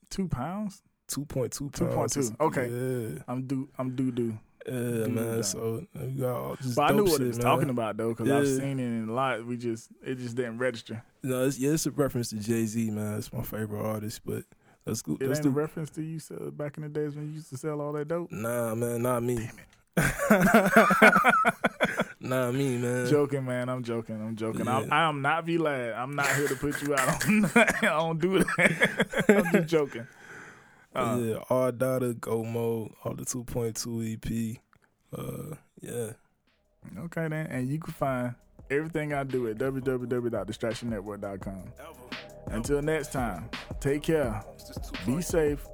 Two 0.09 0.29
pounds. 0.29 0.83
Two 1.09 1.25
point 1.25 1.53
two 1.53 1.69
pounds. 1.71 2.17
2.2, 2.17 2.41
okay. 2.41 2.69
Yeah. 3.17 3.23
I'm 3.27 3.47
do. 3.47 3.69
I'm 3.79 3.97
doo 3.97 4.13
doo. 4.13 4.39
Yeah, 4.67 5.07
man. 5.07 5.43
So 5.43 5.87
you 6.01 6.21
got 6.21 6.37
all 6.37 6.57
just 6.57 6.77
But 6.77 6.91
I 6.91 6.95
knew 6.95 7.05
what 7.05 7.13
shit, 7.13 7.21
it 7.23 7.27
was 7.29 7.39
man. 7.39 7.47
talking 7.47 7.71
about 7.71 7.97
though, 7.97 8.15
because 8.15 8.31
I've 8.31 8.47
seen 8.47 8.79
it 8.81 8.85
in 8.85 9.09
a 9.09 9.13
lot. 9.13 9.47
We 9.47 9.57
just 9.57 9.89
it 10.05 10.17
just 10.17 10.37
didn't 10.37 10.59
register. 10.59 11.03
No, 11.23 11.47
it's, 11.47 11.59
yeah, 11.59 11.73
it's 11.73 11.87
a 11.87 11.91
reference 11.91 12.31
to 12.31 12.37
Jay 12.37 12.67
Z, 12.67 12.91
man. 12.91 13.19
It's 13.19 13.33
my 13.33 13.43
favorite 13.43 13.83
artist, 13.83 14.21
but 14.25 14.45
let's 14.87 15.03
go. 15.03 15.17
It 15.21 15.29
let's 15.29 15.39
ain't 15.39 15.47
a 15.47 15.51
do. 15.51 15.55
reference 15.55 15.91
to 15.91 16.03
you 16.03 16.19
sell, 16.19 16.51
back 16.51 16.77
in 16.77 16.83
the 16.83 16.89
days 16.89 17.15
when 17.15 17.29
you 17.29 17.35
used 17.35 17.51
to 17.51 17.57
sell 17.57 17.81
all 17.81 17.93
that 17.93 18.09
dope. 18.09 18.33
Nah, 18.33 18.75
man, 18.75 19.03
not 19.03 19.23
me. 19.23 19.49
Nah 22.25 22.51
me, 22.51 22.79
man. 22.79 23.07
Joking, 23.07 23.45
man. 23.45 23.69
I'm 23.69 23.85
joking. 23.85 24.17
I'm 24.17 24.35
joking. 24.35 24.67
I'm, 24.67 24.91
I 24.91 25.11
am 25.11 25.21
not 25.21 25.45
Vlad. 25.45 25.95
I'm 25.95 26.17
not 26.17 26.27
here 26.35 26.49
to 26.49 26.57
put 26.57 26.81
you 26.81 26.95
out. 26.95 27.27
on 27.29 27.51
I 27.55 27.67
don't 27.83 28.19
do 28.19 28.39
that. 28.39 29.25
I'm 29.29 29.53
just 29.53 29.69
joking. 29.69 30.07
But 30.95 31.01
Uh, 31.01 31.17
yeah, 31.19 31.37
all 31.51 31.71
data, 31.73 32.15
go 32.15 32.43
mode, 32.45 32.93
all 33.05 33.15
the 33.15 33.25
2.2 33.25 34.15
EP. 34.15 34.57
Uh, 35.17 35.55
yeah. 35.81 36.13
Okay, 37.05 37.29
then. 37.29 37.47
And 37.49 37.69
you 37.69 37.79
can 37.79 37.93
find 37.93 38.35
everything 38.71 39.13
I 39.13 39.25
do 39.25 39.49
at 39.49 39.59
www.distractionnetwork.com. 39.59 41.63
Until 42.47 42.83
next 42.83 43.13
time, 43.13 43.49
take 43.81 44.03
care. 44.03 44.43
Be 45.07 45.23
safe. 45.23 45.67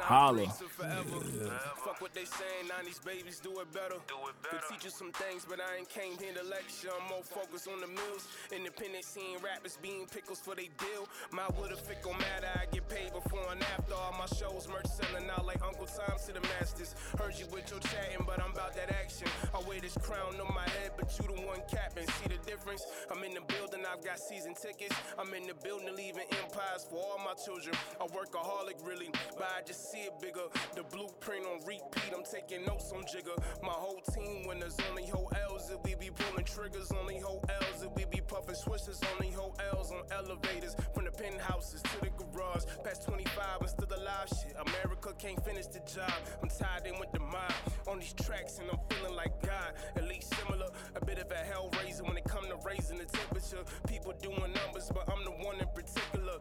Holla. 0.00 0.46
Fuck 0.46 2.00
what 2.00 2.14
they 2.14 2.24
saying, 2.24 2.68
90s 2.68 3.04
babies 3.04 3.40
do 3.40 3.60
it 3.60 3.72
better. 3.72 3.96
Could 4.42 4.60
teach 4.70 4.84
you 4.84 4.90
some 4.90 5.12
things, 5.12 5.44
but 5.48 5.60
I 5.60 5.78
ain't 5.78 5.88
came 5.88 6.16
here 6.18 6.32
to 6.32 6.44
lecture. 6.48 6.88
I'm 6.88 7.08
more 7.08 7.22
focused 7.22 7.68
on 7.68 7.80
the 7.80 7.86
mills. 7.88 8.28
Independent 8.52 9.04
scene 9.04 9.38
rappers 9.42 9.78
being 9.82 10.06
pickles 10.06 10.40
for 10.40 10.54
they 10.54 10.70
deal. 10.78 11.08
My 11.30 11.46
wood 11.58 11.72
if 11.72 11.90
it 11.90 12.02
gon' 12.02 12.18
matter, 12.18 12.48
I 12.54 12.66
get 12.72 12.88
paid 12.88 13.12
before 13.12 13.52
and 13.52 13.62
after. 13.76 13.94
All 13.94 14.14
my 14.16 14.26
shows, 14.26 14.68
merch 14.68 14.86
selling 14.86 15.28
out 15.30 15.44
like 15.44 15.60
Uncle 15.62 15.86
Tom 15.86 16.16
to 16.26 16.32
the 16.32 16.40
masters. 16.58 16.94
Heard 17.18 17.34
you 17.38 17.46
with 17.52 17.70
your 17.70 17.80
chatting, 17.80 18.24
but 18.26 18.40
I'm 18.40 18.52
about 18.52 18.74
that 18.76 18.90
action. 18.92 19.28
I 19.54 19.60
wear 19.68 19.80
this 19.80 19.96
crown 19.98 20.38
on 20.40 20.54
my 20.54 20.68
head, 20.80 20.92
but 20.96 21.10
you 21.18 21.26
the 21.26 21.40
one 21.42 21.60
capping. 21.68 22.06
See 22.20 22.28
the 22.28 22.40
difference? 22.48 22.84
I'm 23.10 23.22
in 23.24 23.34
the 23.34 23.44
building, 23.48 23.84
I've 23.84 24.04
got 24.04 24.18
season 24.18 24.54
tickets. 24.54 24.94
I'm 25.18 25.32
in 25.34 25.46
the 25.46 25.54
building, 25.60 25.94
leaving 25.96 26.28
empires 26.44 26.86
for 26.88 26.96
all 27.00 27.20
my 27.24 27.34
children. 27.44 27.74
A 28.00 28.06
workaholic, 28.06 28.78
really, 28.86 29.10
but 29.36 29.47
I 29.56 29.62
just 29.62 29.90
see 29.90 29.98
it 29.98 30.20
bigger. 30.20 30.46
The 30.74 30.82
blueprint 30.84 31.44
on 31.46 31.64
repeat, 31.66 32.12
I'm 32.14 32.24
taking 32.24 32.64
notes 32.66 32.92
on 32.92 33.02
Jigga. 33.02 33.36
My 33.62 33.72
whole 33.72 34.00
team 34.12 34.46
winners, 34.46 34.76
only 34.88 35.06
whole 35.06 35.30
L's 35.50 35.70
if 35.70 35.82
we 35.84 35.94
be 35.94 36.10
pulling 36.10 36.44
triggers, 36.44 36.92
only 36.92 37.18
whole 37.18 37.44
L's 37.48 37.82
if 37.82 37.90
we 37.96 38.04
be 38.04 38.20
puffing 38.20 38.54
switches, 38.54 39.00
only 39.14 39.32
whole 39.32 39.56
L's 39.72 39.90
on 39.90 40.02
elevators. 40.10 40.76
From 40.94 41.04
the 41.04 41.10
penthouses 41.10 41.82
to 41.82 42.00
the 42.00 42.10
garage, 42.10 42.64
past 42.84 43.04
25 43.06 43.60
and 43.60 43.70
still 43.70 43.98
alive. 43.98 44.28
Shit, 44.28 44.56
America 44.58 45.14
can't 45.18 45.42
finish 45.44 45.66
the 45.66 45.80
job. 45.80 46.12
I'm 46.42 46.48
tied 46.48 46.86
in 46.86 46.98
with 47.00 47.12
the 47.12 47.20
mob 47.20 47.52
on 47.86 47.98
these 47.98 48.14
tracks, 48.14 48.58
and 48.58 48.70
I'm 48.70 48.78
feeling 48.90 49.16
like 49.16 49.40
God. 49.42 49.72
At 49.96 50.06
least 50.08 50.34
similar, 50.34 50.68
a 50.94 51.04
bit 51.04 51.18
of 51.18 51.30
a 51.30 51.42
hell 51.50 51.70
raiser 51.82 52.04
when 52.04 52.16
it 52.16 52.24
come 52.24 52.44
to 52.44 52.58
raising 52.64 52.98
the 52.98 53.06
temperature. 53.06 53.64
People 53.86 54.12
doing 54.20 54.52
numbers, 54.52 54.90
but 54.92 55.08
I'm 55.10 55.24
the 55.24 55.32
one 55.44 55.56
in 55.56 55.68
particular. 55.74 56.38